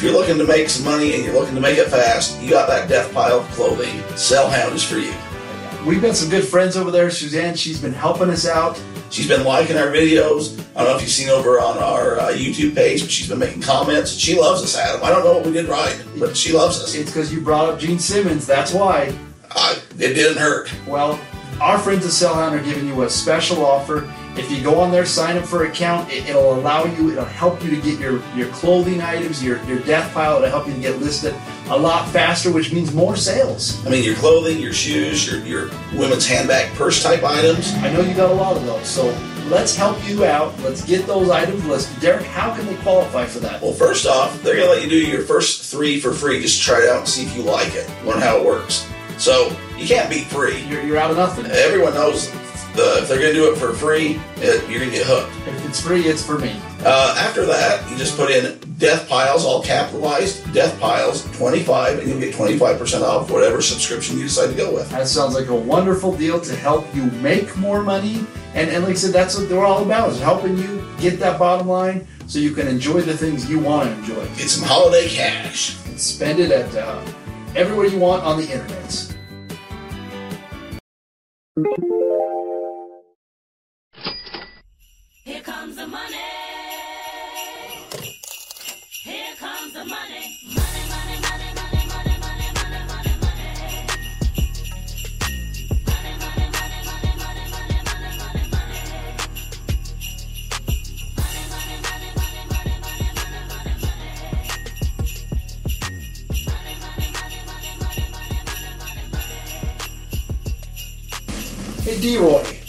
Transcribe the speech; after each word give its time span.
If 0.00 0.04
you're 0.04 0.14
looking 0.14 0.38
to 0.38 0.46
make 0.46 0.70
some 0.70 0.86
money 0.86 1.14
and 1.14 1.22
you're 1.22 1.34
looking 1.34 1.54
to 1.56 1.60
make 1.60 1.76
it 1.76 1.88
fast, 1.88 2.40
you 2.40 2.48
got 2.48 2.70
that 2.70 2.88
death 2.88 3.12
pile 3.12 3.40
of 3.40 3.46
clothing. 3.50 3.98
Sellhound 4.14 4.72
is 4.72 4.82
for 4.82 4.96
you. 4.96 5.12
We've 5.86 6.00
got 6.00 6.16
some 6.16 6.30
good 6.30 6.42
friends 6.42 6.74
over 6.78 6.90
there. 6.90 7.10
Suzanne, 7.10 7.54
she's 7.54 7.78
been 7.82 7.92
helping 7.92 8.30
us 8.30 8.48
out. 8.48 8.80
She's 9.10 9.28
been 9.28 9.44
liking 9.44 9.76
our 9.76 9.88
videos. 9.88 10.58
I 10.74 10.84
don't 10.84 10.92
know 10.92 10.96
if 10.96 11.02
you've 11.02 11.10
seen 11.10 11.28
over 11.28 11.60
on 11.60 11.76
our 11.76 12.18
uh, 12.18 12.28
YouTube 12.32 12.74
page, 12.74 13.02
but 13.02 13.10
she's 13.10 13.28
been 13.28 13.40
making 13.40 13.60
comments. 13.60 14.12
She 14.12 14.40
loves 14.40 14.62
us, 14.62 14.74
Adam. 14.74 15.04
I 15.04 15.10
don't 15.10 15.22
know 15.22 15.34
what 15.34 15.44
we 15.44 15.52
did 15.52 15.68
right, 15.68 16.02
but 16.18 16.34
she 16.34 16.54
loves 16.54 16.80
us. 16.80 16.94
It's 16.94 17.10
because 17.10 17.30
you 17.30 17.42
brought 17.42 17.68
up 17.68 17.78
Gene 17.78 17.98
Simmons. 17.98 18.46
That's 18.46 18.72
why. 18.72 19.14
I, 19.50 19.78
it 19.98 20.14
didn't 20.14 20.38
hurt. 20.38 20.72
Well, 20.88 21.20
our 21.60 21.78
friends 21.78 22.06
at 22.06 22.12
Sellhound 22.12 22.58
are 22.58 22.64
giving 22.64 22.86
you 22.86 23.02
a 23.02 23.10
special 23.10 23.66
offer. 23.66 24.10
If 24.40 24.50
you 24.50 24.62
go 24.62 24.80
on 24.80 24.90
there, 24.90 25.04
sign 25.04 25.36
up 25.36 25.44
for 25.44 25.64
an 25.64 25.70
account, 25.70 26.10
it, 26.10 26.34
will 26.34 26.54
allow 26.54 26.86
you, 26.86 27.10
it'll 27.10 27.26
help 27.26 27.62
you 27.62 27.68
to 27.68 27.76
get 27.76 28.00
your, 28.00 28.22
your 28.34 28.48
clothing 28.48 29.02
items, 29.02 29.44
your, 29.44 29.62
your 29.64 29.80
death 29.80 30.14
pile, 30.14 30.38
it'll 30.38 30.48
help 30.48 30.66
you 30.66 30.72
to 30.72 30.80
get 30.80 30.98
listed 30.98 31.34
a 31.68 31.76
lot 31.76 32.08
faster, 32.08 32.50
which 32.50 32.72
means 32.72 32.94
more 32.94 33.16
sales. 33.16 33.84
I 33.86 33.90
mean, 33.90 34.02
your 34.02 34.14
clothing, 34.14 34.58
your 34.58 34.72
shoes, 34.72 35.30
your, 35.30 35.44
your 35.44 35.70
women's 35.92 36.26
handbag, 36.26 36.72
purse 36.74 37.02
type 37.02 37.22
items. 37.22 37.74
I 37.74 37.92
know 37.92 38.00
you 38.00 38.14
got 38.14 38.30
a 38.30 38.34
lot 38.34 38.56
of 38.56 38.64
those, 38.64 38.88
so 38.88 39.14
let's 39.50 39.76
help 39.76 40.02
you 40.08 40.24
out. 40.24 40.58
Let's 40.60 40.82
get 40.86 41.06
those 41.06 41.28
items 41.28 41.62
listed. 41.66 42.00
Derek, 42.00 42.24
how 42.24 42.54
can 42.56 42.64
they 42.64 42.76
qualify 42.76 43.26
for 43.26 43.40
that? 43.40 43.60
Well, 43.60 43.74
first 43.74 44.06
off, 44.06 44.42
they're 44.42 44.56
going 44.56 44.68
to 44.68 44.72
let 44.72 44.82
you 44.82 44.88
do 44.88 45.06
your 45.06 45.20
first 45.20 45.70
three 45.70 46.00
for 46.00 46.14
free. 46.14 46.40
Just 46.40 46.62
try 46.62 46.80
it 46.80 46.88
out 46.88 47.00
and 47.00 47.08
see 47.08 47.26
if 47.26 47.36
you 47.36 47.42
like 47.42 47.74
it, 47.74 47.86
learn 48.06 48.22
how 48.22 48.38
it 48.38 48.46
works. 48.46 48.88
So 49.18 49.54
you 49.76 49.86
can't 49.86 50.08
beat 50.08 50.28
free. 50.28 50.62
You're, 50.62 50.82
you're 50.82 50.96
out 50.96 51.10
of 51.10 51.18
nothing. 51.18 51.44
Everyone 51.44 51.92
knows 51.92 52.30
the, 52.74 52.98
if 53.02 53.08
they're 53.08 53.20
going 53.20 53.34
to 53.34 53.38
do 53.38 53.52
it 53.52 53.56
for 53.56 53.72
free, 53.72 54.20
it, 54.36 54.68
you're 54.68 54.80
going 54.80 54.90
to 54.90 54.96
get 54.96 55.06
hooked. 55.06 55.32
If 55.48 55.66
it's 55.66 55.80
free, 55.80 56.02
it's 56.02 56.24
for 56.24 56.38
me. 56.38 56.54
Uh, 56.84 57.14
after 57.18 57.44
that, 57.46 57.88
you 57.90 57.96
just 57.96 58.16
put 58.16 58.30
in 58.30 58.58
Death 58.78 59.08
Piles, 59.08 59.44
all 59.44 59.62
capitalized, 59.62 60.52
Death 60.54 60.78
Piles 60.80 61.30
25, 61.36 61.98
and 61.98 62.08
you'll 62.08 62.20
get 62.20 62.34
25% 62.34 63.02
off 63.02 63.30
whatever 63.30 63.60
subscription 63.60 64.16
you 64.16 64.24
decide 64.24 64.48
to 64.48 64.54
go 64.54 64.72
with. 64.72 64.88
That 64.90 65.06
sounds 65.06 65.34
like 65.34 65.48
a 65.48 65.54
wonderful 65.54 66.16
deal 66.16 66.40
to 66.40 66.56
help 66.56 66.92
you 66.94 67.04
make 67.22 67.54
more 67.56 67.82
money. 67.82 68.24
And, 68.54 68.70
and 68.70 68.84
like 68.84 68.92
I 68.92 68.94
said, 68.94 69.12
that's 69.12 69.36
what 69.36 69.48
they're 69.48 69.64
all 69.64 69.84
about, 69.84 70.10
is 70.10 70.20
helping 70.20 70.56
you 70.56 70.88
get 70.98 71.18
that 71.20 71.38
bottom 71.38 71.68
line 71.68 72.06
so 72.26 72.38
you 72.38 72.52
can 72.52 72.68
enjoy 72.68 73.00
the 73.02 73.16
things 73.16 73.50
you 73.50 73.58
want 73.58 73.90
to 73.90 73.98
enjoy. 73.98 74.24
Get 74.36 74.48
some 74.48 74.66
holiday 74.66 75.08
cash. 75.08 75.76
And 75.86 76.00
spend 76.00 76.40
it 76.40 76.50
at 76.50 76.74
uh, 76.74 77.04
everywhere 77.54 77.86
you 77.86 77.98
want 77.98 78.22
on 78.22 78.38
the 78.38 78.44
internet. 78.44 79.16
Here 85.24 85.42
comes 85.60 85.76
the 85.76 85.86
money. 85.86 86.16
Here 89.04 89.34
comes 89.38 89.72
the 89.74 89.84
money. 89.84 90.38
Money, 90.46 90.84
money, 90.88 91.20
money, 91.20 91.52
money, 91.60 91.84
money, 91.92 92.16
money, 92.24 92.48
money, 92.56 92.80
money, 92.88 93.14
money. 93.20 93.52
Money, 95.86 96.12
money, 96.22 96.46
money, 96.56 96.80
money, 96.88 97.12
money, 97.20 97.44
money, 97.52 97.78
money, 97.84 98.12
money, 98.20 98.44
money. 98.54 98.80
Money, 101.18 101.44
money, 101.52 101.76
money, 101.84 102.10
money, 102.16 102.44
money, 102.48 102.76
money, 102.80 103.10
money, 103.10 103.46
money, 108.80 109.04
money. 109.12 109.44
Hey, 111.84 111.96
D-Roy. 112.00 112.59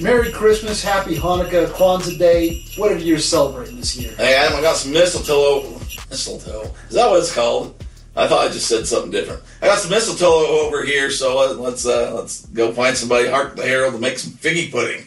Merry 0.00 0.32
Christmas, 0.32 0.82
Happy 0.82 1.14
Hanukkah, 1.14 1.66
Kwanzaa 1.66 2.18
Day, 2.18 2.64
whatever 2.78 3.00
you're 3.00 3.18
celebrating 3.18 3.76
this 3.76 3.98
year. 3.98 4.12
Hey, 4.16 4.34
Adam, 4.34 4.58
I 4.58 4.62
got 4.62 4.76
some 4.76 4.92
mistletoe. 4.92 5.78
Mistletoe. 6.08 6.72
Is 6.88 6.94
that 6.94 7.10
what 7.10 7.18
it's 7.18 7.34
called? 7.34 7.84
I 8.16 8.26
thought 8.26 8.46
I 8.46 8.50
just 8.50 8.66
said 8.66 8.86
something 8.86 9.10
different. 9.10 9.42
I 9.60 9.66
got 9.66 9.78
some 9.78 9.90
mistletoe 9.90 10.26
over 10.26 10.84
here, 10.84 11.10
so 11.10 11.36
let's 11.60 11.84
uh, 11.84 12.14
let's 12.14 12.46
go 12.46 12.72
find 12.72 12.96
somebody, 12.96 13.28
hark 13.28 13.56
the 13.56 13.62
herald, 13.62 13.92
to 13.92 14.00
make 14.00 14.18
some 14.18 14.32
figgy 14.32 14.72
pudding. 14.72 15.04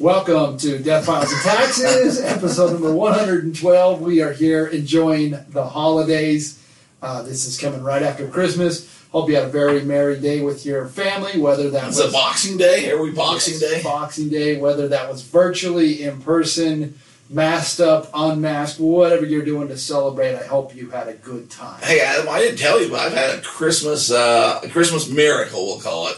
Welcome 0.00 0.58
to 0.58 0.80
Deathpiles 0.80 1.32
and 1.32 1.42
Taxes, 1.42 2.20
episode 2.24 2.72
number 2.72 2.92
112. 2.92 4.00
We 4.00 4.20
are 4.20 4.32
here 4.32 4.66
enjoying 4.66 5.38
the 5.50 5.64
holidays. 5.64 6.60
Uh, 7.00 7.22
this 7.22 7.46
is 7.46 7.56
coming 7.56 7.84
right 7.84 8.02
after 8.02 8.26
Christmas. 8.26 8.97
Hope 9.12 9.30
you 9.30 9.36
had 9.36 9.44
a 9.44 9.50
very 9.50 9.82
merry 9.82 10.20
day 10.20 10.42
with 10.42 10.66
your 10.66 10.86
family, 10.86 11.40
whether 11.40 11.70
that 11.70 11.88
it's 11.88 11.96
was 11.96 12.10
a 12.10 12.12
Boxing 12.12 12.58
Day. 12.58 12.90
Are 12.90 13.00
we 13.00 13.10
Boxing 13.10 13.54
yes, 13.58 13.70
Day? 13.70 13.82
Boxing 13.82 14.28
Day, 14.28 14.60
whether 14.60 14.88
that 14.88 15.08
was 15.08 15.22
virtually, 15.22 16.02
in 16.02 16.20
person, 16.20 16.98
masked 17.30 17.80
up, 17.80 18.10
unmasked, 18.12 18.78
whatever 18.78 19.24
you're 19.24 19.44
doing 19.44 19.68
to 19.68 19.78
celebrate. 19.78 20.34
I 20.34 20.44
hope 20.44 20.74
you 20.74 20.90
had 20.90 21.08
a 21.08 21.14
good 21.14 21.50
time. 21.50 21.80
Hey, 21.82 22.00
Adam, 22.00 22.28
I 22.28 22.40
didn't 22.40 22.58
tell 22.58 22.82
you, 22.82 22.90
but 22.90 23.00
I've 23.00 23.14
had 23.14 23.38
a 23.38 23.40
Christmas 23.40 24.10
uh, 24.10 24.60
a 24.62 24.68
Christmas 24.68 25.08
miracle. 25.08 25.64
We'll 25.64 25.80
call 25.80 26.08
it. 26.08 26.16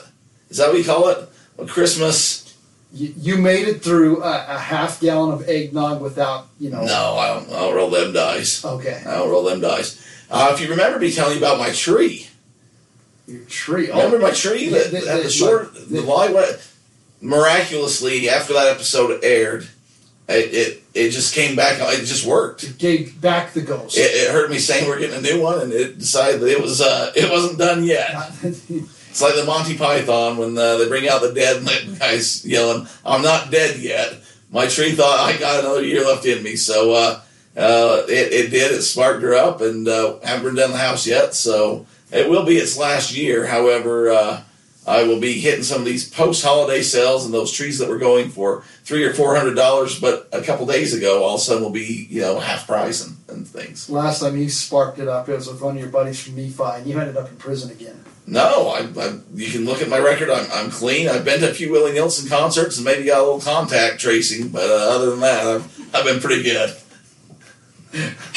Is 0.49 0.56
that 0.56 0.69
what 0.69 0.79
you 0.79 0.84
call 0.84 1.09
it? 1.11 1.29
A 1.59 1.67
Christmas. 1.67 2.56
You, 2.93 3.15
you 3.17 3.37
made 3.39 3.69
it 3.69 3.84
through 3.84 4.25
a, 4.25 4.47
a 4.49 4.59
half 4.59 5.00
gallon 5.00 5.33
of 5.33 5.49
eggnog 5.49 6.03
without, 6.03 6.49
you 6.59 6.71
know. 6.71 6.84
No, 6.84 7.15
I 7.17 7.34
don't. 7.34 7.49
I 7.50 7.61
don't 7.61 7.75
roll 7.77 7.91
them 7.91 8.12
dice. 8.12 8.65
Okay. 8.65 9.00
I 9.06 9.19
don't 9.19 9.31
roll 9.31 9.45
them 9.45 9.61
dice. 9.61 10.05
Uh, 10.29 10.50
if 10.53 10.61
you 10.61 10.69
remember 10.69 10.99
me 10.99 11.12
telling 11.12 11.39
you 11.39 11.39
about 11.39 11.56
my 11.56 11.71
tree. 11.71 12.27
Your 13.31 13.45
tree. 13.45 13.89
Remember 13.91 14.19
my 14.19 14.31
tree 14.33 14.65
Yeah, 14.67 14.79
that 14.79 14.91
the- 14.91 15.01
had 15.09 15.19
the- 15.21 15.23
the 15.25 15.31
short, 15.31 15.75
the- 15.75 15.81
the 15.97 16.01
light 16.03 16.33
wet. 16.35 16.61
Miraculously, 17.23 18.29
after 18.31 18.55
that 18.55 18.69
episode 18.69 19.23
aired, 19.23 19.69
it, 20.29 20.55
it 20.55 20.83
it 20.95 21.11
just 21.11 21.35
came 21.35 21.55
back. 21.55 21.79
It 21.79 22.05
just 22.07 22.25
worked. 22.27 22.65
It 22.65 22.79
gave 22.79 23.21
back 23.21 23.53
the 23.53 23.61
ghost. 23.61 23.97
It, 23.99 24.01
it 24.13 24.31
heard 24.33 24.51
me 24.51 24.59
saying 24.59 24.89
we're 24.89 24.99
getting 24.99 25.19
a 25.19 25.21
new 25.21 25.41
one, 25.41 25.61
and 25.61 25.73
it 25.73 25.99
decided 25.99 26.41
that 26.41 26.49
it 26.51 26.61
was 26.61 26.81
uh, 26.81 27.13
it 27.15 27.31
wasn't 27.31 27.59
done 27.59 27.85
yet. 27.85 28.33
It's 28.43 29.21
like 29.21 29.35
the 29.35 29.45
Monty 29.45 29.77
Python 29.77 30.37
when 30.39 30.57
uh, 30.57 30.77
they 30.79 30.89
bring 30.89 31.09
out 31.09 31.21
the 31.21 31.33
dead 31.35 31.57
and 31.59 31.67
the 31.67 31.97
guy's 31.99 32.45
yelling, 32.47 32.87
"I'm 33.05 33.23
not 33.23 33.51
dead 33.51 33.79
yet." 33.81 34.15
My 34.51 34.67
tree 34.67 34.93
thought 34.93 35.19
I 35.21 35.37
got 35.37 35.61
another 35.61 35.83
year 35.85 36.05
left 36.05 36.25
in 36.27 36.43
me, 36.43 36.57
so 36.57 36.93
uh, 36.93 37.21
uh, 37.57 38.03
it, 38.09 38.33
it 38.33 38.51
did. 38.51 38.73
It 38.73 38.83
sparked 38.83 39.23
her 39.23 39.35
up, 39.35 39.61
and 39.61 39.87
uh, 39.87 40.19
haven't 40.25 40.45
been 40.45 40.55
down 40.55 40.71
the 40.71 40.79
house 40.79 41.07
yet, 41.07 41.35
so 41.35 41.87
it 42.12 42.28
will 42.28 42.44
be 42.44 42.56
its 42.56 42.76
last 42.78 43.16
year. 43.16 43.47
However, 43.47 44.10
uh, 44.10 44.43
I 44.87 45.04
will 45.04 45.21
be 45.21 45.41
hitting 45.41 45.62
some 45.62 45.81
of 45.81 45.84
these 45.84 46.09
post-holiday 46.09 46.82
sales 46.82 47.25
and 47.25 47.34
those 47.34 47.53
trees 47.53 47.78
that 47.78 47.88
were 47.88 47.98
going 47.98 48.31
for 48.31 48.62
three 48.84 49.04
or 49.04 49.12
four 49.12 49.37
hundred 49.37 49.54
dollars, 49.54 50.00
but 50.00 50.28
a 50.32 50.43
couple 50.43 50.66
days 50.66 50.94
ago, 50.94 51.22
all 51.22 51.34
of 51.34 51.41
a 51.41 51.44
sudden 51.44 51.62
will 51.62 51.70
be 51.70 52.06
you 52.10 52.22
know 52.22 52.41
half 52.41 52.66
price 52.66 53.06
and, 53.06 53.16
and 53.28 53.47
things. 53.47 53.91
Last 53.91 54.20
time 54.20 54.37
you 54.37 54.49
sparked 54.49 54.99
it 54.99 55.06
up, 55.06 55.28
it 55.28 55.37
was 55.37 55.49
with 55.49 55.60
one 55.60 55.76
of 55.76 55.81
your 55.81 55.91
buddies 55.91 56.22
from 56.22 56.37
Nephi, 56.37 56.62
and 56.62 56.87
you 56.87 56.99
ended 56.99 57.16
up 57.16 57.28
in 57.28 57.37
prison 57.37 57.70
again. 57.70 58.04
No, 58.26 58.69
I, 58.69 58.81
I, 59.00 59.19
you 59.34 59.50
can 59.50 59.65
look 59.65 59.82
at 59.82 59.88
my 59.88 59.99
record. 59.99 60.31
I'm, 60.31 60.47
I'm 60.53 60.70
clean. 60.70 61.09
I've 61.09 61.25
been 61.25 61.41
to 61.41 61.50
a 61.50 61.54
few 61.54 61.72
Willie 61.72 61.93
Nelson 61.93 62.28
concerts 62.28 62.76
and 62.76 62.84
maybe 62.84 63.04
got 63.04 63.19
a 63.19 63.22
little 63.22 63.41
contact 63.41 64.00
tracing, 64.00 64.49
but 64.49 64.70
uh, 64.70 64.94
other 64.94 65.10
than 65.10 65.20
that, 65.20 65.47
I've, 65.47 65.94
I've 65.94 66.04
been 66.04 66.20
pretty 66.20 66.43
good. 66.44 66.76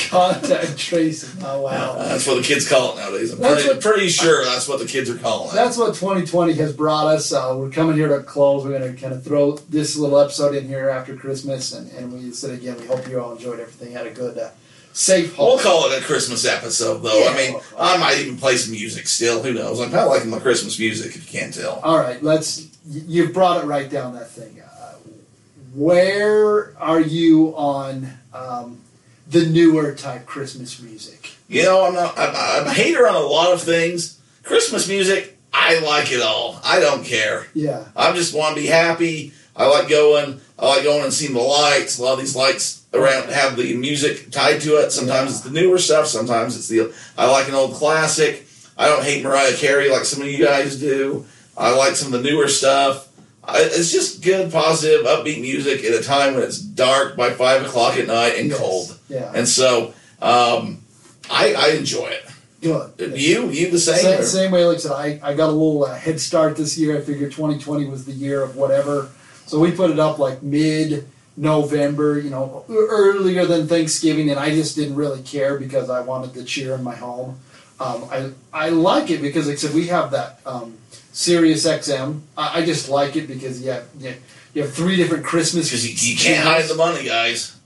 Contact 0.09 0.77
tracing. 0.77 1.43
Oh 1.43 1.61
wow. 1.61 1.95
That's 1.97 2.25
what 2.27 2.35
the 2.37 2.43
kids 2.43 2.67
call 2.67 2.93
it 2.93 2.97
nowadays. 3.01 3.31
I'm 3.31 3.39
That's 3.39 3.63
pretty, 3.63 3.69
what- 3.75 3.81
pretty 3.83 4.09
sure 4.09 4.43
that's 4.45 4.67
what 4.67 4.79
the 4.79 4.85
kids 4.85 5.09
are 5.09 5.17
calling 5.17 5.49
it. 5.51 5.55
That's 5.55 5.77
what 5.77 5.93
2020 5.95 6.53
has 6.53 6.73
brought 6.75 7.07
us. 7.07 7.31
Uh, 7.31 7.55
we're 7.57 7.69
coming 7.69 7.95
here 7.95 8.07
to 8.09 8.23
close. 8.23 8.63
We're 8.65 8.77
going 8.79 8.93
to 8.95 8.99
kind 8.99 9.13
of 9.13 9.23
throw 9.23 9.57
this 9.69 9.95
little 9.95 10.19
episode 10.19 10.55
in 10.55 10.67
here 10.67 10.89
after 10.89 11.15
Christmas, 11.15 11.73
and, 11.73 11.91
and 11.93 12.11
we 12.13 12.31
said 12.31 12.51
again, 12.51 12.77
we 12.79 12.85
hope 12.87 13.07
you 13.07 13.19
all 13.21 13.33
enjoyed 13.33 13.59
everything. 13.59 13.91
Had 13.93 14.07
a 14.07 14.11
good, 14.11 14.37
uh, 14.37 14.49
safe 14.93 15.37
We'll 15.37 15.57
holiday. 15.57 15.63
call 15.63 15.91
it 15.91 16.01
a 16.01 16.05
Christmas 16.05 16.45
episode, 16.45 16.99
though. 16.99 17.23
Yeah. 17.23 17.29
I 17.29 17.35
mean, 17.37 17.61
I 17.79 17.97
might 17.97 18.19
even 18.19 18.37
play 18.37 18.57
some 18.57 18.71
music 18.73 19.07
still. 19.07 19.41
Who 19.41 19.53
knows? 19.53 19.79
I'm 19.79 19.89
kind 19.89 20.01
of 20.03 20.09
liking 20.09 20.29
my 20.29 20.39
Christmas 20.39 20.77
music, 20.79 21.15
if 21.15 21.31
you 21.31 21.39
can't 21.39 21.53
tell. 21.53 21.79
All 21.83 21.97
right, 21.97 22.21
let's. 22.23 22.67
y- 22.85 23.01
You've 23.07 23.33
brought 23.33 23.63
it 23.63 23.67
right 23.67 23.89
down 23.89 24.13
that 24.15 24.29
thing. 24.29 24.61
Uh, 24.61 24.93
where 25.73 26.77
are 26.79 26.99
you 27.01 27.55
on 27.55 28.07
um, 28.33 28.79
the 29.33 29.45
newer 29.45 29.93
type 29.93 30.25
Christmas 30.25 30.79
music? 30.81 31.31
You 31.49 31.63
know, 31.63 31.85
I'm 31.85 31.93
not. 31.93 32.17
I'm, 32.17 32.33
I'm 32.35 32.67
a 32.67 32.73
hater 32.73 33.07
on 33.07 33.15
a 33.15 33.19
lot 33.19 33.51
of 33.53 33.61
things. 33.61 34.19
Christmas 34.43 34.87
music, 34.87 35.37
I 35.53 35.79
like 35.79 36.11
it 36.11 36.21
all. 36.21 36.59
I 36.63 36.79
don't 36.79 37.03
care. 37.05 37.47
Yeah, 37.53 37.85
I 37.95 38.13
just 38.13 38.33
want 38.33 38.55
to 38.55 38.61
be 38.61 38.67
happy. 38.67 39.33
I 39.55 39.67
like 39.67 39.87
going. 39.89 40.39
I 40.57 40.67
like 40.67 40.83
going 40.83 41.03
and 41.03 41.13
seeing 41.13 41.33
the 41.33 41.41
lights. 41.41 41.99
A 41.99 42.03
lot 42.03 42.13
of 42.13 42.19
these 42.19 42.35
lights 42.35 42.85
around 42.93 43.29
have 43.29 43.55
the 43.57 43.75
music 43.75 44.31
tied 44.31 44.61
to 44.61 44.77
it. 44.77 44.91
Sometimes 44.91 45.31
it's 45.31 45.41
the 45.41 45.51
newer 45.51 45.77
stuff. 45.77 46.07
Sometimes 46.07 46.55
it's 46.55 46.67
the. 46.69 46.93
I 47.17 47.29
like 47.29 47.47
an 47.49 47.55
old 47.55 47.73
classic. 47.75 48.47
I 48.77 48.87
don't 48.87 49.03
hate 49.03 49.23
Mariah 49.23 49.53
Carey 49.55 49.89
like 49.89 50.05
some 50.05 50.21
of 50.21 50.27
you 50.27 50.43
guys 50.43 50.79
do. 50.79 51.25
I 51.55 51.75
like 51.75 51.95
some 51.95 52.11
of 52.13 52.23
the 52.23 52.27
newer 52.29 52.47
stuff. 52.47 53.09
I, 53.43 53.59
it's 53.61 53.91
just 53.91 54.23
good, 54.23 54.51
positive, 54.51 55.05
upbeat 55.05 55.41
music 55.41 55.83
at 55.83 55.93
a 55.93 56.01
time 56.01 56.33
when 56.33 56.43
it's 56.43 56.57
dark 56.59 57.15
by 57.15 57.29
five 57.31 57.61
o'clock 57.63 57.97
at 57.97 58.07
night 58.07 58.35
and 58.39 58.49
Yes. 58.49 58.57
cold. 58.57 58.97
Yeah, 59.13 59.31
And 59.35 59.47
so, 59.47 59.93
um, 60.21 60.79
I, 61.29 61.53
I 61.55 61.67
enjoy 61.77 62.07
it. 62.07 62.25
good. 62.61 62.91
You, 63.19 63.49
you 63.49 63.69
the 63.69 63.77
same? 63.79 63.97
Same, 64.01 64.19
or- 64.19 64.23
same 64.23 64.51
way, 64.51 64.65
like 64.65 64.77
I 64.77 64.79
said, 64.79 64.91
I, 64.91 65.19
I 65.21 65.33
got 65.35 65.49
a 65.49 65.51
little 65.51 65.85
uh, 65.85 65.93
head 65.95 66.19
start 66.19 66.57
this 66.57 66.77
year. 66.77 66.97
I 66.97 67.01
figured 67.01 67.31
2020 67.31 67.85
was 67.85 68.05
the 68.05 68.11
year 68.13 68.41
of 68.41 68.55
whatever. 68.55 69.09
So 69.45 69.59
we 69.59 69.71
put 69.71 69.91
it 69.91 69.99
up 69.99 70.17
like 70.19 70.41
mid 70.41 71.07
November, 71.37 72.19
you 72.19 72.29
know, 72.29 72.65
earlier 72.69 73.45
than 73.45 73.67
Thanksgiving, 73.67 74.29
and 74.29 74.39
I 74.39 74.49
just 74.51 74.75
didn't 74.75 74.95
really 74.95 75.21
care 75.23 75.57
because 75.59 75.89
I 75.89 75.99
wanted 76.01 76.33
the 76.33 76.43
cheer 76.43 76.73
in 76.75 76.83
my 76.83 76.95
home. 76.95 77.39
Um, 77.79 78.05
I 78.11 78.31
I 78.53 78.69
like 78.69 79.09
it 79.09 79.21
because, 79.21 79.47
like 79.47 79.53
I 79.53 79.57
said, 79.57 79.73
we 79.75 79.87
have 79.87 80.11
that 80.11 80.39
um, 80.45 80.77
Sirius 81.11 81.65
XM. 81.67 82.21
I, 82.37 82.59
I 82.61 82.65
just 82.65 82.87
like 82.89 83.15
it 83.15 83.27
because 83.27 83.61
you 83.61 83.71
have, 83.71 83.85
you 83.99 84.09
have, 84.09 84.17
you 84.53 84.61
have 84.61 84.73
three 84.73 84.95
different 84.95 85.25
Christmas. 85.25 85.69
Because 85.69 85.83
you, 85.85 86.11
you 86.13 86.17
can't 86.17 86.45
hide 86.47 86.65
the 86.65 86.75
money, 86.75 87.03
guys. 87.05 87.57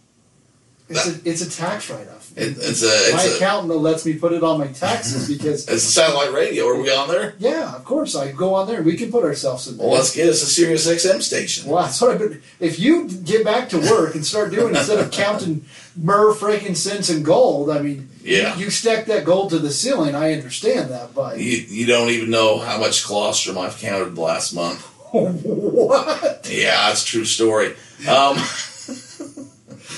It's 0.90 1.06
a, 1.08 1.30
it's 1.30 1.42
a 1.42 1.50
tax 1.50 1.90
write 1.90 2.08
off. 2.08 2.32
It, 2.38 2.56
it's 2.58 2.82
a 2.84 2.86
my 3.14 3.24
it's 3.24 3.34
a 3.34 3.36
accountant 3.38 3.78
lets 3.80 4.06
me 4.06 4.14
put 4.14 4.32
it 4.32 4.42
on 4.44 4.60
my 4.60 4.68
taxes 4.68 5.28
because, 5.28 5.68
it's 5.68 5.84
a 5.84 5.92
satellite 5.92 6.32
radio. 6.32 6.68
Are 6.68 6.80
we 6.82 6.90
on 6.94 7.10
there? 7.10 7.34
yeah, 7.40 7.76
of 7.76 7.84
course, 7.84 8.16
I 8.16 8.32
go 8.32 8.54
on 8.54 8.68
there. 8.68 8.82
We 8.84 8.96
can 8.96 9.12
put 9.12 9.24
ourselves 9.26 9.68
in 9.68 9.78
there. 9.78 9.88
Well, 9.88 9.96
let's 9.98 10.16
get 10.16 10.30
us 10.30 10.42
a 10.44 10.46
Sirius 10.46 10.88
XM 10.88 11.22
station. 11.22 11.70
Well, 11.70 11.84
that's 11.84 12.00
what 12.00 12.12
I've 12.12 12.20
been. 12.20 12.42
If 12.60 12.80
you 12.80 13.10
get 13.10 13.44
back 13.44 13.70
to 13.70 13.80
work 13.80 14.16
and 14.16 14.26
start 14.26 14.52
doing 14.52 14.76
instead 14.76 15.00
of 15.00 15.12
counting 15.12 15.66
myrrh, 15.98 16.34
frankincense, 16.34 17.10
and 17.10 17.26
gold, 17.26 17.70
I 17.70 17.82
mean, 17.82 18.10
Yeah. 18.22 18.56
you, 18.56 18.66
you 18.66 18.70
stack 18.70 19.06
that 19.08 19.26
gold 19.26 19.50
to 19.50 19.60
the 19.60 19.72
ceiling. 19.72 20.16
I 20.16 20.34
understand 20.34 20.90
that, 20.92 21.14
but 21.14 21.40
You, 21.40 21.58
you 21.58 21.86
don't 21.86 22.10
even 22.12 22.30
know 22.30 22.60
how 22.60 22.78
much 22.80 23.04
colostrum 23.06 23.58
I've 23.58 23.78
counted 23.78 24.16
the 24.16 24.22
last 24.22 24.54
month. 24.54 24.82
what? 25.12 26.48
Yeah, 26.52 26.88
that's 26.88 27.04
a 27.04 27.06
true 27.06 27.26
story. 27.26 27.76
Um, 28.08 28.38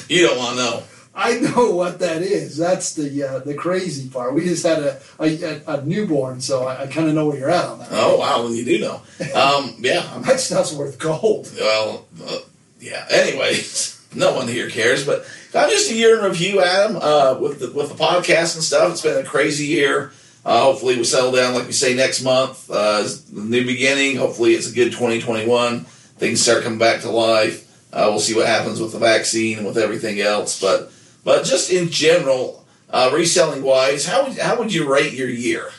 you 0.16 0.28
don't 0.28 0.38
want 0.38 0.58
to 0.58 0.64
know. 0.64 0.84
I 1.16 1.40
know 1.40 1.72
what 1.72 2.00
that 2.00 2.22
is. 2.22 2.56
That's 2.56 2.94
the 2.94 3.24
uh, 3.24 3.40
the 3.40 3.54
crazy 3.54 4.10
part. 4.10 4.34
We 4.34 4.46
just 4.46 4.66
had 4.66 4.80
a 4.80 5.02
a, 5.20 5.62
a 5.68 5.86
newborn, 5.86 6.40
so 6.40 6.66
I, 6.66 6.84
I 6.84 6.88
kind 6.88 7.08
of 7.10 7.16
know 7.16 7.28
where 7.28 7.38
you're 7.38 7.50
at 7.50 7.66
on 7.66 7.80
that. 7.80 7.90
Oh 7.92 8.18
wow, 8.18 8.44
well 8.44 8.54
you 8.54 8.64
do 8.64 8.80
know. 8.80 9.02
Um, 9.36 9.76
yeah, 9.80 10.22
That 10.26 10.40
stuff's 10.40 10.74
worth 10.74 10.98
gold. 11.00 11.52
well, 11.60 12.06
uh, 12.26 12.40
yeah. 12.80 13.06
Anyways, 13.10 14.00
no 14.16 14.34
one 14.34 14.48
here 14.48 14.70
cares, 14.70 15.06
but 15.06 15.26
I'm 15.54 15.70
just 15.70 15.92
a 15.92 15.96
year 15.96 16.18
in 16.20 16.24
review, 16.24 16.62
Adam, 16.62 16.98
uh, 16.98 17.38
with 17.40 17.60
the 17.60 17.72
with 17.72 17.90
the 17.90 18.02
podcast 18.02 18.56
and 18.56 18.64
stuff. 18.64 18.92
It's 18.92 19.02
been 19.02 19.18
a 19.18 19.28
crazy 19.28 19.66
year. 19.66 20.14
Uh, 20.46 20.62
hopefully, 20.64 20.96
we 20.96 21.04
settle 21.04 21.34
down, 21.34 21.54
like 21.54 21.66
we 21.66 21.74
say, 21.74 21.96
next 21.96 22.22
month. 22.24 22.70
Uh, 22.72 23.02
the 23.02 23.42
new 23.42 23.66
beginning. 23.66 24.16
Hopefully, 24.16 24.54
it's 24.54 24.72
a 24.72 24.74
good 24.74 24.92
2021. 24.94 25.82
Things 25.82 26.42
start 26.42 26.64
coming 26.64 26.80
back 26.80 27.02
to 27.02 27.10
life. 27.12 27.66
Uh, 27.91 28.07
we'll 28.09 28.19
see 28.19 28.36
what 28.36 28.45
happens 28.45 28.80
with 28.80 28.91
the 28.91 29.00
vaccine 29.00 29.57
and 29.57 29.68
with 29.68 29.77
everything 29.77 30.19
else. 30.19 30.59
But 30.59 30.91
but 31.24 31.44
just 31.44 31.71
in 31.71 31.89
general, 31.89 32.65
uh, 32.89 33.12
reselling 33.13 33.63
wise, 33.63 34.06
how 34.06 34.27
would 34.27 34.38
how 34.38 34.57
would 34.59 34.74
you 34.74 34.91
rate 34.91 35.13
your 35.13 35.30
year? 35.30 35.71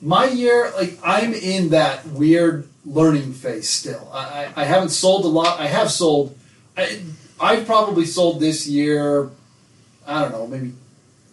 My 0.00 0.26
year, 0.26 0.72
like 0.76 0.98
I'm 1.02 1.34
in 1.34 1.70
that 1.70 2.06
weird 2.06 2.68
learning 2.86 3.32
phase 3.32 3.68
still. 3.68 4.08
I, 4.12 4.52
I, 4.56 4.62
I 4.62 4.64
haven't 4.64 4.90
sold 4.90 5.24
a 5.24 5.28
lot. 5.28 5.60
I 5.60 5.66
have 5.66 5.90
sold. 5.90 6.36
I, 6.76 7.02
I've 7.40 7.66
probably 7.66 8.06
sold 8.06 8.40
this 8.40 8.66
year. 8.66 9.30
I 10.06 10.22
don't 10.22 10.32
know, 10.32 10.46
maybe 10.46 10.72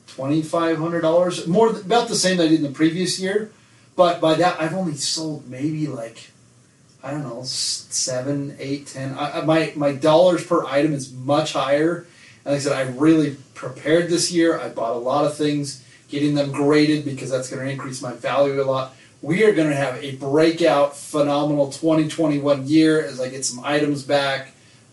twenty 0.08 0.42
five 0.42 0.78
hundred 0.78 1.02
dollars 1.02 1.48
more, 1.48 1.70
about 1.70 2.08
the 2.10 2.16
same 2.16 2.38
that 2.38 2.46
I 2.46 2.48
did 2.50 2.60
in 2.60 2.64
the 2.64 2.72
previous 2.72 3.20
year. 3.20 3.52
But 3.96 4.20
by 4.20 4.36
that, 4.36 4.60
I've 4.60 4.74
only 4.74 4.96
sold 4.96 5.50
maybe 5.50 5.88
like 5.88 6.32
I 7.04 7.12
don't 7.12 7.24
know 7.24 7.44
seven, 7.44 8.56
eight, 8.60 8.88
ten. 8.88 9.16
I, 9.18 9.42
my 9.42 9.72
my 9.76 9.94
dollars 9.94 10.46
per 10.46 10.66
item 10.66 10.94
is 10.94 11.12
much 11.12 11.54
higher. 11.54 12.08
And 12.44 12.54
like 12.54 12.56
I 12.56 12.60
said, 12.60 12.74
I 12.74 12.82
really 12.92 13.38
prepared 13.54 14.10
this 14.10 14.32
year. 14.32 14.60
I 14.60 14.70
bought 14.70 14.96
a 14.96 15.00
lot 15.00 15.26
of 15.26 15.36
things, 15.36 15.84
getting 16.10 16.36
them 16.36 16.52
graded 16.52 17.06
because 17.06 17.30
that's 17.30 17.50
going 17.50 17.66
to 17.66 17.72
increase 17.72 18.02
my 18.02 18.14
value 18.14 18.62
a 18.62 18.64
lot. 18.64 18.96
We 19.22 19.44
are 19.44 19.54
going 19.54 19.70
to 19.70 19.76
have 19.76 20.02
a 20.04 20.16
breakout, 20.16 20.96
phenomenal 20.96 21.72
2021 21.72 22.68
year 22.68 23.04
as 23.04 23.20
I 23.20 23.30
get 23.30 23.46
some 23.46 23.64
items 23.64 24.04
back. 24.04 24.52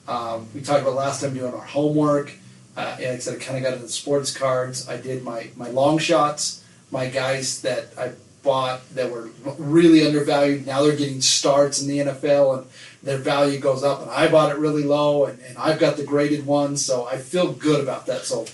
Um, 0.09 0.49
we 0.55 0.61
talked 0.61 0.83
about 0.83 0.95
last 0.95 1.21
time 1.21 1.35
doing 1.35 1.53
our 1.53 1.65
homework. 1.65 2.33
Uh, 2.77 2.97
like 2.99 3.07
I 3.07 3.19
said, 3.19 3.41
I 3.41 3.45
kind 3.45 3.59
of 3.59 3.63
got 3.65 3.75
into 3.75 3.89
sports 3.89 4.37
cards. 4.37 4.89
I 4.89 4.97
did 4.97 5.23
my, 5.23 5.49
my 5.57 5.69
long 5.69 5.99
shots, 5.99 6.65
my 6.91 7.09
guys 7.09 7.63
that 7.63 7.89
I 7.99 8.13
bought 8.45 8.89
that 8.95 9.11
were 9.11 9.31
really 9.59 10.07
undervalued. 10.07 10.67
Now 10.67 10.83
they're 10.83 10.97
getting 10.97 11.21
starts 11.21 11.83
in 11.83 11.89
the 11.89 11.99
NFL 11.99 12.59
and 12.59 12.67
their 13.03 13.19
value 13.19 13.59
goes 13.59 13.83
up. 13.83 14.03
And 14.03 14.11
I 14.11 14.29
bought 14.29 14.53
it 14.53 14.59
really 14.59 14.85
low 14.85 15.25
and, 15.25 15.41
and 15.41 15.59
I've 15.59 15.79
got 15.79 15.97
the 15.97 16.05
graded 16.05 16.47
ones. 16.47 16.85
So 16.85 17.07
I 17.07 17.17
feel 17.17 17.53
good 17.53 17.81
about 17.81 18.07
that. 18.07 18.25
So 18.25 18.47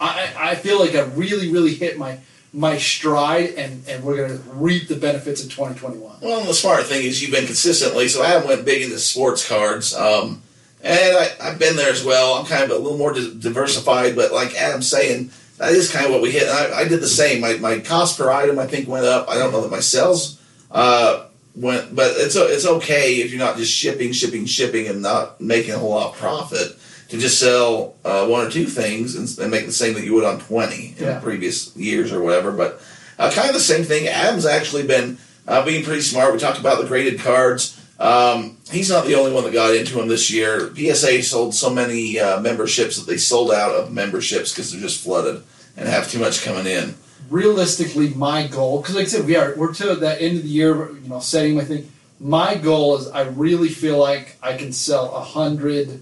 I, 0.00 0.32
I 0.38 0.54
feel 0.54 0.78
like 0.78 0.94
I 0.94 1.02
really, 1.02 1.50
really 1.50 1.74
hit 1.74 1.98
my 1.98 2.20
my 2.52 2.78
stride 2.78 3.50
and, 3.50 3.86
and 3.88 4.02
we're 4.02 4.16
going 4.16 4.30
to 4.30 4.42
reap 4.54 4.88
the 4.88 4.96
benefits 4.96 5.42
in 5.42 5.50
2021. 5.50 6.18
Well, 6.22 6.44
the 6.44 6.54
smart 6.54 6.84
thing 6.84 7.04
is 7.04 7.20
you've 7.20 7.30
been 7.30 7.46
consistently. 7.46 8.08
So 8.08 8.22
Adam 8.22 8.48
went 8.48 8.64
big 8.64 8.82
into 8.82 8.98
sports 8.98 9.46
cards, 9.46 9.94
um, 9.94 10.42
and 10.82 11.16
I, 11.16 11.28
I've 11.42 11.58
been 11.58 11.76
there 11.76 11.90
as 11.90 12.02
well. 12.02 12.34
I'm 12.34 12.46
kind 12.46 12.62
of 12.64 12.70
a 12.70 12.78
little 12.78 12.96
more 12.96 13.12
diversified, 13.12 14.16
but 14.16 14.32
like 14.32 14.54
Adam's 14.54 14.88
saying, 14.88 15.30
that 15.58 15.72
is 15.72 15.90
kind 15.90 16.06
of 16.06 16.12
what 16.12 16.22
we 16.22 16.30
hit. 16.30 16.48
I, 16.48 16.80
I 16.80 16.84
did 16.88 17.00
the 17.00 17.06
same. 17.08 17.40
My, 17.40 17.54
my 17.58 17.78
cost 17.80 18.16
per 18.18 18.30
item, 18.30 18.58
I 18.58 18.66
think, 18.66 18.88
went 18.88 19.04
up. 19.06 19.28
I 19.28 19.36
don't 19.38 19.52
know 19.52 19.60
that 19.62 19.70
my 19.70 19.80
sales 19.80 20.40
uh, 20.70 21.26
went, 21.54 21.94
but 21.94 22.12
it's 22.16 22.36
it's 22.36 22.66
okay 22.66 23.16
if 23.16 23.30
you're 23.30 23.38
not 23.40 23.56
just 23.56 23.72
shipping, 23.72 24.12
shipping, 24.12 24.46
shipping, 24.46 24.86
and 24.88 25.02
not 25.02 25.40
making 25.40 25.74
a 25.74 25.78
whole 25.78 25.90
lot 25.90 26.10
of 26.12 26.16
profit. 26.16 26.76
To 27.08 27.16
just 27.16 27.40
sell 27.40 27.94
uh, 28.04 28.26
one 28.26 28.46
or 28.46 28.50
two 28.50 28.66
things 28.66 29.16
and, 29.16 29.26
and 29.38 29.50
make 29.50 29.64
the 29.64 29.72
same 29.72 29.94
that 29.94 30.04
you 30.04 30.12
would 30.12 30.24
on 30.24 30.40
20 30.40 30.94
in 30.98 31.04
Yeah. 31.04 31.20
previous 31.20 31.74
years 31.74 32.12
or 32.12 32.20
whatever. 32.22 32.52
But 32.52 32.82
uh, 33.18 33.30
kind 33.30 33.48
of 33.48 33.54
the 33.54 33.60
same 33.60 33.82
thing. 33.82 34.08
Adam's 34.08 34.44
actually 34.44 34.86
been 34.86 35.16
uh, 35.46 35.64
being 35.64 35.82
pretty 35.82 36.02
smart. 36.02 36.34
We 36.34 36.38
talked 36.38 36.58
about 36.60 36.78
the 36.82 36.86
graded 36.86 37.18
cards. 37.20 37.80
Um, 37.98 38.58
he's 38.70 38.90
not 38.90 39.06
the 39.06 39.14
only 39.16 39.32
one 39.32 39.44
that 39.44 39.52
got 39.52 39.74
into 39.74 40.00
him 40.00 40.08
this 40.08 40.30
year. 40.30 40.72
PSA 40.74 41.22
sold 41.22 41.54
so 41.54 41.68
many 41.70 42.18
uh, 42.18 42.40
memberships 42.40 42.96
that 42.96 43.10
they 43.10 43.16
sold 43.16 43.50
out 43.50 43.72
of 43.72 43.92
memberships 43.92 44.52
because 44.52 44.70
they're 44.70 44.80
just 44.80 45.02
flooded 45.02 45.42
and 45.76 45.88
have 45.88 46.08
too 46.08 46.18
much 46.20 46.42
coming 46.44 46.66
in. 46.66 46.94
realistically 47.30 48.08
my 48.14 48.46
goal 48.46 48.80
because 48.80 48.94
like 48.94 49.04
i 49.04 49.08
said 49.08 49.26
we 49.26 49.36
are 49.36 49.54
we're 49.56 49.74
to 49.74 49.94
that 49.96 50.22
end 50.22 50.38
of 50.38 50.42
the 50.44 50.48
year 50.48 50.90
you 50.92 51.08
know 51.08 51.20
setting 51.20 51.54
my 51.56 51.64
thing 51.64 51.90
my 52.20 52.54
goal 52.54 52.96
is 52.96 53.06
i 53.08 53.20
really 53.22 53.68
feel 53.68 53.98
like 53.98 54.36
i 54.42 54.56
can 54.56 54.72
sell 54.72 55.14
a 55.14 55.20
hundred 55.20 56.00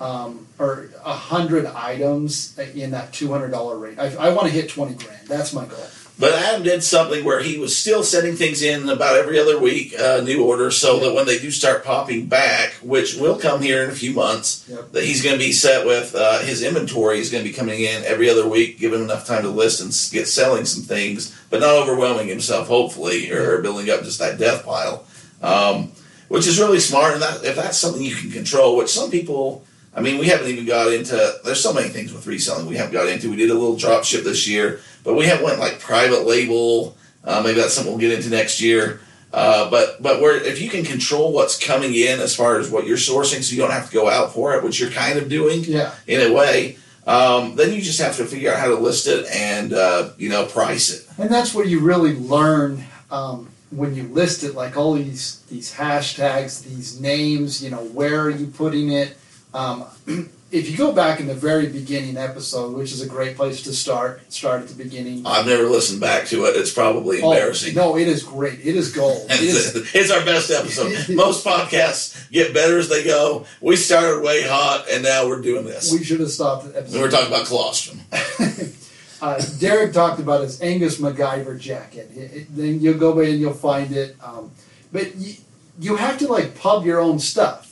um, 0.00 0.46
or 0.58 0.88
a 1.04 1.12
hundred 1.12 1.66
items 1.66 2.56
in 2.74 2.92
that 2.92 3.12
$200 3.12 3.80
range. 3.82 3.98
i, 3.98 4.28
I 4.28 4.32
want 4.32 4.46
to 4.46 4.52
hit 4.52 4.68
20 4.70 4.94
grand 4.94 5.26
that's 5.26 5.52
my 5.52 5.64
goal 5.64 5.86
But 6.20 6.34
Adam 6.34 6.62
did 6.62 6.84
something 6.84 7.24
where 7.24 7.40
he 7.40 7.56
was 7.56 7.74
still 7.74 8.04
sending 8.04 8.36
things 8.36 8.60
in 8.60 8.90
about 8.90 9.16
every 9.16 9.38
other 9.38 9.58
week, 9.58 9.98
uh, 9.98 10.20
new 10.20 10.44
orders, 10.44 10.76
so 10.76 11.00
that 11.00 11.14
when 11.14 11.24
they 11.24 11.38
do 11.38 11.50
start 11.50 11.82
popping 11.82 12.26
back, 12.26 12.74
which 12.82 13.14
will 13.16 13.38
come 13.38 13.62
here 13.62 13.82
in 13.82 13.88
a 13.88 13.94
few 13.94 14.12
months, 14.12 14.66
Yep. 14.68 14.92
that 14.92 15.04
he's 15.04 15.22
going 15.22 15.34
to 15.38 15.42
be 15.42 15.50
set 15.52 15.86
with 15.86 16.14
uh, 16.14 16.40
his 16.40 16.62
inventory 16.62 17.20
is 17.20 17.30
going 17.30 17.42
to 17.42 17.48
be 17.48 17.56
coming 17.56 17.80
in 17.80 18.04
every 18.04 18.28
other 18.28 18.46
week, 18.46 18.78
give 18.78 18.92
him 18.92 19.02
enough 19.02 19.26
time 19.26 19.42
to 19.44 19.48
list 19.48 19.80
and 19.80 19.88
get 20.12 20.28
selling 20.28 20.66
some 20.66 20.82
things, 20.84 21.34
but 21.48 21.60
not 21.60 21.74
overwhelming 21.74 22.28
himself, 22.28 22.68
hopefully, 22.68 23.32
or 23.32 23.62
building 23.62 23.88
up 23.88 24.02
just 24.02 24.18
that 24.18 24.38
death 24.38 24.62
pile, 24.66 25.04
um, 25.40 25.90
which 26.28 26.46
is 26.46 26.60
really 26.60 26.80
smart. 26.80 27.14
And 27.14 27.22
that, 27.22 27.42
if 27.44 27.56
that's 27.56 27.78
something 27.78 28.02
you 28.02 28.14
can 28.14 28.30
control, 28.30 28.76
which 28.76 28.90
some 28.90 29.10
people. 29.10 29.64
I 29.94 30.00
mean, 30.00 30.18
we 30.18 30.26
haven't 30.26 30.48
even 30.48 30.66
got 30.66 30.92
into. 30.92 31.34
There's 31.44 31.62
so 31.62 31.72
many 31.72 31.88
things 31.88 32.12
with 32.12 32.26
reselling 32.26 32.66
we 32.66 32.76
haven't 32.76 32.92
got 32.92 33.08
into. 33.08 33.30
We 33.30 33.36
did 33.36 33.50
a 33.50 33.54
little 33.54 33.76
drop 33.76 34.04
ship 34.04 34.22
this 34.24 34.46
year, 34.46 34.80
but 35.02 35.14
we 35.14 35.26
haven't 35.26 35.44
went 35.44 35.58
like 35.58 35.80
private 35.80 36.26
label. 36.26 36.96
Uh, 37.24 37.42
maybe 37.42 37.60
that's 37.60 37.74
something 37.74 37.92
we'll 37.92 38.00
get 38.00 38.12
into 38.12 38.30
next 38.30 38.60
year. 38.60 39.00
Uh, 39.32 39.70
but 39.70 40.02
but 40.02 40.20
where 40.20 40.36
if 40.36 40.60
you 40.60 40.68
can 40.68 40.84
control 40.84 41.32
what's 41.32 41.58
coming 41.64 41.94
in 41.94 42.18
as 42.20 42.34
far 42.34 42.58
as 42.58 42.70
what 42.70 42.86
you're 42.86 42.96
sourcing, 42.96 43.42
so 43.42 43.54
you 43.54 43.60
don't 43.60 43.70
have 43.70 43.86
to 43.86 43.92
go 43.92 44.08
out 44.08 44.32
for 44.32 44.54
it, 44.54 44.64
which 44.64 44.80
you're 44.80 44.90
kind 44.90 45.18
of 45.18 45.28
doing 45.28 45.62
yeah 45.64 45.94
in 46.06 46.30
a 46.30 46.34
way, 46.34 46.76
um, 47.06 47.54
then 47.56 47.72
you 47.72 47.80
just 47.80 48.00
have 48.00 48.16
to 48.16 48.24
figure 48.24 48.52
out 48.52 48.58
how 48.58 48.66
to 48.68 48.74
list 48.74 49.06
it 49.06 49.26
and 49.26 49.72
uh, 49.72 50.10
you 50.18 50.28
know 50.28 50.46
price 50.46 50.90
it. 50.90 51.06
and 51.18 51.30
that's 51.30 51.54
where 51.54 51.64
you 51.64 51.80
really 51.80 52.14
learn 52.14 52.84
um, 53.12 53.48
when 53.70 53.94
you 53.94 54.04
list 54.04 54.42
it 54.42 54.54
like 54.54 54.76
all 54.76 54.94
these 54.94 55.40
these 55.48 55.72
hashtags 55.74 56.64
these 56.64 57.00
names 57.00 57.62
you 57.62 57.70
know 57.70 57.84
where 57.84 58.22
are 58.22 58.30
you 58.30 58.46
putting 58.48 58.90
it 58.90 59.16
um, 59.54 59.84
if 60.52 60.68
you 60.68 60.76
go 60.76 60.90
back 60.92 61.20
in 61.20 61.26
the 61.28 61.34
very 61.34 61.66
beginning 61.68 62.16
episode 62.16 62.74
which 62.76 62.90
is 62.92 63.00
a 63.02 63.06
great 63.06 63.36
place 63.36 63.62
to 63.62 63.72
start 63.72 64.20
start 64.32 64.62
at 64.62 64.68
the 64.68 64.74
beginning 64.74 65.24
I've 65.26 65.46
never 65.46 65.64
listened 65.64 66.00
back 66.00 66.26
to 66.28 66.44
it. 66.46 66.56
It's 66.56 66.72
probably 66.72 67.22
Oh, 67.22 67.32
embarrassing. 67.32 67.74
no 67.74 67.96
it 67.96 68.08
is 68.08 68.22
great 68.24 68.58
it 68.60 68.74
is 68.76 68.90
gold 68.92 69.26
it 69.30 69.40
is, 69.40 69.76
it's 69.94 70.10
our 70.10 70.24
best 70.24 70.50
episode. 70.50 71.14
Most 71.14 71.44
podcasts 71.46 72.30
get 72.30 72.52
better 72.54 72.78
as 72.78 72.88
they 72.88 73.04
go. 73.04 73.46
We 73.60 73.76
started 73.76 74.22
way 74.24 74.42
hot, 74.42 74.86
and 74.90 75.02
now 75.04 75.26
we're 75.28 75.40
doing 75.40 75.64
this. 75.64 75.92
we 75.92 76.02
should 76.04 76.20
have 76.20 76.30
stopped 76.30 76.66
at 76.66 76.76
episode 76.76 76.96
We 76.96 77.02
were 77.02 77.10
talking 77.10 77.28
about 77.28 77.46
colostrum. 77.46 78.00
uh, 79.22 79.42
Derek 79.58 79.92
talked 79.92 80.20
about 80.20 80.42
his 80.42 80.60
Angus 80.62 80.98
MacGyver 80.98 81.58
jacket. 81.58 82.10
It- 82.16 82.32
it- 82.34 82.56
then 82.56 82.80
you'll 82.80 82.98
go 82.98 83.18
in 83.20 83.30
and 83.30 83.40
you'll 83.40 83.52
find 83.52 83.92
it. 83.92 84.16
Um, 84.22 84.50
but 84.92 85.14
you, 85.16 85.34
you 85.78 85.96
have 85.96 86.18
to 86.18 86.28
like 86.28 86.58
pub 86.58 86.84
your 86.84 86.98
own 87.00 87.18
stuff. 87.18 87.69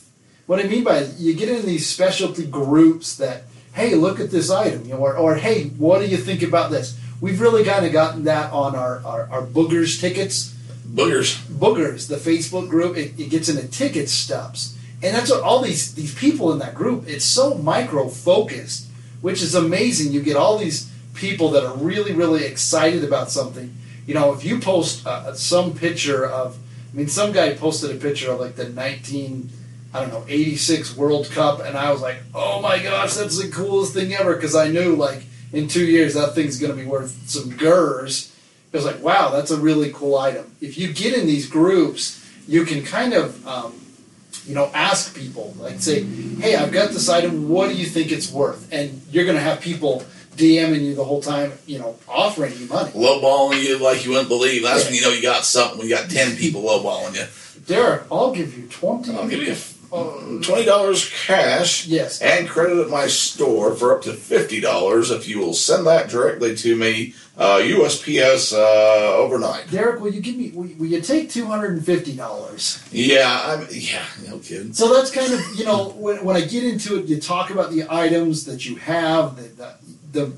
What 0.49 0.59
I 0.59 0.65
mean 0.65 0.83
by 0.83 1.01
it, 1.01 1.19
you 1.19 1.35
get 1.35 1.51
in 1.51 1.67
these 1.67 1.87
specialty 1.87 2.47
groups 2.47 3.17
that, 3.19 3.45
hey, 3.75 3.95
look 3.95 4.19
at 4.19 4.31
this 4.31 4.51
item, 4.51 4.83
you 4.87 4.95
know, 4.95 5.01
or, 5.01 5.15
or 5.15 5.37
hey, 5.37 5.69
what 5.77 6.01
do 6.01 6.07
you 6.07 6.17
think 6.17 6.43
about 6.43 6.71
this? 6.71 6.99
We've 7.21 7.41
really 7.41 7.65
kind 7.65 7.85
of 7.85 7.93
gotten 7.93 8.25
that 8.25 8.51
on 8.51 8.75
our, 8.75 9.03
our, 9.05 9.29
our 9.31 9.43
boogers 9.43 10.01
tickets. 10.01 10.57
Boogers. 10.89 11.37
Boogers, 11.47 12.09
the 12.09 12.17
Facebook 12.17 12.71
group, 12.71 12.97
it, 12.97 13.21
it 13.21 13.29
gets 13.29 13.51
into 13.51 13.69
ticket 13.69 14.09
stubs. 14.09 14.75
and 15.03 15.15
that's 15.15 15.31
what 15.31 15.43
all 15.43 15.63
these 15.63 15.95
these 15.95 16.15
people 16.15 16.53
in 16.53 16.59
that 16.59 16.75
group. 16.75 17.05
It's 17.07 17.25
so 17.25 17.55
micro 17.55 18.09
focused, 18.09 18.89
which 19.21 19.43
is 19.43 19.55
amazing. 19.55 20.13
You 20.13 20.23
get 20.23 20.37
all 20.37 20.59
these 20.59 20.91
people 21.15 21.51
that 21.51 21.65
are 21.65 21.77
really 21.77 22.13
really 22.13 22.45
excited 22.45 23.05
about 23.05 23.31
something. 23.31 23.75
You 24.07 24.15
know, 24.15 24.33
if 24.33 24.45
you 24.45 24.59
post 24.59 25.07
uh, 25.07 25.35
some 25.35 25.75
picture 25.75 26.27
of, 26.27 26.57
I 26.93 26.97
mean, 26.97 27.09
some 27.09 27.33
guy 27.33 27.55
posted 27.55 27.95
a 27.95 28.01
picture 28.01 28.33
of 28.33 28.41
like 28.41 28.57
the 28.57 28.69
nineteen. 28.69 29.51
I 29.95 30.01
don't 30.01 30.11
know, 30.11 30.25
86 30.29 30.97
World 30.97 31.31
Cup, 31.31 31.61
and 31.65 31.77
I 31.77 31.91
was 31.91 32.01
like, 32.03 32.19
oh 32.35 32.61
my 32.61 32.79
gosh, 32.83 33.15
that's 33.15 33.41
the 33.43 33.49
coolest 33.51 33.95
thing 33.95 34.13
ever, 34.15 34.35
because 34.35 34.55
I 34.55 34.69
knew, 34.69 34.95
like, 34.95 35.23
in 35.53 35.67
two 35.67 35.85
years, 35.87 36.15
that 36.15 36.35
thing's 36.35 36.59
going 36.61 36.77
to 36.77 36.77
be 36.81 36.87
worth 36.87 37.29
some 37.29 37.57
gurs. 37.57 38.35
It 38.71 38.77
was 38.77 38.85
like, 38.85 39.03
wow, 39.03 39.31
that's 39.31 39.51
a 39.51 39.57
really 39.57 39.91
cool 39.93 40.19
item. 40.19 40.55
If 40.61 40.77
you 40.77 40.93
get 40.93 41.15
in 41.15 41.27
these 41.27 41.49
groups, 41.49 42.23
you 42.47 42.65
can 42.67 42.85
kind 42.85 43.15
of, 43.15 43.47
um, 43.47 43.81
you 44.45 44.55
know, 44.55 44.71
ask 44.75 45.17
people, 45.17 45.55
like 45.59 45.81
say, 45.81 46.03
hey, 46.03 46.55
I've 46.55 46.71
got 46.73 46.91
this 46.91 47.09
item, 47.09 47.49
what 47.49 47.69
do 47.71 47.75
you 47.75 47.87
think 47.87 48.13
it's 48.13 48.31
worth? 48.31 48.69
And 48.71 49.01
you're 49.11 49.25
going 49.25 49.37
to 49.39 49.43
have 49.43 49.61
people 49.63 50.05
DMing 50.37 50.83
you 50.83 50.95
the 50.95 51.05
whole 51.05 51.23
time, 51.23 51.53
you 51.67 51.79
know, 51.79 51.97
offering 52.07 52.53
you 52.59 52.67
money. 52.67 52.91
Lowballing 52.93 53.63
you 53.63 53.79
like 53.79 54.05
you 54.05 54.11
wouldn't 54.11 54.29
believe. 54.29 54.63
That's 54.63 54.81
Yeah. 54.85 54.87
when 54.89 54.95
you 54.97 55.03
know 55.03 55.11
you 55.11 55.23
got 55.23 55.45
something. 55.47 55.79
When 55.79 55.89
you 55.89 55.97
got 55.97 56.09
ten 56.11 56.37
people 56.37 56.63
lowballing 56.63 57.17
you. 57.17 57.25
Derek, 57.67 58.03
I'll 58.13 58.33
give 58.35 58.57
you 58.57 58.69
20. 58.69 59.15
I'll 59.15 59.27
give 59.29 59.43
you 59.43 59.55
twenty 59.91 60.65
dollars 60.65 61.11
cash 61.27 61.87
Yes. 61.87 62.21
and 62.21 62.49
credit 62.49 62.79
at 62.79 62.91
my 62.91 63.07
store 63.07 63.75
for 63.75 63.95
up 63.97 64.03
to 64.03 64.13
fifty 64.13 64.61
dollars 64.61 65.11
if 65.11 65.27
you 65.29 65.39
will 65.39 65.55
send 65.55 65.87
that 65.87 66.09
directly 66.11 66.55
to 66.57 66.77
me 66.77 67.15
uh, 67.39 67.59
USPS 67.59 68.53
uh, 68.53 69.15
overnight. 69.17 69.71
Derek, 69.71 70.01
will 70.01 70.13
you 70.13 70.21
give 70.21 70.37
me, 70.37 70.51
will 70.51 70.69
will 70.77 70.87
you 70.87 71.01
take 71.01 71.31
$250? 71.31 72.89
Yeah, 72.91 73.43
I'm 73.45 73.67
yeah, 73.71 74.05
no 74.29 74.39
kidding. 74.39 74.73
So 74.73 74.93
that's 74.93 75.11
kind 75.11 75.33
of 75.33 75.41
you 75.55 75.65
know 75.65 75.91
when, 75.91 76.25
when 76.25 76.37
I 76.37 76.41
get 76.43 76.65
into 76.65 76.99
it, 76.99 77.07
you 77.07 77.21
talk 77.21 77.51
about 77.51 77.71
the 77.71 77.87
items 77.91 78.45
that 78.47 78.67
you 78.67 78.77
have. 78.77 79.37
The 79.37 79.43
the, 79.49 79.75
the 80.13 80.33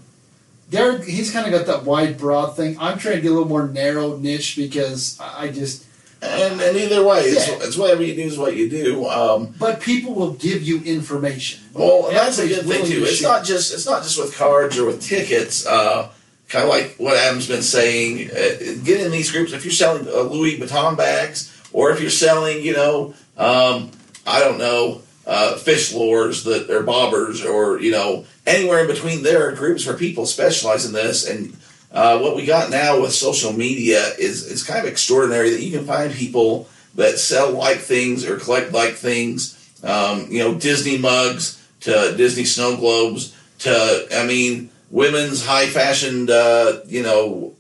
Derek, 0.70 1.04
he's 1.04 1.32
kind 1.32 1.46
of 1.46 1.52
got 1.52 1.66
that 1.66 1.84
wide, 1.84 2.16
broad 2.16 2.54
thing. 2.54 2.76
I'm 2.78 2.98
trying 2.98 3.16
to 3.16 3.20
get 3.20 3.30
a 3.32 3.34
little 3.34 3.48
more 3.48 3.66
narrow 3.66 4.16
niche 4.16 4.56
because 4.56 5.18
I 5.20 5.48
just. 5.50 5.86
And, 6.22 6.60
and 6.60 6.76
either 6.76 7.02
way, 7.02 7.20
it's, 7.22 7.48
Yeah. 7.48 7.58
it's 7.62 7.76
whatever 7.76 8.02
you 8.02 8.14
do 8.14 8.22
is 8.22 8.36
what 8.36 8.54
you 8.54 8.68
do. 8.68 9.06
Um, 9.08 9.54
But 9.58 9.80
people 9.80 10.14
will 10.14 10.32
give 10.32 10.62
you 10.62 10.82
information. 10.84 11.60
well, 11.72 12.08
and 12.08 12.16
that's 12.16 12.38
a 12.38 12.46
good 12.46 12.66
thing 12.66 12.84
too. 12.84 13.00
to 13.00 13.06
It's 13.06 13.22
not 13.22 13.44
just 13.44 13.72
it's 13.72 13.86
not 13.86 14.02
just 14.02 14.18
with 14.18 14.36
cards 14.36 14.78
or 14.78 14.84
with 14.86 15.00
tickets. 15.02 15.64
Uh, 15.66 16.08
kind 16.48 16.64
of 16.64 16.68
like 16.70 16.96
what 16.98 17.16
Adam's 17.16 17.46
been 17.48 17.62
saying. 17.62 18.30
Uh, 18.30 18.74
get 18.84 19.00
in 19.00 19.10
these 19.12 19.30
groups 19.30 19.52
if 19.52 19.64
you're 19.64 19.72
selling 19.72 20.06
uh, 20.08 20.20
Louis 20.22 20.58
Vuitton 20.58 20.96
bags, 20.96 21.50
or 21.72 21.90
if 21.90 22.00
you're 22.00 22.10
selling, 22.10 22.62
you 22.62 22.74
know, 22.74 23.14
um, 23.38 23.90
I 24.26 24.40
don't 24.40 24.58
know, 24.58 25.00
uh, 25.26 25.54
fish 25.56 25.94
lures 25.94 26.44
that 26.44 26.68
are 26.68 26.82
bobbers, 26.82 27.48
or 27.48 27.80
you 27.80 27.92
know, 27.92 28.26
anywhere 28.46 28.80
in 28.80 28.88
between. 28.88 29.22
There 29.22 29.48
are 29.48 29.52
groups 29.52 29.86
where 29.86 29.96
people 29.96 30.26
specialize 30.26 30.84
in 30.84 30.92
this, 30.92 31.26
and 31.26 31.56
uh, 31.92 32.18
what 32.18 32.36
we 32.36 32.44
got 32.46 32.70
now 32.70 33.00
with 33.00 33.12
social 33.12 33.52
media 33.52 34.00
is 34.18 34.46
is 34.46 34.62
kind 34.62 34.80
of 34.80 34.90
extraordinary 34.90 35.50
that 35.50 35.62
you 35.62 35.76
can 35.76 35.86
find 35.86 36.12
people 36.12 36.68
that 36.94 37.18
sell 37.18 37.52
like 37.52 37.78
things 37.78 38.24
or 38.24 38.38
collect 38.38 38.72
like 38.72 38.94
things. 38.94 39.56
Um, 39.82 40.26
you 40.30 40.38
know, 40.40 40.54
Disney 40.54 40.98
mugs 40.98 41.56
to 41.80 42.14
Disney 42.16 42.44
snow 42.44 42.76
globes 42.76 43.34
to 43.60 44.06
I 44.14 44.26
mean, 44.26 44.70
women's 44.90 45.44
high 45.44 45.66
fashioned 45.66 46.30
uh, 46.30 46.80
you 46.86 47.02
know 47.02 47.54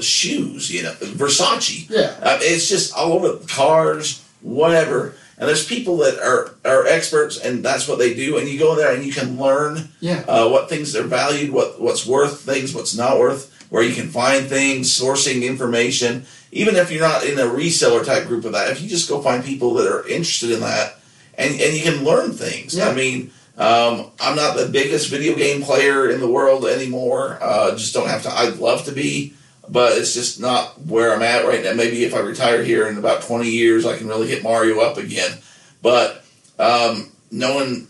shoes. 0.00 0.70
You 0.70 0.82
know, 0.84 0.92
Versace. 0.92 1.88
Yeah. 1.88 2.14
Uh, 2.22 2.38
it's 2.40 2.68
just 2.68 2.94
all 2.94 3.12
over 3.12 3.38
cars, 3.46 4.24
whatever. 4.40 5.14
And 5.38 5.46
there's 5.46 5.66
people 5.66 5.98
that 5.98 6.18
are, 6.18 6.54
are 6.64 6.86
experts, 6.86 7.38
and 7.38 7.62
that's 7.62 7.86
what 7.86 7.98
they 7.98 8.14
do. 8.14 8.38
And 8.38 8.48
you 8.48 8.58
go 8.58 8.74
there 8.74 8.94
and 8.94 9.04
you 9.04 9.12
can 9.12 9.38
learn 9.38 9.90
Yeah. 10.00 10.24
uh, 10.26 10.48
what 10.48 10.70
things 10.70 10.96
are 10.96 11.02
valued, 11.02 11.50
what 11.50 11.78
what's 11.80 12.06
worth 12.06 12.40
things, 12.40 12.74
what's 12.74 12.96
not 12.96 13.18
worth, 13.18 13.52
where 13.68 13.82
you 13.82 13.94
can 13.94 14.08
find 14.08 14.46
things, 14.46 14.88
sourcing 14.88 15.42
information. 15.42 16.24
Even 16.52 16.76
if 16.76 16.90
you're 16.90 17.06
not 17.06 17.24
in 17.24 17.38
a 17.38 17.42
reseller 17.42 18.04
type 18.04 18.26
group 18.26 18.44
of 18.44 18.52
that, 18.52 18.70
if 18.70 18.80
you 18.80 18.88
just 18.88 19.08
go 19.08 19.20
find 19.20 19.44
people 19.44 19.74
that 19.74 19.86
are 19.86 20.06
interested 20.06 20.50
in 20.50 20.60
that, 20.60 20.98
and 21.34 21.52
and 21.60 21.76
you 21.76 21.82
can 21.82 22.04
learn 22.04 22.32
things. 22.32 22.76
Yeah. 22.76 22.88
I 22.88 22.94
mean, 22.94 23.30
um, 23.58 24.10
I'm 24.20 24.36
not 24.36 24.56
the 24.56 24.66
biggest 24.66 25.08
video 25.08 25.34
game 25.34 25.62
player 25.62 26.10
in 26.10 26.20
the 26.20 26.28
world 26.28 26.66
anymore. 26.66 27.38
Uh, 27.40 27.72
just 27.72 27.94
don't 27.94 28.08
have 28.08 28.22
to. 28.22 28.30
I'd 28.30 28.56
love 28.56 28.84
to 28.84 28.92
be, 28.92 29.34
but 29.68 29.96
it's 29.96 30.14
just 30.14 30.40
not 30.40 30.80
where 30.82 31.14
I'm 31.14 31.22
at 31.22 31.46
right 31.46 31.62
now. 31.62 31.72
Maybe 31.72 32.04
if 32.04 32.14
I 32.14 32.20
retire 32.20 32.62
here 32.62 32.86
in 32.86 32.98
about 32.98 33.22
20 33.22 33.48
years, 33.48 33.86
I 33.86 33.96
can 33.96 34.08
really 34.08 34.28
hit 34.28 34.42
Mario 34.42 34.80
up 34.80 34.98
again. 34.98 35.38
But 35.82 36.22
um, 36.58 37.10
knowing, 37.30 37.86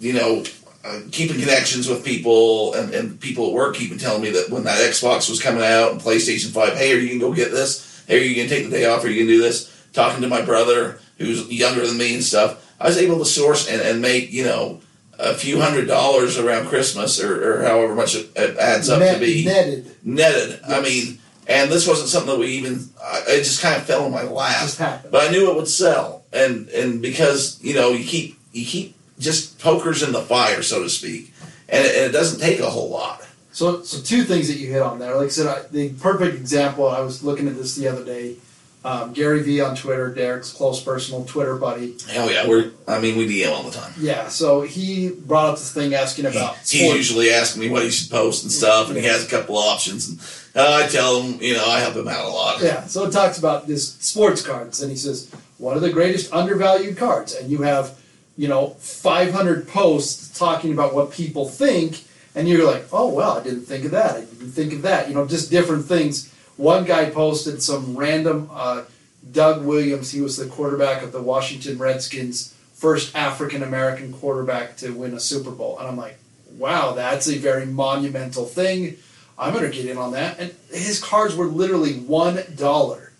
you 0.00 0.14
know, 0.14 0.44
uh, 0.84 1.00
keeping 1.10 1.38
connections 1.40 1.88
with 1.88 2.04
people 2.04 2.74
and, 2.74 2.92
and 2.94 3.20
people 3.20 3.48
at 3.48 3.52
work 3.52 3.76
keeping 3.76 3.98
telling 3.98 4.22
me 4.22 4.30
that 4.30 4.50
when 4.50 4.64
that 4.64 4.78
Xbox 4.78 5.28
was 5.30 5.40
coming 5.40 5.62
out 5.62 5.92
and 5.92 6.00
PlayStation 6.00 6.50
5, 6.50 6.76
hey, 6.76 6.92
are 6.92 6.98
you 6.98 7.08
going 7.08 7.20
to 7.20 7.26
go 7.26 7.34
get 7.34 7.50
this? 7.52 8.04
Hey, 8.06 8.20
are 8.20 8.24
you 8.24 8.34
going 8.34 8.48
to 8.48 8.54
take 8.54 8.64
the 8.64 8.70
day 8.70 8.84
off? 8.86 9.04
Are 9.04 9.08
you 9.08 9.20
going 9.20 9.28
to 9.28 9.34
do 9.34 9.42
this? 9.42 9.70
Talking 9.92 10.22
to 10.22 10.28
my 10.28 10.42
brother 10.42 10.98
who's 11.18 11.48
younger 11.50 11.86
than 11.86 11.98
me 11.98 12.14
and 12.14 12.24
stuff, 12.24 12.74
I 12.80 12.86
was 12.86 12.98
able 12.98 13.18
to 13.18 13.24
source 13.24 13.68
and, 13.68 13.80
and 13.80 14.00
make, 14.02 14.32
you 14.32 14.44
know, 14.44 14.80
a 15.18 15.34
few 15.34 15.60
hundred 15.60 15.86
dollars 15.86 16.36
around 16.38 16.66
Christmas 16.66 17.22
or, 17.22 17.60
or 17.60 17.62
however 17.62 17.94
much 17.94 18.16
it, 18.16 18.36
adds 18.36 18.88
up 18.88 18.98
Net- 18.98 19.14
to 19.14 19.20
be 19.20 19.44
netted. 19.44 19.94
netted. 20.02 20.60
I 20.66 20.80
mean, 20.80 21.18
and 21.46 21.70
this 21.70 21.86
wasn't 21.86 22.08
something 22.08 22.32
that 22.32 22.38
we 22.40 22.46
even. 22.48 22.88
I, 23.00 23.22
it 23.28 23.38
just 23.44 23.60
kind 23.62 23.76
of 23.76 23.84
fell 23.84 24.06
in 24.06 24.12
my 24.12 24.22
lap. 24.22 24.62
Just 24.62 24.78
happened. 24.78 25.12
But 25.12 25.28
I 25.28 25.30
knew 25.30 25.50
it 25.50 25.56
would 25.56 25.68
sell, 25.68 26.24
and 26.32 26.68
and 26.68 27.02
because 27.02 27.62
you 27.62 27.74
know 27.74 27.90
you 27.90 28.04
keep 28.04 28.38
you 28.52 28.64
keep 28.64 28.94
just 29.22 29.58
pokers 29.58 30.02
in 30.02 30.12
the 30.12 30.22
fire, 30.22 30.62
so 30.62 30.82
to 30.82 30.90
speak, 30.90 31.32
and 31.68 31.84
it, 31.86 31.94
and 31.96 32.04
it 32.06 32.12
doesn't 32.12 32.40
take 32.40 32.60
a 32.60 32.68
whole 32.70 32.90
lot. 32.90 33.26
So, 33.52 33.82
so 33.82 34.00
two 34.02 34.24
things 34.24 34.48
that 34.48 34.58
you 34.58 34.68
hit 34.72 34.80
on 34.82 34.98
there. 34.98 35.14
Like 35.16 35.26
I 35.26 35.30
said, 35.30 35.46
I, 35.46 35.62
the 35.70 35.90
perfect 35.94 36.36
example. 36.36 36.88
I 36.88 37.00
was 37.00 37.22
looking 37.22 37.46
at 37.48 37.56
this 37.56 37.74
the 37.76 37.88
other 37.88 38.04
day. 38.04 38.36
Um, 38.84 39.12
Gary 39.12 39.44
Vee 39.44 39.60
on 39.60 39.76
Twitter, 39.76 40.12
Derek's 40.12 40.52
close 40.52 40.82
personal 40.82 41.24
Twitter 41.24 41.54
buddy. 41.54 41.94
Hell 42.10 42.28
yeah, 42.28 42.48
we're. 42.48 42.72
I 42.88 42.98
mean, 42.98 43.16
we 43.16 43.28
DM 43.28 43.52
all 43.52 43.62
the 43.62 43.70
time. 43.70 43.92
Yeah, 44.00 44.26
so 44.28 44.62
he 44.62 45.10
brought 45.10 45.50
up 45.50 45.54
this 45.58 45.72
thing 45.72 45.94
asking 45.94 46.24
He, 46.24 46.36
about 46.36 46.56
he's 46.56 46.80
sports. 46.80 46.96
usually 46.96 47.30
asking 47.30 47.62
me 47.62 47.70
what 47.70 47.84
he 47.84 47.90
should 47.90 48.10
post 48.10 48.42
and 48.42 48.50
stuff, 48.50 48.88
and 48.88 48.96
he 48.96 49.04
has 49.04 49.24
a 49.24 49.28
couple 49.30 49.56
options, 49.56 50.08
and 50.08 50.18
uh, 50.56 50.80
I 50.82 50.88
tell 50.88 51.22
him, 51.22 51.40
you 51.40 51.54
know, 51.54 51.64
I 51.64 51.78
help 51.78 51.94
him 51.94 52.08
out 52.08 52.24
a 52.24 52.28
lot. 52.28 52.60
Yeah, 52.60 52.84
so 52.86 53.04
it 53.04 53.12
talks 53.12 53.38
about 53.38 53.68
this 53.68 53.92
sports 54.00 54.44
cards, 54.44 54.82
and 54.82 54.90
he 54.90 54.96
says 54.96 55.30
one 55.58 55.76
of 55.76 55.82
the 55.82 55.92
greatest 55.92 56.32
undervalued 56.32 56.96
cards, 56.96 57.34
and 57.36 57.52
you 57.52 57.62
have, 57.62 57.96
you 58.36 58.48
know, 58.48 58.68
500 58.78 59.68
posts 59.68 60.38
talking 60.38 60.72
about 60.72 60.94
what 60.94 61.12
people 61.12 61.48
think, 61.48 62.04
and 62.34 62.48
you're 62.48 62.66
like, 62.66 62.86
oh 62.92 63.08
well, 63.08 63.38
I 63.38 63.42
didn't 63.42 63.66
think 63.66 63.84
of 63.84 63.90
that. 63.90 64.16
I 64.16 64.20
didn't 64.20 64.52
think 64.52 64.72
of 64.72 64.82
that. 64.82 65.08
You 65.08 65.14
know, 65.14 65.26
just 65.26 65.50
different 65.50 65.84
things. 65.84 66.32
One 66.56 66.84
guy 66.84 67.10
posted 67.10 67.62
some 67.62 67.96
random 67.96 68.48
uh, 68.52 68.84
Doug 69.30 69.64
Williams. 69.64 70.12
He 70.12 70.20
was 70.20 70.36
the 70.36 70.46
quarterback 70.46 71.02
of 71.02 71.12
the 71.12 71.22
Washington 71.22 71.78
Redskins, 71.78 72.54
first 72.74 73.14
African 73.14 73.62
American 73.62 74.12
quarterback 74.12 74.76
to 74.78 74.90
win 74.90 75.14
a 75.14 75.20
Super 75.20 75.50
Bowl, 75.50 75.78
and 75.78 75.86
I'm 75.86 75.96
like, 75.96 76.16
wow, 76.56 76.92
that's 76.92 77.28
a 77.28 77.38
very 77.38 77.66
monumental 77.66 78.46
thing. 78.46 78.96
I'm 79.38 79.52
gonna 79.52 79.70
get 79.70 79.86
in 79.86 79.98
on 79.98 80.12
that. 80.12 80.38
And 80.38 80.54
his 80.70 81.02
cards 81.02 81.34
were 81.34 81.46
literally 81.46 81.94
one 81.94 82.42
dollar. 82.56 83.11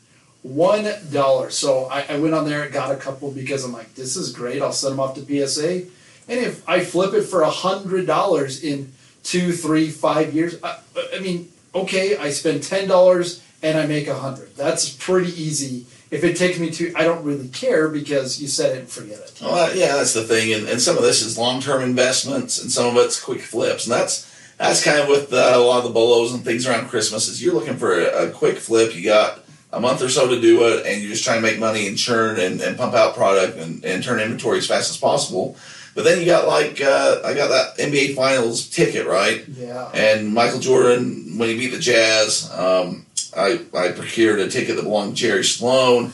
One 0.43 0.91
dollar. 1.13 1.51
So 1.51 1.85
I, 1.85 2.05
I 2.09 2.19
went 2.19 2.35
on 2.35 2.45
there 2.45 2.65
and 2.65 2.73
got 2.73 2.91
a 2.91 2.97
couple 2.97 3.31
because 3.31 3.65
I'm 3.65 3.73
like, 3.73 3.95
this 3.95 4.17
is 4.17 4.33
great. 4.33 4.61
I'll 4.61 4.73
send 4.73 4.93
them 4.93 5.01
off 5.01 5.15
to 5.15 5.47
PSA. 5.47 5.83
And 6.29 6.41
if 6.41 6.69
I 6.69 6.81
flip 6.81 7.15
it 7.15 7.23
for 7.23 7.43
a 7.43 7.51
hundred 7.51 8.07
dollars 8.07 8.63
in 8.63 8.93
two, 9.23 9.53
three, 9.53 9.89
five 9.89 10.35
years, 10.35 10.57
I, 10.63 10.79
I 11.15 11.21
mean, 11.21 11.49
okay, 11.75 12.17
I 12.17 12.31
spend 12.31 12.63
ten 12.63 12.89
dollars 12.89 13.43
and 13.63 13.79
I 13.79 13.87
make 13.87 14.09
a 14.09 14.15
hundred. 14.15 14.57
That's 14.57 14.91
pretty 14.91 15.31
easy. 15.41 15.87
If 16.11 16.25
it 16.25 16.37
takes 16.37 16.59
me 16.59 16.71
to, 16.73 16.93
I 16.95 17.05
don't 17.05 17.25
really 17.25 17.49
care 17.49 17.89
because 17.89 18.41
you 18.41 18.47
set 18.47 18.77
it 18.77 18.81
and 18.81 18.89
forget 18.89 19.19
it. 19.19 19.39
Well, 19.41 19.75
yeah, 19.75 19.97
that's 19.97 20.13
the 20.13 20.25
thing, 20.25 20.53
and, 20.53 20.69
and 20.69 20.79
some 20.79 20.99
of 20.99 21.03
this 21.03 21.23
is 21.23 21.39
long-term 21.39 21.83
investments, 21.83 22.61
and 22.61 22.71
some 22.71 22.87
of 22.87 23.03
it's 23.03 23.19
quick 23.19 23.41
flips, 23.41 23.87
and 23.87 23.95
that's 23.95 24.29
that's 24.59 24.85
kind 24.85 25.01
of 25.01 25.09
with 25.09 25.33
uh, 25.33 25.53
a 25.55 25.59
lot 25.59 25.79
of 25.79 25.85
the 25.85 25.91
bolos 25.91 26.35
and 26.35 26.45
things 26.45 26.67
around 26.67 26.89
Christmas. 26.89 27.29
Is 27.29 27.43
you're 27.43 27.55
looking 27.55 27.77
for 27.77 27.99
a, 27.99 28.29
a 28.29 28.31
quick 28.31 28.59
flip, 28.59 28.95
you 28.95 29.05
got 29.05 29.42
a 29.73 29.81
month 29.81 30.03
or 30.03 30.09
so 30.09 30.29
to 30.29 30.41
do 30.41 30.67
it, 30.69 30.87
and 30.87 31.01
you're 31.01 31.11
just 31.11 31.25
trying 31.25 31.41
to 31.41 31.43
make 31.43 31.59
money 31.59 31.87
and 31.87 31.97
churn 31.97 32.39
and, 32.39 32.61
and 32.61 32.77
pump 32.77 32.95
out 32.95 33.15
product 33.15 33.57
and, 33.57 33.85
and 33.85 34.05
turn 34.05 34.21
inventory 34.21 34.59
as 34.59 34.67
fast 34.67 34.91
as 34.91 34.97
possible. 34.97 35.57
But 35.95 36.05
then 36.05 36.21
you 36.21 36.27
got 36.27 36.47
like 36.47 36.81
uh, 36.81 37.21
I 37.25 37.35
got 37.35 37.49
that 37.49 37.79
NBA 37.79 38.15
Finals 38.15 38.69
ticket, 38.69 39.07
right? 39.07 39.47
Yeah. 39.49 39.91
And 39.93 40.33
Michael 40.33 40.61
Jordan, 40.61 41.39
when 41.39 41.49
he 41.49 41.59
beat 41.59 41.73
the 41.73 41.79
Jazz, 41.79 42.51
um, 42.53 43.07
I, 43.37 43.61
I 43.75 43.93
procured 43.93 44.41
a 44.41 44.49
ticket 44.49 44.77
that 44.77 44.83
belonged 44.83 45.17
to 45.17 45.23
Jerry 45.23 45.45
Sloan. 45.45 46.13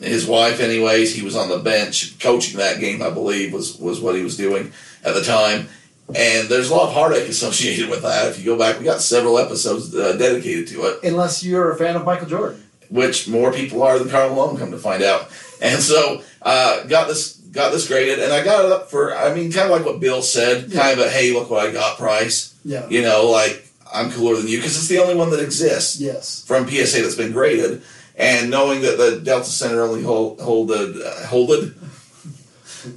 His 0.00 0.26
wife, 0.26 0.60
anyways, 0.60 1.14
he 1.14 1.22
was 1.22 1.34
on 1.34 1.48
the 1.48 1.58
bench 1.58 2.18
coaching 2.20 2.58
that 2.58 2.78
game, 2.78 3.02
I 3.02 3.10
believe, 3.10 3.52
was, 3.52 3.76
was 3.76 4.00
what 4.00 4.14
he 4.14 4.22
was 4.22 4.36
doing 4.36 4.72
at 5.04 5.14
the 5.14 5.22
time. 5.22 5.68
And 6.14 6.48
there's 6.48 6.70
a 6.70 6.74
lot 6.74 6.88
of 6.88 6.94
heartache 6.94 7.28
associated 7.28 7.90
with 7.90 8.02
that. 8.02 8.28
If 8.28 8.38
you 8.38 8.44
go 8.44 8.58
back, 8.58 8.78
we 8.78 8.84
got 8.84 9.00
several 9.00 9.38
episodes 9.38 9.94
uh, 9.94 10.16
dedicated 10.16 10.68
to 10.68 10.86
it, 10.86 11.04
Unless 11.04 11.42
you're 11.42 11.72
a 11.72 11.76
fan 11.76 11.96
of 11.96 12.04
Michael 12.04 12.28
Jordan. 12.28 12.62
Which 12.90 13.28
more 13.28 13.52
people 13.52 13.82
are 13.82 13.98
than 13.98 14.10
Karl 14.10 14.30
Malone, 14.30 14.56
come 14.58 14.72
to 14.72 14.78
find 14.78 15.02
out. 15.02 15.28
And 15.62 15.80
so, 15.80 16.22
uh, 16.42 16.84
got 16.84 17.06
this 17.08 17.34
got 17.52 17.70
this 17.72 17.86
graded, 17.88 18.18
and 18.18 18.32
I 18.32 18.42
got 18.44 18.64
it 18.64 18.72
up 18.72 18.90
for. 18.90 19.16
I 19.16 19.32
mean, 19.34 19.52
kind 19.52 19.70
of 19.70 19.76
like 19.76 19.84
what 19.86 20.00
Bill 20.00 20.22
said, 20.22 20.70
Yeah. 20.70 20.80
kind 20.82 20.98
of 21.00 21.06
a 21.06 21.10
hey, 21.10 21.32
look 21.32 21.50
what 21.50 21.66
I 21.66 21.70
got 21.72 21.98
price. 21.98 22.54
Yeah. 22.64 22.86
You 22.88 23.02
know, 23.02 23.26
like 23.30 23.66
I'm 23.92 24.10
cooler 24.10 24.36
than 24.36 24.48
you 24.48 24.58
because 24.58 24.76
it's 24.76 24.88
the 24.88 24.98
only 24.98 25.14
one 25.14 25.30
that 25.30 25.40
exists 25.40 26.00
Yes. 26.00 26.42
from 26.46 26.66
PSA 26.68 27.02
that's 27.02 27.14
been 27.14 27.32
graded, 27.32 27.82
and 28.16 28.50
knowing 28.50 28.82
that 28.82 28.98
the 28.98 29.20
Delta 29.22 29.44
Center 29.50 29.82
only 29.82 30.02
hold 30.02 30.40
holded 30.40 31.00
uh, 31.00 31.26
holded. 31.26 31.74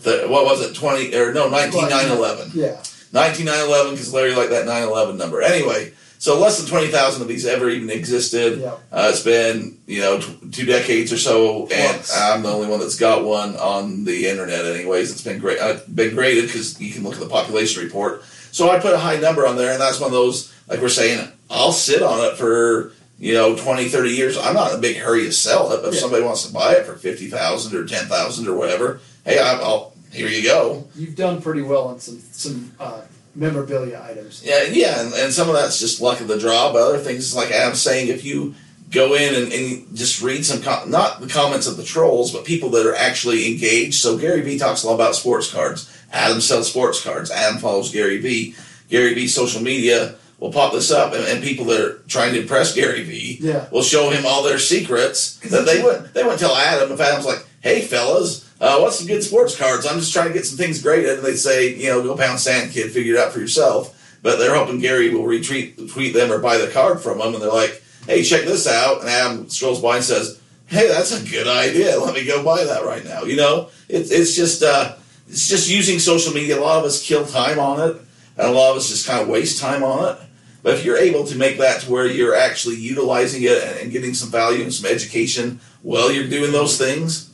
The, 0.03 0.25
what 0.29 0.45
was 0.45 0.61
it? 0.61 0.73
Twenty 0.75 1.13
or 1.15 1.33
no? 1.33 1.49
Nineteen 1.49 1.89
nine 1.89 2.09
eleven. 2.09 2.49
Yeah. 2.53 2.81
19911 3.11 3.91
because 3.91 4.11
Larry 4.11 4.33
liked 4.33 4.49
that 4.49 4.65
911 4.65 5.17
number. 5.17 5.41
Anyway, 5.43 5.93
so 6.23 6.39
less 6.39 6.57
than 6.57 6.69
20,000 6.69 7.21
of 7.21 7.27
these 7.27 7.45
ever 7.45 7.69
even 7.69 7.89
existed. 7.89 8.61
Yeah. 8.61 8.75
Uh, 8.93 9.09
it's 9.11 9.21
been, 9.23 9.77
you 9.87 9.99
know, 9.99 10.21
t- 10.21 10.37
two 10.53 10.63
decades 10.65 11.11
or 11.11 11.17
so, 11.17 11.63
and 11.63 11.97
Plus. 11.97 12.17
I'm 12.17 12.43
the 12.43 12.49
only 12.49 12.69
one 12.69 12.79
that's 12.79 12.95
got 12.95 13.25
one 13.25 13.57
on 13.57 14.05
the 14.05 14.27
internet, 14.29 14.63
anyways. 14.63 15.11
It's 15.11 15.21
been 15.21 15.37
great. 15.39 15.59
Uh, 15.59 15.79
been 15.93 16.15
graded 16.15 16.45
because 16.45 16.79
you 16.79 16.93
can 16.93 17.03
look 17.03 17.15
at 17.15 17.19
the 17.19 17.27
population 17.27 17.83
report. 17.83 18.23
So 18.53 18.69
I 18.69 18.79
put 18.79 18.93
a 18.93 18.97
high 18.99 19.17
number 19.17 19.45
on 19.45 19.57
there, 19.57 19.73
and 19.73 19.81
that's 19.81 19.99
one 19.99 20.07
of 20.07 20.13
those, 20.13 20.53
like 20.69 20.79
we're 20.79 20.87
saying, 20.87 21.27
I'll 21.49 21.73
sit 21.73 22.01
on 22.01 22.23
it 22.23 22.37
for, 22.37 22.93
you 23.19 23.33
know, 23.33 23.57
20, 23.57 23.89
30 23.89 24.09
years. 24.11 24.37
I'm 24.37 24.53
not 24.53 24.71
in 24.71 24.77
a 24.77 24.81
big 24.81 24.95
hurry 24.95 25.25
to 25.25 25.31
sell 25.33 25.73
it, 25.73 25.81
but 25.81 25.89
if 25.89 25.95
Yeah. 25.95 25.99
somebody 25.99 26.23
wants 26.23 26.47
to 26.47 26.53
buy 26.53 26.75
it 26.75 26.85
for 26.85 26.95
50000 26.95 27.75
or 27.75 27.83
10000 27.83 28.47
or 28.47 28.55
whatever, 28.55 29.01
hey, 29.25 29.39
I'll, 29.39 29.91
here 30.13 30.29
you 30.29 30.41
go. 30.41 30.87
You've 30.95 31.17
done 31.17 31.41
pretty 31.41 31.63
well 31.63 31.83
on 31.89 31.99
some 31.99 32.21
some 32.31 32.71
uh, 32.79 33.01
memorabilia 33.35 34.01
items. 34.09 34.43
Yeah, 34.45 34.63
yeah, 34.63 35.01
and, 35.01 35.13
and 35.13 35.33
some 35.33 35.47
of 35.49 35.55
that's 35.55 35.79
just 35.79 36.01
luck 36.01 36.21
of 36.21 36.27
the 36.27 36.39
draw, 36.39 36.71
but 36.71 36.81
other 36.81 36.99
things, 36.99 37.35
like 37.35 37.51
Adam's 37.51 37.81
saying, 37.81 38.07
if 38.09 38.23
you 38.23 38.55
go 38.91 39.15
in 39.15 39.33
and, 39.33 39.51
and 39.51 39.95
just 39.95 40.21
read 40.21 40.45
some, 40.45 40.61
com- 40.61 40.89
not 40.91 41.19
the 41.19 41.27
comments 41.27 41.65
of 41.67 41.77
the 41.77 41.83
trolls, 41.83 42.31
but 42.31 42.45
people 42.45 42.69
that 42.69 42.85
are 42.85 42.95
actually 42.95 43.51
engaged. 43.51 43.95
So 43.95 44.17
Gary 44.17 44.41
Vee 44.41 44.59
talks 44.59 44.83
a 44.83 44.87
lot 44.87 44.95
about 44.95 45.15
sports 45.15 45.51
cards. 45.51 45.89
Adam 46.11 46.39
sells 46.41 46.69
sports 46.69 47.03
cards. 47.03 47.31
Adam 47.31 47.59
follows 47.59 47.91
Gary 47.91 48.19
Vee. 48.19 48.55
Gary 48.89 49.15
Vee's 49.15 49.33
social 49.33 49.63
media 49.63 50.13
will 50.39 50.51
pop 50.51 50.73
this 50.73 50.91
up, 50.91 51.13
and, 51.13 51.23
and 51.25 51.43
people 51.43 51.65
that 51.65 51.81
are 51.81 51.93
trying 52.07 52.33
to 52.33 52.41
impress 52.41 52.75
Gary 52.75 53.03
Vee 53.03 53.39
Yeah. 53.41 53.67
will 53.71 53.81
show 53.81 54.11
him 54.11 54.25
all 54.27 54.43
their 54.43 54.59
secrets 54.59 55.37
that 55.49 55.65
they 55.65 55.81
wouldn't. 55.81 56.13
They 56.13 56.21
wouldn't 56.21 56.39
tell 56.39 56.55
Adam 56.55 56.91
if 56.91 56.99
Adam's 56.99 57.25
like, 57.25 57.43
"Hey, 57.61 57.81
fellas." 57.81 58.42
Uh, 58.61 58.79
what's 58.79 58.97
some 58.97 59.07
good 59.07 59.23
sports 59.23 59.57
cards? 59.57 59.85
I'm 59.85 59.99
just 59.99 60.13
trying 60.13 60.27
to 60.27 60.33
get 60.33 60.45
some 60.45 60.57
things 60.57 60.81
graded. 60.81 61.17
And 61.17 61.25
they'd 61.25 61.35
say, 61.35 61.75
you 61.75 61.89
know, 61.89 62.01
go 62.01 62.15
pound 62.15 62.39
sand, 62.39 62.71
kid, 62.71 62.91
figure 62.91 63.15
it 63.15 63.19
out 63.19 63.33
for 63.33 63.39
yourself. 63.39 63.99
But 64.21 64.37
they're 64.37 64.55
hoping 64.55 64.79
Gary 64.79 65.13
will 65.13 65.25
retweet 65.25 65.91
tweet 65.91 66.13
them 66.13 66.31
or 66.31 66.39
buy 66.39 66.57
the 66.57 66.71
card 66.71 67.01
from 67.01 67.19
them. 67.19 67.33
And 67.33 67.43
they're 67.43 67.51
like, 67.51 67.83
hey, 68.05 68.23
check 68.23 68.45
this 68.45 68.67
out. 68.67 69.01
And 69.01 69.09
Adam 69.09 69.49
strolls 69.49 69.81
by 69.81 69.97
and 69.97 70.05
says, 70.05 70.39
hey, 70.67 70.87
that's 70.87 71.11
a 71.11 71.29
good 71.29 71.47
idea. 71.47 71.99
Let 72.03 72.13
me 72.13 72.25
go 72.25 72.43
buy 72.43 72.63
that 72.63 72.85
right 72.85 73.03
now. 73.03 73.23
You 73.23 73.35
know, 73.35 73.69
it's 73.89 74.11
it's 74.11 74.35
just 74.35 74.63
uh, 74.63 74.95
it's 75.27 75.47
just 75.47 75.69
using 75.69 75.99
social 75.99 76.33
media. 76.33 76.59
A 76.59 76.61
lot 76.61 76.79
of 76.79 76.85
us 76.85 77.05
kill 77.05 77.25
time 77.25 77.59
on 77.59 77.79
it, 77.79 78.01
and 78.37 78.47
a 78.47 78.51
lot 78.51 78.71
of 78.71 78.77
us 78.77 78.89
just 78.89 79.07
kind 79.07 79.21
of 79.21 79.27
waste 79.27 79.61
time 79.61 79.83
on 79.83 80.13
it. 80.13 80.19
But 80.61 80.75
if 80.75 80.85
you're 80.85 80.97
able 80.97 81.25
to 81.25 81.37
make 81.37 81.57
that 81.57 81.81
to 81.81 81.91
where 81.91 82.07
you're 82.07 82.35
actually 82.35 82.75
utilizing 82.75 83.43
it 83.43 83.61
and, 83.63 83.79
and 83.79 83.91
getting 83.91 84.13
some 84.13 84.31
value 84.31 84.63
and 84.63 84.73
some 84.73 84.89
education 84.89 85.59
while 85.81 86.09
you're 86.09 86.29
doing 86.29 86.53
those 86.53 86.77
things, 86.77 87.32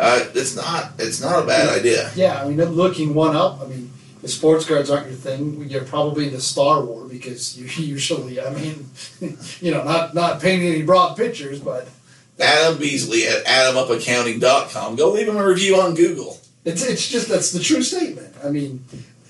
uh, 0.00 0.24
it's 0.34 0.56
not 0.56 0.92
it's 0.98 1.20
not 1.20 1.42
a 1.42 1.46
bad 1.46 1.68
idea. 1.68 2.10
Yeah, 2.14 2.42
I 2.42 2.48
mean, 2.48 2.62
looking 2.64 3.14
one 3.14 3.36
up. 3.36 3.60
I 3.60 3.66
mean, 3.66 3.92
if 4.22 4.30
sports 4.30 4.66
cards 4.66 4.90
aren't 4.90 5.06
your 5.06 5.16
thing, 5.16 5.68
you're 5.68 5.84
probably 5.84 6.26
into 6.26 6.40
Star 6.40 6.82
War 6.84 7.06
because 7.06 7.58
you 7.58 7.66
usually, 7.86 8.40
I 8.40 8.50
mean, 8.50 8.88
you 9.60 9.70
know, 9.70 9.84
not 9.84 10.14
not 10.14 10.40
painting 10.40 10.68
any 10.68 10.82
broad 10.82 11.16
pictures, 11.16 11.60
but 11.60 11.88
Adam 12.38 12.78
Beasley 12.78 13.26
at 13.26 13.44
AdamUpAccounting.com. 13.44 14.96
Go 14.96 15.10
leave 15.10 15.28
him 15.28 15.36
a 15.36 15.46
review 15.46 15.76
on 15.76 15.94
Google. 15.94 16.40
it's 16.64 16.84
it's 16.84 17.08
just 17.08 17.28
that's 17.28 17.52
the 17.52 17.60
true 17.60 17.82
statement. 17.82 18.34
I 18.42 18.48
mean, 18.48 18.84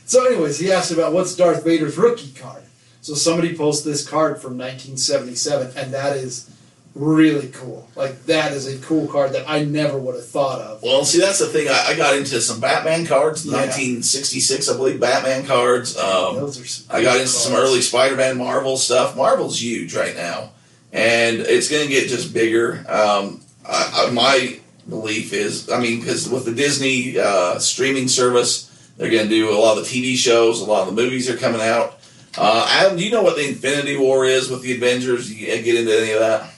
so 0.06 0.24
anyways, 0.24 0.58
he 0.58 0.70
asked 0.72 0.92
about 0.92 1.12
what's 1.12 1.34
Darth 1.34 1.64
Vader's 1.64 1.96
rookie 1.96 2.32
card. 2.32 2.62
So 3.02 3.14
somebody 3.14 3.56
posted 3.56 3.92
this 3.92 4.06
card 4.06 4.42
from 4.42 4.58
1977, 4.58 5.72
and 5.76 5.92
that 5.94 6.16
is 6.16 6.50
really 6.94 7.48
cool. 7.48 7.88
Like 7.94 8.24
that 8.24 8.52
is 8.52 8.66
a 8.66 8.78
cool 8.84 9.06
card 9.06 9.32
that 9.32 9.48
I 9.48 9.64
never 9.64 9.98
would 9.98 10.14
have 10.16 10.26
thought 10.26 10.60
of. 10.60 10.82
Well, 10.82 11.04
see, 11.04 11.20
that's 11.20 11.38
the 11.38 11.46
thing. 11.46 11.68
I, 11.68 11.90
I 11.90 11.96
got 11.96 12.16
into 12.16 12.40
some 12.40 12.60
Batman 12.60 13.06
cards, 13.06 13.44
Yeah. 13.46 13.52
1966, 13.58 14.68
I 14.68 14.76
believe, 14.76 15.00
Batman 15.00 15.46
cards. 15.46 15.96
Um, 15.96 16.36
Those 16.36 16.60
are 16.60 16.66
some 16.66 16.96
I 16.96 17.02
got 17.02 17.16
into 17.16 17.28
some 17.28 17.54
early 17.54 17.80
Spider-Man 17.80 18.38
Marvel 18.38 18.76
stuff. 18.76 19.16
Marvel's 19.16 19.60
huge 19.62 19.94
right 19.94 20.16
now, 20.16 20.50
and 20.92 21.40
it's 21.40 21.68
going 21.70 21.86
to 21.86 21.88
get 21.92 22.08
just 22.08 22.34
bigger. 22.34 22.84
Um, 22.88 23.40
I, 23.68 24.06
I, 24.08 24.10
my 24.10 24.58
belief 24.88 25.32
is, 25.32 25.70
I 25.70 25.78
mean, 25.78 26.00
because 26.00 26.28
with 26.28 26.44
the 26.44 26.52
Disney 26.54 27.18
uh, 27.18 27.58
streaming 27.60 28.08
service, 28.08 28.66
they're 28.96 29.10
going 29.10 29.24
to 29.24 29.28
do 29.28 29.50
a 29.50 29.58
lot 29.58 29.78
of 29.78 29.84
the 29.84 29.90
TV 29.90 30.16
shows, 30.16 30.60
a 30.60 30.64
lot 30.64 30.88
of 30.88 30.94
the 30.94 31.00
movies 31.00 31.30
are 31.30 31.36
coming 31.36 31.60
out. 31.60 31.98
Uh, 32.36 32.66
Adam, 32.70 32.96
do 32.96 33.04
you 33.04 33.10
know 33.10 33.22
what 33.22 33.36
the 33.36 33.48
Infinity 33.48 33.96
War 33.96 34.24
is 34.24 34.48
with 34.50 34.62
the 34.62 34.74
Avengers? 34.74 35.32
You 35.32 35.46
get 35.46 35.74
into 35.74 35.96
any 35.96 36.12
of 36.12 36.20
that? 36.20 36.50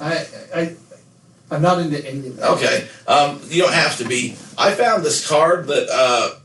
I 0.00 0.26
I 0.54 0.76
I'm 1.50 1.62
not 1.62 1.80
into 1.80 2.06
any 2.06 2.28
of 2.28 2.36
that. 2.36 2.50
Okay, 2.52 2.88
um, 3.06 3.40
you 3.48 3.62
don't 3.62 3.74
have 3.74 3.96
to 3.98 4.04
be. 4.04 4.36
I 4.56 4.74
found 4.74 5.04
this 5.04 5.26
card 5.26 5.66
that 5.68 5.88
uh, 5.90 6.38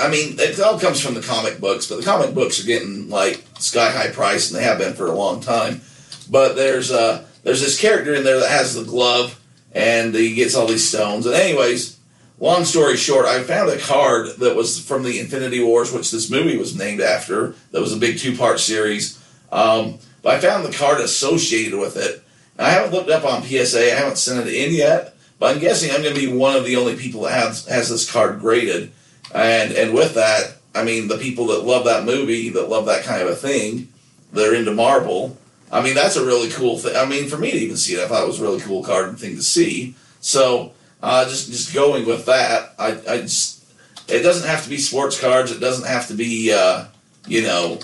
I 0.00 0.08
mean, 0.08 0.38
it 0.38 0.60
all 0.60 0.78
comes 0.78 1.00
from 1.00 1.14
the 1.14 1.20
comic 1.20 1.60
books, 1.60 1.86
but 1.86 1.96
the 1.96 2.04
comic 2.04 2.34
books 2.34 2.62
are 2.62 2.66
getting 2.66 3.08
like 3.08 3.44
sky 3.58 3.90
high 3.90 4.10
price, 4.10 4.50
and 4.50 4.58
they 4.58 4.64
have 4.64 4.78
been 4.78 4.94
for 4.94 5.06
a 5.06 5.14
long 5.14 5.40
time. 5.40 5.82
But 6.30 6.56
there's 6.56 6.90
uh, 6.90 7.24
there's 7.44 7.60
this 7.60 7.80
character 7.80 8.14
in 8.14 8.24
there 8.24 8.40
that 8.40 8.50
has 8.50 8.74
the 8.74 8.84
glove, 8.84 9.40
and 9.72 10.14
he 10.14 10.34
gets 10.34 10.54
all 10.54 10.66
these 10.66 10.88
stones. 10.88 11.26
And 11.26 11.34
anyways, 11.34 11.98
long 12.40 12.64
story 12.64 12.96
short, 12.96 13.26
I 13.26 13.42
found 13.44 13.70
a 13.70 13.78
card 13.78 14.36
that 14.38 14.56
was 14.56 14.84
from 14.84 15.04
the 15.04 15.20
Infinity 15.20 15.62
Wars, 15.62 15.92
which 15.92 16.10
this 16.10 16.30
movie 16.30 16.56
was 16.56 16.76
named 16.76 17.00
after. 17.00 17.54
That 17.70 17.80
was 17.80 17.92
a 17.92 17.98
big 17.98 18.18
two 18.18 18.36
part 18.36 18.58
series. 18.58 19.22
Um, 19.52 19.98
but 20.22 20.34
I 20.34 20.40
found 20.40 20.64
the 20.64 20.76
card 20.76 21.00
associated 21.00 21.78
with 21.78 21.96
it. 21.96 22.24
I 22.58 22.70
haven't 22.70 22.92
looked 22.92 23.10
up 23.10 23.24
on 23.24 23.42
PSA. 23.42 23.92
I 23.92 23.96
haven't 23.96 24.18
sent 24.18 24.46
it 24.46 24.52
in 24.52 24.74
yet. 24.74 25.14
But 25.38 25.54
I'm 25.54 25.60
guessing 25.60 25.90
I'm 25.90 26.02
going 26.02 26.14
to 26.14 26.20
be 26.20 26.32
one 26.32 26.56
of 26.56 26.64
the 26.64 26.76
only 26.76 26.96
people 26.96 27.22
that 27.22 27.32
has 27.32 27.64
has 27.66 27.88
this 27.88 28.10
card 28.10 28.40
graded. 28.40 28.92
And 29.32 29.72
and 29.72 29.94
with 29.94 30.14
that, 30.14 30.56
I 30.74 30.84
mean 30.84 31.08
the 31.08 31.18
people 31.18 31.46
that 31.48 31.64
love 31.64 31.84
that 31.84 32.04
movie, 32.04 32.48
that 32.50 32.68
love 32.68 32.86
that 32.86 33.04
kind 33.04 33.22
of 33.22 33.28
a 33.28 33.36
thing, 33.36 33.88
they're 34.32 34.54
into 34.54 34.72
Marvel. 34.72 35.36
I 35.70 35.82
mean 35.82 35.94
that's 35.94 36.16
a 36.16 36.24
really 36.24 36.50
cool 36.50 36.78
thing. 36.78 36.96
I 36.96 37.04
mean 37.04 37.28
for 37.28 37.38
me 37.38 37.52
to 37.52 37.58
even 37.58 37.76
see 37.76 37.94
it, 37.94 38.04
I 38.04 38.08
thought 38.08 38.24
it 38.24 38.28
was 38.28 38.40
a 38.40 38.42
really 38.42 38.60
cool 38.60 38.82
card 38.82 39.08
and 39.08 39.18
thing 39.18 39.36
to 39.36 39.42
see. 39.42 39.94
So 40.20 40.72
uh, 41.02 41.24
just 41.28 41.50
just 41.50 41.72
going 41.72 42.04
with 42.04 42.26
that, 42.26 42.74
I 42.78 42.98
I 43.08 43.20
just 43.20 43.64
it 44.08 44.22
doesn't 44.22 44.48
have 44.48 44.64
to 44.64 44.70
be 44.70 44.78
sports 44.78 45.20
cards. 45.20 45.52
It 45.52 45.60
doesn't 45.60 45.86
have 45.86 46.08
to 46.08 46.14
be 46.14 46.52
uh, 46.52 46.86
you 47.28 47.42
know 47.42 47.78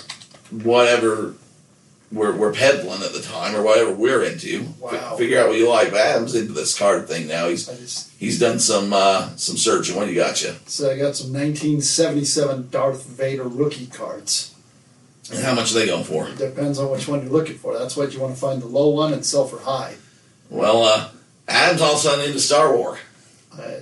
whatever 0.51 1.35
we're, 2.11 2.35
we're 2.35 2.53
peddling 2.53 3.01
at 3.01 3.13
the 3.13 3.21
time 3.21 3.55
or 3.55 3.63
whatever 3.63 3.93
we're 3.93 4.23
into. 4.23 4.63
Wow. 4.79 4.91
F- 4.93 5.17
figure 5.17 5.39
out 5.39 5.49
what 5.49 5.57
you 5.57 5.67
like. 5.69 5.91
But 5.91 6.01
Adam's 6.01 6.35
into 6.35 6.53
this 6.53 6.77
card 6.77 7.07
thing 7.07 7.27
now. 7.27 7.47
He's 7.47 7.65
just 7.65 8.11
he's 8.17 8.39
done 8.39 8.59
some 8.59 8.93
uh, 8.93 9.35
some 9.35 9.57
searching. 9.57 9.95
What 9.95 10.05
do 10.05 10.11
you 10.13 10.19
got 10.19 10.41
you? 10.43 10.55
so 10.67 10.91
I 10.91 10.97
got 10.97 11.15
some 11.15 11.33
1977 11.33 12.69
Darth 12.69 13.05
Vader 13.05 13.43
rookie 13.43 13.87
cards. 13.87 14.51
And 15.31 15.43
how 15.43 15.55
much 15.55 15.71
are 15.71 15.75
they 15.75 15.87
going 15.87 16.03
for? 16.03 16.29
Depends 16.35 16.77
on 16.77 16.91
which 16.91 17.07
one 17.07 17.23
you're 17.23 17.31
looking 17.31 17.57
for. 17.57 17.77
That's 17.77 17.97
what 17.97 18.13
you 18.13 18.19
want 18.19 18.35
to 18.35 18.39
find 18.39 18.61
the 18.61 18.67
low 18.67 18.89
one 18.89 19.11
and 19.11 19.25
sell 19.25 19.45
for 19.47 19.59
high. 19.59 19.95
Well, 20.51 20.83
uh, 20.83 21.09
Adam's 21.47 21.81
all 21.81 21.93
of 21.93 21.97
a 21.97 21.99
sudden 21.99 22.25
into 22.25 22.39
Star 22.39 22.75
Wars. 22.75 22.99
Uh, 23.51 23.79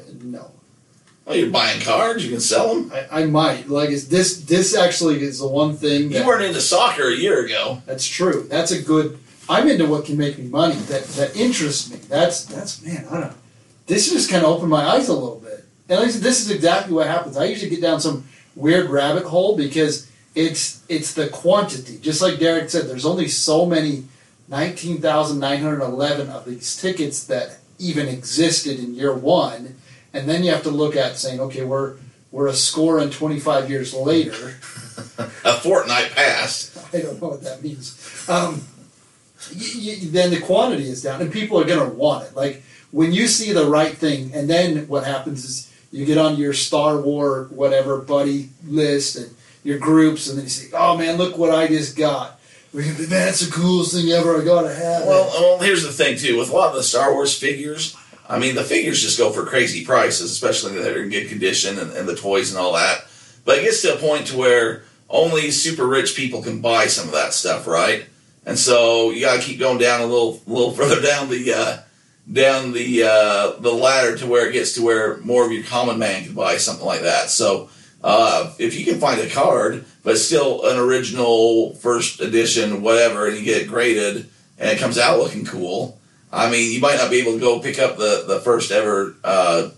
Oh, 1.25 1.33
you're 1.33 1.49
buying 1.49 1.79
cards. 1.81 2.25
You 2.25 2.31
can 2.31 2.41
sell 2.41 2.75
them. 2.75 2.91
I, 2.93 3.21
I 3.21 3.25
might 3.25 3.69
like 3.69 3.89
is 3.89 4.09
this. 4.09 4.41
This 4.41 4.75
actually 4.75 5.21
is 5.23 5.39
the 5.39 5.47
one 5.47 5.75
thing 5.77 6.11
You 6.11 6.25
weren't 6.25 6.43
into 6.43 6.59
soccer 6.59 7.07
a 7.07 7.15
year 7.15 7.45
ago. 7.45 7.81
that's 7.85 8.05
true. 8.07 8.45
That's 8.49 8.71
a 8.71 8.81
good. 8.81 9.17
I'm 9.47 9.69
into 9.69 9.85
what 9.85 10.05
can 10.05 10.17
make 10.17 10.37
me 10.37 10.47
money. 10.47 10.75
That 10.75 11.03
that 11.15 11.35
interests 11.35 11.89
me. 11.89 11.97
That's 12.09 12.45
that's 12.45 12.81
man. 12.81 13.05
I 13.09 13.11
don't. 13.11 13.21
know. 13.21 13.33
This 13.87 14.11
just 14.11 14.29
kind 14.29 14.43
of 14.45 14.51
opened 14.51 14.69
my 14.69 14.83
eyes 14.85 15.07
a 15.09 15.13
little 15.13 15.39
bit. 15.39 15.65
And 15.89 15.99
like 15.99 16.11
said, 16.11 16.21
this 16.21 16.41
is 16.41 16.49
exactly 16.51 16.93
what 16.93 17.07
happens. 17.07 17.37
I 17.37 17.45
usually 17.45 17.69
get 17.69 17.81
down 17.81 17.99
some 17.99 18.25
weird 18.55 18.89
rabbit 18.89 19.23
hole 19.23 19.55
because 19.57 20.09
it's 20.35 20.83
it's 20.89 21.13
the 21.13 21.27
quantity. 21.27 21.99
Just 21.99 22.21
like 22.21 22.39
Derek 22.39 22.69
said, 22.69 22.87
there's 22.87 23.05
only 23.05 23.27
so 23.27 23.65
many 23.65 24.05
19,911 24.49 26.29
of 26.29 26.45
these 26.45 26.75
tickets 26.77 27.23
that 27.25 27.57
even 27.79 28.07
existed 28.07 28.79
in 28.79 28.95
year 28.95 29.13
one, 29.13 29.75
and 30.13 30.27
then 30.29 30.43
you 30.43 30.51
have 30.51 30.63
to 30.63 30.69
look 30.69 30.95
at 30.95 31.17
saying, 31.17 31.39
okay, 31.39 31.63
we're 31.63 31.95
we're 32.31 32.47
a 32.47 32.53
score 32.53 32.99
and 32.99 33.11
25 33.11 33.69
years 33.69 33.93
later. 33.93 34.55
A 35.45 35.53
fortnight 35.53 36.11
passed. 36.11 36.77
I 36.93 37.01
don't 37.01 37.21
know 37.21 37.29
what 37.29 37.43
that 37.43 37.61
means. 37.63 38.27
Um, 38.29 38.61
y- 39.55 39.71
y- 39.75 39.97
then 40.03 40.31
the 40.31 40.39
quantity 40.39 40.87
is 40.87 41.01
down, 41.03 41.21
and 41.21 41.31
people 41.31 41.59
are 41.59 41.65
going 41.65 41.87
to 41.87 41.95
want 41.95 42.25
it. 42.25 42.35
Like 42.35 42.63
when 42.91 43.11
you 43.11 43.27
see 43.27 43.53
the 43.53 43.65
right 43.65 43.95
thing, 43.95 44.31
and 44.33 44.49
then 44.49 44.87
what 44.87 45.03
happens 45.03 45.45
is 45.45 45.73
you 45.91 46.05
get 46.05 46.17
on 46.17 46.37
your 46.37 46.53
Star 46.53 46.97
War 46.99 47.47
whatever 47.51 47.97
buddy 47.97 48.49
list 48.65 49.15
and 49.15 49.33
your 49.63 49.77
groups, 49.79 50.27
and 50.29 50.37
then 50.37 50.45
you 50.45 50.49
say, 50.49 50.69
"Oh 50.73 50.97
man, 50.97 51.17
look 51.17 51.37
what 51.37 51.51
I 51.51 51.67
just 51.67 51.95
got! 51.97 52.39
Man, 52.71 52.95
That's 52.99 53.41
the 53.41 53.51
coolest 53.51 53.93
thing 53.95 54.09
ever! 54.11 54.41
I 54.41 54.45
gotta 54.45 54.73
have." 54.73 55.05
Well, 55.05 55.29
well, 55.33 55.59
here's 55.59 55.83
the 55.83 55.91
thing 55.91 56.17
too. 56.17 56.37
With 56.37 56.49
a 56.49 56.53
lot 56.53 56.69
of 56.69 56.75
the 56.75 56.83
Star 56.83 57.13
Wars 57.13 57.37
figures, 57.37 57.95
I 58.27 58.39
mean, 58.39 58.55
the 58.55 58.63
figures 58.63 59.01
just 59.01 59.17
go 59.17 59.31
for 59.31 59.45
crazy 59.45 59.85
prices, 59.85 60.31
especially 60.31 60.77
if 60.77 60.83
they're 60.83 61.03
in 61.03 61.09
good 61.09 61.29
condition 61.29 61.77
and, 61.77 61.91
and 61.91 62.07
the 62.07 62.15
toys 62.15 62.51
and 62.51 62.59
all 62.59 62.73
that. 62.73 63.05
But 63.45 63.59
it 63.59 63.63
gets 63.63 63.81
to 63.81 63.95
a 63.95 63.97
point 63.97 64.27
to 64.27 64.37
where 64.37 64.83
only 65.09 65.51
super 65.51 65.85
rich 65.85 66.15
people 66.15 66.41
can 66.41 66.61
buy 66.61 66.87
some 66.87 67.07
of 67.07 67.13
that 67.13 67.33
stuff, 67.33 67.67
right? 67.67 68.05
And 68.45 68.57
so 68.57 69.11
you 69.11 69.21
got 69.21 69.39
to 69.39 69.45
keep 69.45 69.59
going 69.59 69.77
down 69.77 70.01
a 70.01 70.05
little, 70.05 70.41
little 70.47 70.71
further 70.75 71.01
down 71.01 71.29
the, 71.29 71.53
uh, 71.53 71.77
down 72.31 72.71
the 72.71 73.03
uh, 73.03 73.59
the 73.59 73.73
ladder 73.73 74.17
to 74.17 74.27
where 74.27 74.47
it 74.47 74.53
gets 74.53 74.73
to 74.75 74.81
where 74.81 75.17
more 75.17 75.45
of 75.45 75.51
your 75.51 75.63
common 75.63 75.99
man 75.99 76.23
can 76.23 76.33
buy 76.33 76.57
something 76.57 76.85
like 76.85 77.01
that. 77.01 77.29
So 77.29 77.69
uh, 78.03 78.53
if 78.59 78.79
you 78.79 78.85
can 78.85 78.99
find 78.99 79.19
a 79.19 79.29
card, 79.29 79.85
but 80.03 80.17
still 80.17 80.65
an 80.65 80.77
original 80.77 81.73
first 81.75 82.21
edition, 82.21 82.81
whatever, 82.81 83.27
and 83.27 83.37
you 83.37 83.43
get 83.43 83.63
it 83.63 83.67
graded 83.67 84.29
and 84.57 84.69
it 84.69 84.79
comes 84.79 84.97
out 84.97 85.19
looking 85.19 85.45
cool, 85.45 85.99
I 86.33 86.49
mean, 86.49 86.71
you 86.71 86.79
might 86.79 86.97
not 86.97 87.11
be 87.11 87.21
able 87.21 87.33
to 87.33 87.39
go 87.39 87.59
pick 87.59 87.77
up 87.77 87.97
the 87.97 88.25
the 88.27 88.39
first 88.39 88.71
ever 88.71 89.15
uh, 89.23 89.69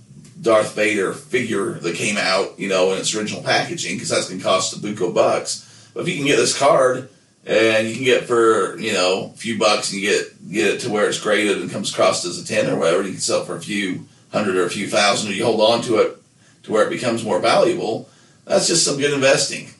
Darth 0.42 0.74
Vader 0.74 1.12
figure 1.12 1.74
that 1.74 1.96
came 1.96 2.16
out, 2.18 2.58
you 2.58 2.70
know, 2.70 2.94
in 2.94 3.00
its 3.00 3.14
original 3.14 3.44
packaging 3.44 3.98
because 3.98 4.10
that's 4.10 4.30
going 4.30 4.40
to 4.40 4.44
cost 4.46 4.74
a 4.74 4.80
buco 4.80 5.14
bucks. 5.14 5.92
But 5.94 6.02
if 6.02 6.08
you 6.08 6.16
can 6.16 6.26
get 6.26 6.38
this 6.38 6.58
card 6.58 7.10
and 7.46 7.88
you 7.88 7.96
can 7.96 8.06
get 8.06 8.24
for 8.24 8.78
you 8.80 8.94
know 8.94 9.32
a 9.34 9.38
few 9.38 9.60
bucks 9.60 9.92
and 9.92 10.02
you 10.02 10.10
get 10.10 10.52
get 10.52 10.76
it 10.76 10.80
to 10.82 10.90
where 10.90 11.10
it's 11.10 11.20
graded 11.20 11.62
and 11.62 11.70
comes 11.70 11.92
across 11.92 12.26
as 12.26 12.40
a 12.42 12.48
ten 12.48 12.70
or 12.70 12.78
whatever, 12.78 13.04
you 13.04 13.12
can 13.12 13.20
sell 13.20 13.44
for 13.44 13.58
a 13.58 13.62
few 13.62 14.08
hundred 14.32 14.56
or 14.56 14.66
a 14.66 14.70
few 14.70 14.88
thousand, 14.88 15.32
or 15.32 15.34
you 15.34 15.44
hold 15.44 15.60
on 15.60 15.82
to 15.82 15.98
it 15.98 16.18
to 16.64 16.72
where 16.72 16.88
it 16.88 16.90
becomes 16.90 17.24
more 17.24 17.40
valuable. 17.40 18.10
That's 18.46 18.68
just 18.68 18.86
some 18.86 18.98
good 18.98 19.14
investing. 19.14 19.72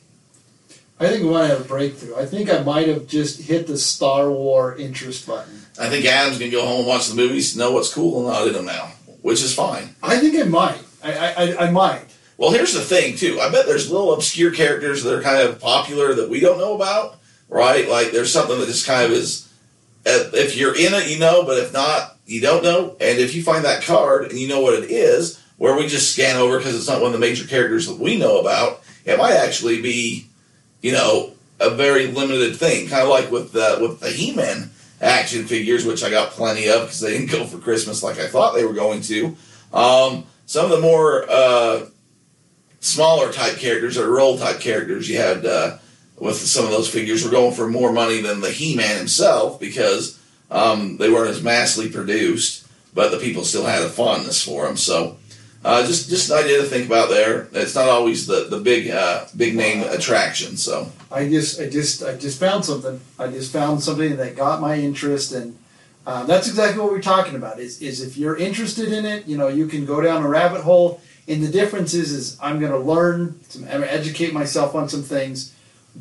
I 0.98 1.08
think 1.08 1.24
we 1.24 1.30
might 1.30 1.48
have 1.48 1.60
a 1.60 1.64
breakthrough. 1.64 2.16
I 2.16 2.26
think 2.26 2.50
I 2.50 2.62
might 2.62 2.88
have 2.88 3.06
just 3.06 3.42
hit 3.42 3.66
the 3.66 3.78
Star 3.78 4.30
War 4.30 4.76
interest 4.76 5.26
button. 5.26 5.55
I 5.78 5.88
think 5.88 6.04
Adam's 6.06 6.38
gonna 6.38 6.50
go 6.50 6.66
home 6.66 6.80
and 6.80 6.86
watch 6.86 7.08
the 7.08 7.14
movies, 7.14 7.56
know 7.56 7.72
what's 7.72 7.92
cool 7.92 8.18
and 8.18 8.28
not 8.28 8.46
in 8.46 8.54
them 8.54 8.66
now, 8.66 8.92
which 9.22 9.42
is 9.42 9.54
fine. 9.54 9.94
I 10.02 10.18
think 10.18 10.38
I 10.38 10.44
might. 10.44 10.82
I, 11.02 11.12
I, 11.12 11.66
I, 11.66 11.70
might. 11.70 12.02
Well, 12.36 12.50
here's 12.50 12.72
the 12.72 12.80
thing 12.80 13.16
too. 13.16 13.40
I 13.40 13.50
bet 13.50 13.66
there's 13.66 13.90
little 13.90 14.12
obscure 14.12 14.50
characters 14.50 15.02
that 15.04 15.14
are 15.16 15.22
kind 15.22 15.46
of 15.46 15.60
popular 15.60 16.14
that 16.14 16.28
we 16.28 16.40
don't 16.40 16.58
know 16.58 16.74
about, 16.74 17.18
right? 17.48 17.88
Like 17.88 18.10
there's 18.10 18.32
something 18.32 18.58
that 18.58 18.66
just 18.66 18.86
kind 18.86 19.04
of 19.04 19.12
is. 19.12 19.48
If 20.04 20.56
you're 20.56 20.76
in 20.76 20.94
it, 20.94 21.10
you 21.10 21.18
know, 21.18 21.44
but 21.44 21.58
if 21.58 21.72
not, 21.72 22.16
you 22.26 22.40
don't 22.40 22.62
know. 22.62 22.96
And 23.00 23.18
if 23.18 23.34
you 23.34 23.42
find 23.42 23.64
that 23.64 23.82
card 23.82 24.30
and 24.30 24.38
you 24.38 24.48
know 24.48 24.60
what 24.60 24.74
it 24.74 24.90
is, 24.90 25.42
where 25.56 25.76
we 25.76 25.86
just 25.86 26.12
scan 26.12 26.36
over 26.36 26.58
because 26.58 26.76
it's 26.76 26.88
not 26.88 27.00
one 27.00 27.08
of 27.08 27.12
the 27.12 27.26
major 27.26 27.46
characters 27.46 27.86
that 27.88 27.98
we 27.98 28.18
know 28.18 28.38
about, 28.38 28.82
it 29.04 29.18
might 29.18 29.32
actually 29.32 29.80
be, 29.80 30.28
you 30.80 30.92
know, 30.92 31.32
a 31.58 31.70
very 31.70 32.08
limited 32.08 32.56
thing. 32.56 32.88
Kind 32.88 33.02
of 33.02 33.08
like 33.08 33.30
with 33.30 33.52
the 33.52 33.78
with 33.80 34.00
the 34.00 34.10
He-Man 34.10 34.70
action 35.06 35.46
figures, 35.46 35.84
which 35.84 36.02
I 36.02 36.10
got 36.10 36.30
plenty 36.30 36.68
of 36.68 36.82
because 36.82 37.00
they 37.00 37.12
didn't 37.12 37.30
go 37.30 37.44
for 37.44 37.58
Christmas 37.58 38.02
like 38.02 38.18
I 38.18 38.26
thought 38.26 38.54
they 38.54 38.64
were 38.64 38.74
going 38.74 39.00
to. 39.02 39.36
Um, 39.72 40.26
some 40.46 40.64
of 40.64 40.70
the 40.70 40.80
more 40.80 41.24
uh, 41.28 41.86
smaller 42.80 43.32
type 43.32 43.56
characters 43.56 43.96
or 43.96 44.10
role 44.10 44.38
type 44.38 44.60
characters 44.60 45.08
you 45.08 45.18
had 45.18 45.46
uh, 45.46 45.78
with 46.18 46.36
some 46.36 46.64
of 46.64 46.70
those 46.70 46.88
figures 46.88 47.24
were 47.24 47.30
going 47.30 47.54
for 47.54 47.68
more 47.68 47.92
money 47.92 48.20
than 48.20 48.40
the 48.40 48.50
He-Man 48.50 48.96
himself 48.96 49.60
because 49.60 50.20
um, 50.50 50.96
they 50.96 51.10
weren't 51.10 51.30
as 51.30 51.42
massively 51.42 51.90
produced, 51.90 52.66
but 52.94 53.10
the 53.10 53.18
people 53.18 53.44
still 53.44 53.66
had 53.66 53.82
a 53.82 53.88
fondness 53.88 54.42
for 54.42 54.66
them. 54.66 54.76
So. 54.76 55.16
Uh, 55.66 55.84
just, 55.84 56.08
just 56.08 56.30
an 56.30 56.38
idea 56.38 56.58
to 56.58 56.64
think 56.64 56.86
about 56.86 57.08
there. 57.08 57.48
It's 57.52 57.74
not 57.74 57.88
always 57.88 58.26
the 58.28 58.46
the 58.48 58.60
big, 58.60 58.88
uh, 58.88 59.26
big 59.36 59.56
name 59.56 59.82
attraction. 59.82 60.56
So, 60.56 60.92
I 61.10 61.28
just, 61.28 61.60
I 61.60 61.68
just, 61.68 62.04
I 62.04 62.14
just 62.16 62.38
found 62.38 62.64
something. 62.64 63.00
I 63.18 63.26
just 63.26 63.52
found 63.52 63.82
something 63.82 64.16
that 64.16 64.36
got 64.36 64.60
my 64.60 64.76
interest, 64.78 65.32
and 65.32 65.58
uh, 66.06 66.22
that's 66.24 66.46
exactly 66.46 66.80
what 66.80 66.92
we're 66.92 67.02
talking 67.02 67.34
about. 67.34 67.58
Is, 67.58 67.82
is 67.82 68.00
if 68.00 68.16
you're 68.16 68.36
interested 68.36 68.92
in 68.92 69.04
it, 69.04 69.26
you 69.26 69.36
know, 69.36 69.48
you 69.48 69.66
can 69.66 69.84
go 69.84 70.00
down 70.00 70.22
a 70.22 70.28
rabbit 70.28 70.62
hole. 70.62 71.00
And 71.28 71.42
the 71.42 71.50
difference 71.50 71.92
is, 71.92 72.12
is 72.12 72.38
I'm 72.40 72.60
going 72.60 72.70
to 72.70 72.78
learn, 72.78 73.40
some, 73.48 73.64
educate 73.66 74.32
myself 74.32 74.76
on 74.76 74.88
some 74.88 75.02
things, 75.02 75.52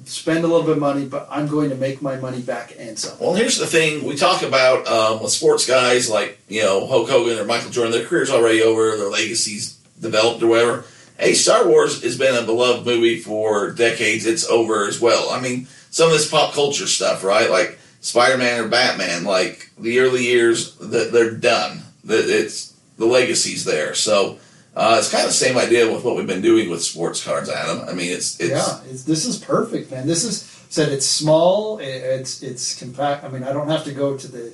spend 0.06 0.44
a 0.44 0.48
little 0.48 0.64
bit 0.64 0.74
of 0.74 0.80
money, 0.80 1.06
but 1.06 1.28
I'm 1.32 1.48
going 1.48 1.70
to 1.70 1.76
make 1.76 2.02
my 2.02 2.18
money 2.18 2.42
back 2.42 2.74
and 2.78 2.98
some. 2.98 3.18
Well, 3.20 3.34
here's 3.34 3.58
the 3.58 3.66
thing: 3.66 4.06
we 4.06 4.16
talk 4.16 4.42
about 4.42 4.88
um, 4.88 5.24
with 5.24 5.32
sports 5.32 5.66
guys 5.66 6.10
like 6.10 6.40
you 6.48 6.62
know 6.62 6.86
Hulk 6.88 7.10
Hogan 7.10 7.40
or 7.40 7.46
Michael 7.46 7.72
Jordan. 7.72 7.92
Their 7.92 8.06
careers 8.06 8.30
already 8.30 8.62
over, 8.62 8.98
their 8.98 9.10
legacies 9.10 9.78
developed 10.00 10.44
or 10.44 10.48
whatever. 10.48 10.86
Hey, 11.18 11.34
Star 11.34 11.68
Wars 11.68 12.04
has 12.04 12.18
been 12.18 12.36
a 12.36 12.46
beloved 12.46 12.86
movie 12.86 13.20
for 13.20 13.72
decades. 13.72 14.26
It's 14.26 14.48
over 14.48 14.86
as 14.86 15.00
well. 15.00 15.30
I 15.30 15.40
mean, 15.40 15.68
some 15.90 16.08
of 16.08 16.14
this 16.14 16.30
pop 16.30 16.54
culture 16.54 16.88
stuff, 16.88 17.24
right? 17.24 17.50
Like 17.50 17.80
Spider 18.02 18.38
Man 18.38 18.66
or 18.66 18.68
Batman. 18.68 19.24
Like 19.24 19.72
the 19.80 20.00
early 20.00 20.24
years, 20.24 20.76
that 20.76 21.12
they're 21.12 21.32
done. 21.32 21.84
That 22.04 22.30
it's 22.30 22.74
the 22.98 23.06
legacy's 23.06 23.66
there. 23.66 23.94
So. 23.94 24.40
Uh, 24.76 24.98
it's 25.00 25.10
kind 25.10 25.24
of 25.24 25.30
the 25.30 25.34
same 25.34 25.58
idea 25.58 25.92
with 25.92 26.04
what 26.04 26.18
we've 26.18 26.28
been 26.28 26.42
doing 26.42 26.70
with 26.70 26.84
sports 26.84 27.24
cards, 27.24 27.50
Adam. 27.50 27.88
I 27.88 27.94
mean, 27.94 28.12
it's 28.12 28.40
it's 28.40 28.52
yeah, 28.52 28.92
it's, 28.92 29.04
this 29.04 29.26
is 29.26 29.38
perfect, 29.38 29.90
man. 29.92 30.06
This 30.06 30.26
is 30.26 30.42
said 30.70 30.92
it's 30.92 31.06
small, 31.06 31.80
it's 31.80 32.44
it's 32.44 32.78
compact. 32.78 33.24
I 33.24 33.30
mean, 33.30 33.44
I 33.44 33.54
don't 33.54 33.70
have 33.70 33.86
to 33.86 33.94
go 33.94 34.18
to 34.18 34.28
the 34.28 34.54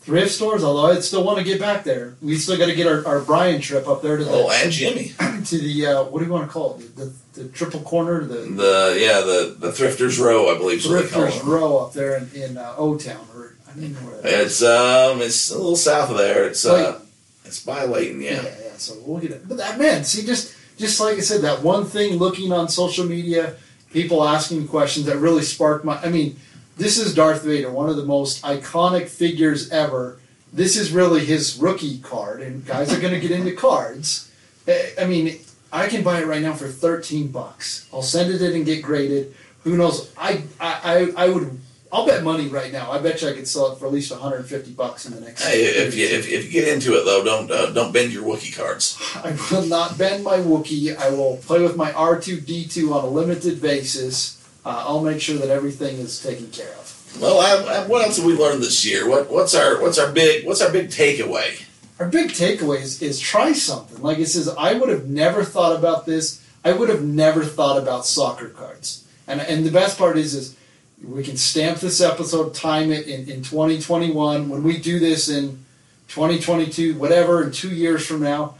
thrift 0.00 0.30
stores, 0.30 0.64
although 0.64 0.90
I 0.90 1.00
still 1.00 1.22
want 1.22 1.36
to 1.38 1.44
get 1.44 1.60
back 1.60 1.84
there. 1.84 2.16
We 2.22 2.36
still 2.38 2.56
got 2.56 2.66
to 2.66 2.74
get 2.74 2.86
our, 2.86 3.06
our 3.06 3.20
Brian 3.20 3.60
trip 3.60 3.86
up 3.86 4.00
there 4.00 4.16
to 4.16 4.24
the 4.24 4.30
oh, 4.30 4.50
and 4.50 4.72
Jimmy. 4.72 5.08
to 5.44 5.58
the 5.58 5.86
uh, 5.86 6.04
what 6.04 6.20
do 6.20 6.24
you 6.24 6.32
want 6.32 6.46
to 6.46 6.52
call 6.52 6.76
it? 6.76 6.96
The, 6.96 7.04
the, 7.04 7.42
the 7.42 7.48
triple 7.50 7.80
corner, 7.80 8.24
the 8.24 8.36
The 8.36 8.96
yeah, 8.98 9.20
the 9.20 9.54
the 9.58 9.70
Thrifters 9.70 10.18
Row, 10.18 10.48
I 10.48 10.56
believe, 10.56 10.80
thrifters 10.80 11.44
row 11.44 11.76
up 11.78 11.92
there 11.92 12.16
in, 12.16 12.30
in 12.34 12.56
uh, 12.56 12.74
O 12.78 12.96
Town, 12.96 13.26
or 13.34 13.56
I 13.68 13.72
don't 13.72 13.92
know 13.92 13.98
where 13.98 14.22
that 14.22 14.32
is. 14.32 14.62
It's 14.62 14.62
um, 14.62 15.20
it's 15.20 15.50
a 15.50 15.58
little 15.58 15.76
south 15.76 16.10
of 16.10 16.16
there. 16.16 16.46
It's 16.46 16.64
uh, 16.64 17.00
it's 17.44 17.62
by 17.62 17.84
Layton, 17.84 18.22
yeah, 18.22 18.42
yeah. 18.42 18.67
Yeah. 18.78 18.94
So 18.94 19.02
we'll 19.04 19.20
get 19.20 19.30
it. 19.32 19.48
But 19.48 19.58
that 19.58 19.78
man, 19.78 20.04
see, 20.04 20.24
just 20.24 20.54
just 20.78 21.00
like 21.00 21.16
I 21.16 21.20
said, 21.20 21.42
that 21.42 21.62
one 21.62 21.84
thing 21.84 22.16
looking 22.16 22.52
on 22.52 22.68
social 22.68 23.04
media, 23.04 23.56
people 23.92 24.26
asking 24.26 24.68
questions 24.68 25.06
that 25.06 25.18
really 25.18 25.42
sparked 25.42 25.84
my. 25.84 25.98
I 26.00 26.08
mean, 26.08 26.36
this 26.76 26.98
is 26.98 27.14
Darth 27.14 27.42
Vader, 27.44 27.70
one 27.70 27.88
of 27.88 27.96
the 27.96 28.04
most 28.04 28.42
iconic 28.42 29.08
figures 29.08 29.70
ever. 29.70 30.20
This 30.52 30.76
is 30.76 30.92
really 30.92 31.24
his 31.24 31.58
rookie 31.58 31.98
card, 31.98 32.40
and 32.40 32.64
guys 32.64 32.92
are 32.92 33.00
going 33.00 33.12
to 33.12 33.20
get 33.20 33.32
into 33.32 33.52
cards. 33.52 34.30
Eh, 34.66 34.90
I 34.98 35.04
mean, 35.04 35.40
I 35.72 35.88
can 35.88 36.02
buy 36.02 36.20
it 36.20 36.26
right 36.26 36.40
now 36.40 36.54
for 36.54 36.68
thirteen 36.68 37.28
bucks. 37.28 37.86
I'll 37.92 38.02
send 38.02 38.32
it 38.32 38.40
in 38.40 38.54
and 38.54 38.64
get 38.64 38.82
graded. 38.82 39.34
Who 39.64 39.76
knows? 39.76 40.10
I, 40.16 40.44
I, 40.60 41.12
I 41.16 41.28
would. 41.28 41.60
I'll 41.90 42.06
bet 42.06 42.22
money 42.22 42.48
right 42.48 42.70
now. 42.70 42.90
I 42.90 42.98
bet 42.98 43.22
you 43.22 43.28
I 43.28 43.32
could 43.32 43.48
sell 43.48 43.72
it 43.72 43.78
for 43.78 43.86
at 43.86 43.92
least 43.92 44.10
150 44.10 44.72
bucks 44.72 45.06
in 45.06 45.14
the 45.14 45.20
next. 45.20 45.42
Hey, 45.42 45.62
if 45.62 45.94
you 45.94 46.06
if, 46.06 46.28
if 46.28 46.44
you 46.44 46.50
get 46.50 46.68
into 46.68 46.92
it 46.94 47.04
though, 47.04 47.24
don't 47.24 47.50
uh, 47.50 47.70
don't 47.70 47.92
bend 47.92 48.12
your 48.12 48.24
Wookie 48.24 48.54
cards. 48.54 48.98
I 49.16 49.36
will 49.50 49.64
not 49.66 49.96
bend 49.96 50.22
my 50.22 50.38
Wookie. 50.38 50.96
I 50.96 51.10
will 51.10 51.38
play 51.38 51.62
with 51.62 51.76
my 51.76 51.92
R2D2 51.92 52.94
on 52.94 53.04
a 53.04 53.08
limited 53.08 53.62
basis. 53.62 54.34
Uh, 54.66 54.84
I'll 54.86 55.02
make 55.02 55.20
sure 55.20 55.38
that 55.38 55.48
everything 55.48 55.96
is 55.96 56.22
taken 56.22 56.50
care 56.50 56.72
of. 56.72 57.18
Well, 57.20 57.40
I, 57.40 57.76
I, 57.76 57.86
what 57.86 58.04
else 58.04 58.18
have 58.18 58.26
we 58.26 58.36
learned 58.36 58.62
this 58.62 58.84
year? 58.84 59.08
What 59.08 59.30
what's 59.30 59.54
our 59.54 59.80
what's 59.80 59.98
our 59.98 60.12
big 60.12 60.46
what's 60.46 60.60
our 60.60 60.70
big 60.70 60.88
takeaway? 60.88 61.62
Our 61.98 62.06
big 62.06 62.30
takeaway 62.30 62.80
is, 62.80 63.02
is 63.02 63.18
try 63.18 63.52
something. 63.52 64.02
Like 64.02 64.18
it 64.18 64.26
says, 64.26 64.48
I 64.56 64.74
would 64.74 64.88
have 64.88 65.08
never 65.08 65.42
thought 65.42 65.76
about 65.76 66.06
this. 66.06 66.44
I 66.64 66.72
would 66.72 66.88
have 66.88 67.02
never 67.02 67.44
thought 67.44 67.78
about 67.78 68.04
soccer 68.04 68.50
cards. 68.50 69.06
And 69.26 69.40
and 69.40 69.64
the 69.64 69.70
best 69.70 69.96
part 69.96 70.18
is 70.18 70.34
is 70.34 70.54
we 71.02 71.22
can 71.22 71.36
stamp 71.36 71.78
this 71.78 72.00
episode, 72.00 72.54
time 72.54 72.90
it 72.92 73.06
in, 73.06 73.28
in 73.28 73.42
2021. 73.42 74.48
When 74.48 74.62
we 74.62 74.78
do 74.78 74.98
this 74.98 75.28
in 75.28 75.64
2022, 76.08 76.98
whatever, 76.98 77.44
in 77.44 77.52
two 77.52 77.70
years 77.70 78.06
from 78.06 78.22
now, 78.22 78.56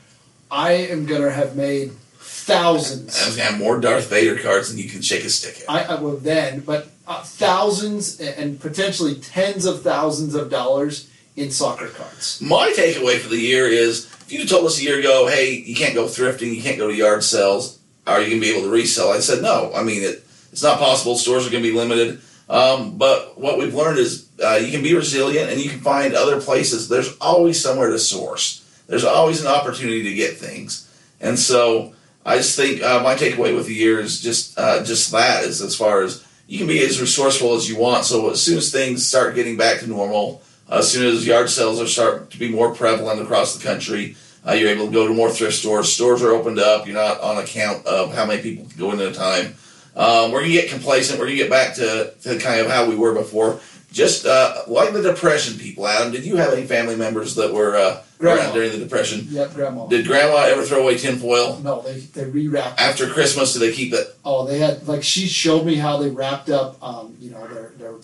I 0.50 0.72
am 0.72 1.06
gonna 1.06 1.30
have 1.30 1.56
made 1.56 1.92
thousands. 2.18 3.20
I 3.20 3.26
was 3.26 3.36
gonna 3.36 3.50
have 3.50 3.58
more 3.58 3.80
Darth 3.80 4.08
Vader 4.08 4.38
cards 4.38 4.70
than 4.70 4.78
you 4.78 4.88
can 4.88 5.02
shake 5.02 5.24
a 5.24 5.30
stick 5.30 5.60
at. 5.60 5.70
I, 5.70 5.94
I 5.94 6.00
well 6.00 6.16
then, 6.16 6.60
but 6.60 6.88
uh, 7.06 7.22
thousands 7.22 8.20
and 8.20 8.60
potentially 8.60 9.14
tens 9.16 9.66
of 9.66 9.82
thousands 9.82 10.34
of 10.34 10.50
dollars 10.50 11.10
in 11.36 11.50
soccer 11.50 11.88
cards. 11.88 12.40
My 12.40 12.72
takeaway 12.76 13.18
for 13.18 13.28
the 13.28 13.38
year 13.38 13.66
is 13.66 14.06
if 14.22 14.32
you 14.32 14.46
told 14.46 14.66
us 14.66 14.78
a 14.78 14.82
year 14.82 14.98
ago, 14.98 15.26
hey, 15.26 15.52
you 15.52 15.74
can't 15.74 15.94
go 15.94 16.06
thrifting, 16.06 16.54
you 16.54 16.62
can't 16.62 16.78
go 16.78 16.88
to 16.88 16.94
yard 16.94 17.24
sales, 17.24 17.78
are 18.06 18.20
you 18.20 18.30
gonna 18.30 18.40
be 18.40 18.50
able 18.50 18.62
to 18.62 18.70
resell? 18.70 19.10
I 19.10 19.20
said 19.20 19.42
no. 19.42 19.72
I 19.74 19.82
mean 19.82 20.02
it, 20.02 20.24
it's 20.58 20.64
not 20.64 20.80
possible. 20.80 21.16
Stores 21.16 21.46
are 21.46 21.50
gonna 21.50 21.62
be 21.62 21.70
limited. 21.70 22.20
Um, 22.48 22.98
but 22.98 23.38
what 23.38 23.58
we've 23.58 23.74
learned 23.74 24.00
is 24.00 24.28
uh, 24.42 24.56
you 24.56 24.72
can 24.72 24.82
be 24.82 24.92
resilient 24.92 25.52
and 25.52 25.60
you 25.60 25.70
can 25.70 25.78
find 25.78 26.14
other 26.14 26.40
places. 26.40 26.88
There's 26.88 27.16
always 27.18 27.62
somewhere 27.62 27.90
to 27.90 27.98
source. 27.98 28.64
There's 28.88 29.04
always 29.04 29.40
an 29.40 29.46
opportunity 29.46 30.02
to 30.02 30.14
get 30.14 30.36
things. 30.36 30.90
And 31.20 31.38
so 31.38 31.94
I 32.26 32.38
just 32.38 32.56
think 32.56 32.82
uh, 32.82 33.04
my 33.04 33.14
takeaway 33.14 33.54
with 33.54 33.66
the 33.66 33.74
year 33.74 34.00
is 34.00 34.20
just 34.20 34.58
uh, 34.58 34.82
just 34.82 35.12
that 35.12 35.44
is 35.44 35.62
as 35.62 35.76
far 35.76 36.02
as 36.02 36.26
you 36.48 36.58
can 36.58 36.66
be 36.66 36.84
as 36.84 37.00
resourceful 37.00 37.54
as 37.54 37.68
you 37.68 37.78
want. 37.78 38.04
So 38.04 38.30
as 38.30 38.42
soon 38.42 38.58
as 38.58 38.72
things 38.72 39.06
start 39.06 39.36
getting 39.36 39.56
back 39.56 39.78
to 39.78 39.86
normal, 39.86 40.42
as 40.68 40.90
soon 40.90 41.06
as 41.06 41.24
yard 41.24 41.50
sales 41.50 41.80
are 41.80 41.86
start 41.86 42.30
to 42.32 42.38
be 42.38 42.50
more 42.50 42.74
prevalent 42.74 43.20
across 43.20 43.56
the 43.56 43.62
country, 43.62 44.16
uh, 44.44 44.52
you're 44.52 44.70
able 44.70 44.86
to 44.86 44.92
go 44.92 45.06
to 45.06 45.14
more 45.14 45.30
thrift 45.30 45.54
stores. 45.54 45.92
Stores 45.92 46.20
are 46.20 46.30
opened 46.30 46.58
up. 46.58 46.86
You're 46.86 46.96
not 46.96 47.20
on 47.20 47.38
account 47.38 47.86
of 47.86 48.12
how 48.12 48.26
many 48.26 48.42
people 48.42 48.64
can 48.64 48.78
go 48.78 48.90
in 48.90 49.00
at 49.00 49.12
a 49.12 49.14
time. 49.14 49.54
Um, 49.98 50.30
we're 50.32 50.40
gonna 50.40 50.52
get 50.52 50.70
complacent. 50.70 51.18
We're 51.18 51.26
gonna 51.26 51.36
get 51.36 51.50
back 51.50 51.74
to, 51.74 52.14
to 52.22 52.38
kind 52.38 52.60
of 52.60 52.70
how 52.70 52.88
we 52.88 52.94
were 52.94 53.12
before. 53.14 53.60
just 53.90 54.26
uh, 54.26 54.62
like 54.68 54.92
the 54.92 55.02
depression 55.02 55.58
people. 55.58 55.86
Adam, 55.88 56.12
did 56.12 56.24
you 56.24 56.36
have 56.36 56.52
any 56.52 56.64
family 56.66 56.94
members 56.94 57.34
that 57.34 57.52
were 57.52 57.74
uh, 57.76 58.02
Grandma. 58.18 58.52
during 58.52 58.70
the 58.70 58.78
depression? 58.78 59.26
Yep, 59.30 59.54
grandma. 59.54 59.86
Did 59.86 60.06
Grandma 60.06 60.44
ever 60.44 60.62
throw 60.62 60.82
away 60.82 60.98
tinfoil 60.98 61.58
no, 61.60 61.82
they 61.82 61.98
they 62.00 62.24
rewrapped. 62.24 62.78
after 62.78 63.08
Christmas? 63.08 63.54
Did 63.54 63.60
they 63.60 63.72
keep 63.72 63.92
it? 63.92 64.14
Oh, 64.24 64.46
they 64.46 64.58
had 64.58 64.86
like 64.86 65.02
she 65.02 65.26
showed 65.26 65.64
me 65.66 65.74
how 65.76 65.96
they 65.96 66.10
wrapped 66.10 66.48
up, 66.50 66.80
um, 66.82 67.16
you 67.18 67.30
know, 67.30 67.46
their 67.48 67.72
their 67.78 67.94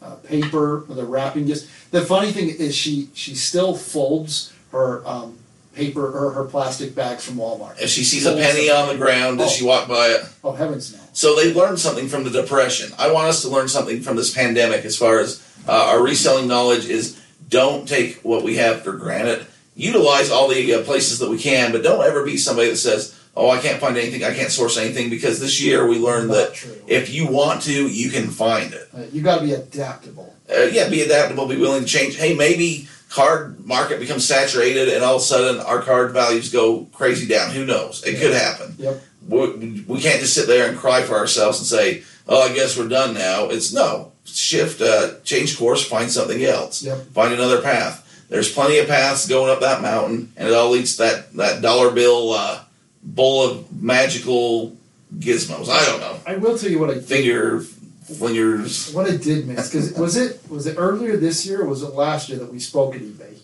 uh, 0.00 0.14
paper, 0.16 0.84
or 0.88 0.94
their 0.94 1.04
wrapping. 1.04 1.46
Just 1.46 1.68
the 1.90 2.02
funny 2.02 2.32
thing 2.32 2.48
is, 2.48 2.74
she 2.74 3.10
she 3.12 3.34
still 3.34 3.74
folds 3.76 4.52
her 4.70 5.06
um, 5.06 5.36
paper 5.74 6.06
or 6.06 6.30
her 6.32 6.44
plastic 6.44 6.94
bags 6.94 7.24
from 7.26 7.36
Walmart. 7.36 7.80
If 7.80 7.90
she 7.90 8.04
sees 8.04 8.24
a 8.26 8.34
penny 8.36 8.70
on 8.70 8.88
the 8.88 8.96
ground, 8.96 9.38
does 9.38 9.52
she 9.52 9.64
walk 9.64 9.88
by 9.88 10.06
it? 10.08 10.24
Oh 10.44 10.52
heavens 10.52 10.94
no! 10.94 11.00
So 11.12 11.36
they 11.36 11.52
learned 11.52 11.78
something 11.78 12.08
from 12.08 12.24
the 12.24 12.30
depression. 12.30 12.92
I 12.98 13.12
want 13.12 13.28
us 13.28 13.42
to 13.42 13.48
learn 13.48 13.68
something 13.68 14.00
from 14.00 14.16
this 14.16 14.34
pandemic 14.34 14.84
as 14.84 14.96
far 14.96 15.18
as 15.20 15.46
uh, 15.68 15.72
our 15.72 16.02
reselling 16.02 16.48
knowledge 16.48 16.86
is 16.86 17.20
don't 17.48 17.86
take 17.86 18.20
what 18.22 18.42
we 18.42 18.56
have 18.56 18.82
for 18.82 18.92
granted. 18.92 19.46
Utilize 19.76 20.30
all 20.30 20.48
the 20.48 20.74
uh, 20.74 20.82
places 20.82 21.18
that 21.18 21.30
we 21.30 21.38
can, 21.38 21.72
but 21.72 21.82
don't 21.82 22.04
ever 22.04 22.24
be 22.24 22.36
somebody 22.36 22.70
that 22.70 22.76
says, 22.76 23.18
"Oh, 23.36 23.48
I 23.50 23.58
can't 23.58 23.80
find 23.80 23.96
anything. 23.96 24.24
I 24.24 24.34
can't 24.34 24.50
source 24.50 24.76
anything." 24.76 25.08
Because 25.08 25.40
this 25.40 25.62
year 25.62 25.86
we 25.86 25.98
learned 25.98 26.28
Not 26.28 26.34
that 26.34 26.54
true. 26.54 26.76
if 26.86 27.12
you 27.12 27.26
want 27.26 27.62
to, 27.62 27.88
you 27.88 28.10
can 28.10 28.28
find 28.28 28.72
it. 28.74 28.88
Uh, 28.94 29.02
you 29.12 29.22
got 29.22 29.38
to 29.38 29.44
be 29.44 29.52
adaptable. 29.52 30.34
Uh, 30.50 30.64
yeah, 30.64 30.88
be 30.90 31.00
adaptable. 31.02 31.46
Be 31.46 31.56
willing 31.56 31.82
to 31.82 31.88
change. 31.88 32.16
Hey, 32.16 32.34
maybe 32.34 32.88
card 33.08 33.64
market 33.66 33.98
becomes 34.00 34.26
saturated, 34.26 34.88
and 34.88 35.02
all 35.02 35.16
of 35.16 35.22
a 35.22 35.24
sudden 35.24 35.60
our 35.60 35.80
card 35.82 36.12
values 36.12 36.50
go 36.52 36.84
crazy 36.92 37.26
down. 37.26 37.50
Who 37.50 37.64
knows? 37.64 38.02
It 38.04 38.18
could 38.18 38.34
happen. 38.34 38.74
Yep. 38.78 39.02
We, 39.28 39.84
we 39.86 40.00
can't 40.00 40.20
just 40.20 40.34
sit 40.34 40.46
there 40.46 40.68
and 40.68 40.78
cry 40.78 41.02
for 41.02 41.16
ourselves 41.16 41.58
and 41.58 41.66
say, 41.66 42.02
"Oh, 42.28 42.42
I 42.42 42.54
guess 42.54 42.76
we're 42.76 42.88
done 42.88 43.14
now." 43.14 43.48
It's 43.48 43.72
no 43.72 44.12
shift, 44.24 44.80
uh, 44.80 45.14
change 45.24 45.58
course, 45.58 45.84
find 45.86 46.10
something 46.10 46.44
else, 46.44 46.82
Yep. 46.82 47.06
find 47.12 47.34
another 47.34 47.60
path. 47.60 47.98
There's 48.28 48.50
plenty 48.52 48.78
of 48.78 48.86
paths 48.88 49.28
going 49.28 49.50
up 49.50 49.60
that 49.60 49.82
mountain, 49.82 50.32
and 50.36 50.48
it 50.48 50.54
all 50.54 50.70
leads 50.70 50.96
to 50.96 51.02
that 51.02 51.32
that 51.34 51.60
dollar 51.62 51.90
bill 51.90 52.32
uh, 52.32 52.60
bowl 53.02 53.42
of 53.48 53.82
magical 53.82 54.76
gizmos. 55.18 55.68
I 55.68 55.84
don't 55.84 56.00
know, 56.00 56.16
I 56.26 56.36
will 56.36 56.56
tell 56.56 56.70
you 56.70 56.78
what 56.78 56.90
I 56.90 56.94
did. 56.94 57.04
finger 57.04 57.60
fingers. 57.60 58.92
What 58.92 59.08
I 59.10 59.16
did 59.16 59.46
miss 59.46 59.70
because 59.70 59.92
was 59.92 60.16
it 60.16 60.40
was 60.48 60.66
it 60.66 60.76
earlier 60.78 61.16
this 61.16 61.46
year 61.46 61.62
or 61.62 61.66
was 61.66 61.82
it 61.82 61.94
last 61.94 62.28
year 62.28 62.38
that 62.38 62.52
we 62.52 62.58
spoke 62.58 62.94
at 62.94 63.00
eBay? 63.02 63.36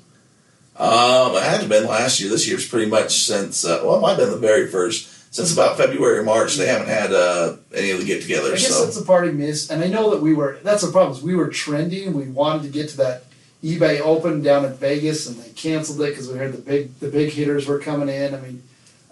Um, 0.77 1.35
it 1.37 1.43
had 1.43 1.69
been 1.69 1.87
last 1.87 2.21
year. 2.21 2.31
This 2.31 2.47
year's 2.49 2.67
pretty 2.69 2.89
much 2.89 3.13
since 3.27 3.65
uh, 3.65 3.81
well, 3.85 3.97
it 3.97 4.01
might 4.01 4.11
have 4.11 4.19
been 4.19 4.31
the 4.31 4.37
very 4.37 4.69
first. 4.69 5.09
Since 5.31 5.53
about 5.53 5.77
February 5.77 6.19
or 6.19 6.23
March, 6.23 6.57
they 6.57 6.67
haven't 6.67 6.89
had 6.89 7.13
uh, 7.13 7.57
any 7.75 7.91
of 7.91 7.99
the 7.99 8.05
I 8.05 8.07
get-togethers. 8.07 8.51
guess 8.53 8.69
So 8.69 8.85
that's 8.85 8.99
the 8.99 9.05
part 9.05 9.29
I 9.29 9.33
missed, 9.33 9.71
and 9.71 9.85
I 9.85 9.89
know 9.89 10.11
that 10.11 10.23
we 10.23 10.35
were. 10.35 10.59
That's 10.63 10.83
the 10.83 10.91
problem. 10.91 11.17
Is 11.17 11.23
we 11.23 11.35
were 11.35 11.49
trending. 11.49 12.15
We 12.15 12.25
wanted 12.25 12.63
to 12.63 12.69
get 12.69 12.89
to 12.91 12.97
that 12.99 13.25
eBay 13.63 14.01
Open 14.01 14.43
down 14.43 14.65
in 14.65 14.73
Vegas, 14.75 15.27
and 15.27 15.37
they 15.37 15.51
canceled 15.51 16.01
it 16.01 16.11
because 16.11 16.29
we 16.29 16.39
heard 16.39 16.53
the 16.53 16.63
big 16.63 16.99
the 17.01 17.09
big 17.09 17.33
hitters 17.33 17.67
were 17.67 17.79
coming 17.79 18.09
in. 18.09 18.35
I 18.35 18.41
mean, 18.41 18.63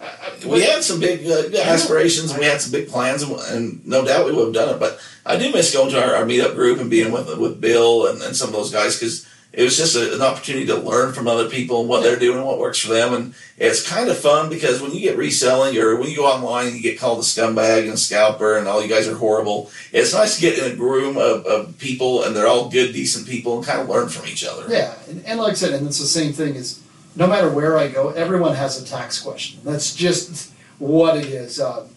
I, 0.01 0.07
I, 0.07 0.47
we 0.47 0.63
had 0.63 0.83
some 0.83 1.01
big 1.01 1.27
uh, 1.27 1.57
aspirations 1.59 2.31
and 2.31 2.41
we 2.41 2.47
had 2.47 2.61
some 2.61 2.73
big 2.73 2.89
plans 2.89 3.23
and, 3.23 3.33
and 3.33 3.87
no 3.87 4.05
doubt 4.05 4.27
we 4.27 4.33
would 4.33 4.45
have 4.47 4.55
done 4.55 4.75
it 4.75 4.79
but 4.79 5.01
i 5.25 5.39
do 5.39 5.51
miss 5.51 5.73
going 5.73 5.91
to 5.91 6.03
our, 6.03 6.17
our 6.17 6.25
meetup 6.25 6.55
group 6.55 6.81
and 6.81 6.91
being 6.91 7.11
with 7.11 7.35
with 7.39 7.63
bill 7.63 8.07
and, 8.07 8.21
and 8.21 8.37
some 8.37 8.49
of 8.49 8.55
those 8.55 8.71
guys 8.71 8.99
because 8.99 9.27
it 9.57 9.65
was 9.65 9.77
just 9.77 9.97
a, 9.97 10.15
an 10.15 10.23
opportunity 10.23 10.67
to 10.67 10.77
learn 10.77 11.13
from 11.13 11.27
other 11.27 11.49
people 11.49 11.81
and 11.81 11.89
what 11.89 12.03
they're 12.05 12.19
doing 12.19 12.39
and 12.39 12.47
what 12.47 12.61
works 12.61 12.79
for 12.79 12.93
them 12.93 13.13
and 13.15 13.35
it's 13.59 13.89
kind 13.89 14.09
of 14.09 14.17
fun 14.17 14.49
because 14.49 14.81
when 14.81 14.93
you 14.93 15.01
get 15.01 15.17
reselling 15.17 15.77
or 15.79 15.97
when 15.97 16.09
you 16.09 16.17
go 16.17 16.27
online 16.27 16.67
and 16.67 16.77
you 16.77 16.83
get 16.83 16.99
called 16.99 17.19
a 17.19 17.23
scumbag 17.23 17.85
and 17.85 17.95
a 17.95 17.97
scalper 17.97 18.57
and 18.57 18.69
all 18.69 18.83
you 18.83 18.89
guys 18.89 19.09
are 19.09 19.17
horrible 19.17 19.71
it's 19.93 20.13
nice 20.15 20.37
to 20.37 20.41
get 20.41 20.59
in 20.59 20.73
a 20.73 20.75
room 20.81 21.17
of, 21.17 21.45
of 21.47 21.77
people 21.79 22.23
and 22.23 22.37
they're 22.37 22.47
all 22.47 22.69
good 22.69 22.93
decent 22.93 23.27
people 23.27 23.57
and 23.57 23.67
kind 23.67 23.81
of 23.81 23.89
learn 23.89 24.09
from 24.09 24.27
each 24.27 24.45
other 24.45 24.67
yeah, 24.69 24.95
and, 25.09 25.25
and 25.25 25.39
like 25.39 25.53
I 25.53 25.55
said, 25.55 25.75
and 25.75 25.87
it's 25.87 25.99
the 25.99 26.07
same 26.07 26.33
thing. 26.33 26.55
Is 26.55 26.83
no 27.15 27.27
matter 27.27 27.51
where 27.51 27.79
I 27.79 27.89
go, 27.89 28.11
everyone 28.11 28.55
has 28.55 28.81
a 28.81 28.85
tax 28.85 29.21
question. 29.21 29.61
That's 29.65 29.95
just 29.95 30.53
what 30.79 31.17
it 31.17 31.27
is. 31.27 31.61
Um, 31.61 31.89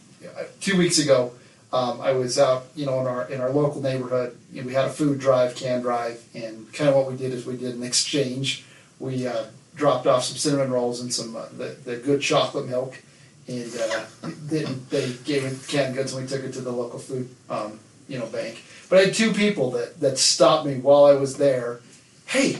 two 0.60 0.78
weeks 0.78 1.00
ago, 1.00 1.34
um, 1.71 2.01
I 2.01 2.13
was 2.13 2.39
out, 2.39 2.65
you 2.75 2.86
know, 2.86 2.99
in 2.99 3.08
our 3.08 3.29
in 3.29 3.41
our 3.41 3.51
local 3.51 3.82
neighborhood. 3.82 4.36
You 4.51 4.62
know, 4.62 4.67
we 4.67 4.73
had 4.73 4.86
a 4.86 4.89
food 4.89 5.19
drive, 5.19 5.55
can 5.55 5.82
drive, 5.82 6.23
and 6.34 6.71
kind 6.73 6.89
of 6.89 6.95
what 6.95 7.10
we 7.10 7.15
did 7.15 7.32
is 7.32 7.45
we 7.45 7.58
did 7.58 7.75
an 7.75 7.84
exchange. 7.84 8.65
We 8.99 9.27
uh, 9.27 9.45
dropped 9.75 10.08
off 10.08 10.23
some 10.23 10.38
cinnamon 10.38 10.71
rolls 10.71 10.99
and 11.01 11.13
some 11.13 11.36
uh, 11.36 11.45
the, 11.55 11.75
the 11.86 11.97
good 11.97 12.21
chocolate 12.21 12.67
milk, 12.67 12.97
and 13.47 13.71
uh, 13.75 14.05
then 14.23 14.86
they 14.89 15.13
gave 15.25 15.45
it 15.45 15.67
canned 15.67 15.95
goods, 15.95 16.13
and 16.13 16.23
we 16.23 16.27
took 16.27 16.43
it 16.43 16.53
to 16.53 16.62
the 16.62 16.71
local 16.71 16.99
food, 16.99 17.29
um, 17.49 17.79
you 18.08 18.17
know, 18.17 18.25
bank. 18.27 18.63
But 18.89 18.99
I 18.99 19.01
had 19.05 19.13
two 19.13 19.32
people 19.32 19.69
that 19.71 19.99
that 19.99 20.17
stopped 20.17 20.65
me 20.65 20.79
while 20.79 21.05
I 21.05 21.13
was 21.13 21.38
there. 21.38 21.82
Hey, 22.25 22.60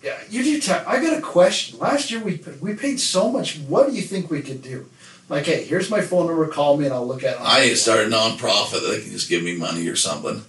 yeah, 0.00 0.18
you 0.30 0.60
do. 0.60 0.72
I 0.86 1.00
got 1.00 1.18
a 1.18 1.22
question. 1.22 1.80
Last 1.80 2.12
year 2.12 2.20
we 2.22 2.40
we 2.60 2.74
paid 2.74 3.00
so 3.00 3.30
much. 3.30 3.58
What 3.58 3.88
do 3.88 3.96
you 3.96 4.02
think 4.02 4.30
we 4.30 4.42
could 4.42 4.62
do? 4.62 4.88
Like, 5.28 5.46
hey, 5.46 5.64
here's 5.64 5.90
my 5.90 6.00
phone 6.00 6.26
number. 6.26 6.46
Call 6.48 6.76
me 6.76 6.84
and 6.84 6.94
I'll 6.94 7.06
look 7.06 7.24
at 7.24 7.36
it. 7.36 7.40
I 7.40 7.62
need 7.62 7.70
to 7.70 7.76
start 7.76 8.00
a 8.00 8.08
nonprofit 8.10 8.82
that 8.82 9.00
can 9.02 9.10
just 9.10 9.28
give 9.28 9.42
me 9.42 9.56
money 9.56 9.88
or 9.88 9.96
something. 9.96 10.44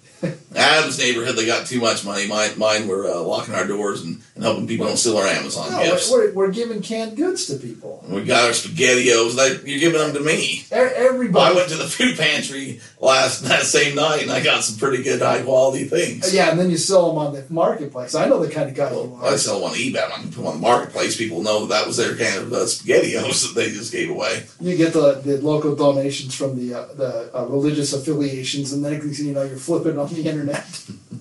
Adam's 0.56 0.98
neighborhood, 0.98 1.36
they 1.36 1.46
got 1.46 1.68
too 1.68 1.82
much 1.82 2.06
money. 2.06 2.28
Mine, 2.28 2.58
mine 2.58 2.88
were 2.88 3.06
uh, 3.08 3.20
locking 3.20 3.54
our 3.54 3.68
doors 3.68 4.02
and, 4.04 4.22
and 4.36 4.44
hoping 4.44 4.68
people 4.68 4.88
don't 4.88 4.98
steal 4.98 5.18
our 5.18 5.28
Amazon 5.28 5.72
No, 5.72 5.84
gifts. 5.84 6.10
we're, 6.12 6.32
we're 6.34 6.52
giving 6.52 6.82
canned 6.82 7.18
goods 7.18 7.46
to 7.48 7.56
people. 7.58 8.04
We 8.08 8.24
got 8.24 8.46
our 8.46 8.52
SpaghettiOs. 8.52 9.36
They, 9.36 9.70
you're 9.70 9.80
giving 9.80 10.00
them 10.00 10.14
to 10.14 10.22
me. 10.22 10.66
Everybody. 10.72 11.54
I 11.54 11.56
went 11.56 11.70
to 11.70 11.76
the 11.76 11.86
food 11.86 12.18
pantry 12.18 12.80
last 13.00 13.42
that 13.42 13.64
same 13.64 13.96
night 13.96 14.24
and 14.24 14.32
I 14.32 14.42
got 14.44 14.64
some 14.64 14.78
pretty 14.80 15.04
good 15.04 15.22
high 15.22 15.42
quality 15.44 15.84
things. 15.86 16.34
yeah, 16.34 16.50
and 16.52 16.60
then 16.60 16.70
you 16.72 16.78
sell 16.78 17.10
them 17.10 17.18
on 17.18 17.34
the 17.34 17.46
marketplace. 17.50 18.16
I 18.16 18.28
know 18.28 18.44
the 18.44 18.52
kind 18.52 18.70
of 18.70 18.76
guy 18.76 18.92
you 18.92 19.18
Well, 19.20 19.34
I 19.34 19.36
sell 19.36 19.60
them 19.60 19.70
on 19.72 19.76
eBay. 19.76 20.10
I'm 20.12 20.24
put 20.26 20.36
them 20.36 20.48
on 20.48 20.56
the 20.56 20.62
marketplace. 20.62 21.18
People 21.18 21.44
know 21.44 21.66
that 21.66 21.70
that 21.76 21.86
was 21.88 21.98
their 21.98 22.16
can 22.16 22.44
of 22.44 22.54
uh, 22.54 22.58
SpaghettiOs 22.58 23.48
that 23.54 23.54
they 23.56 23.70
just 23.72 23.92
gave 23.92 24.10
away. 24.10 24.46
You 24.60 24.78
get 24.78 24.94
the, 24.94 25.16
the 25.24 25.38
local 25.42 25.76
donations 25.76 26.34
from 26.34 26.56
the 26.56 26.74
uh, 26.74 26.94
the 26.94 27.38
uh, 27.38 27.46
religious 27.46 27.94
affiliations, 27.94 28.72
and 28.74 28.84
then 28.84 28.96
next 28.96 29.20
you 29.20 29.34
know, 29.34 29.44
you're 29.44 29.58
flipping 29.58 29.98
on 30.10 30.14
the 30.14 30.30
internet. 30.30 30.66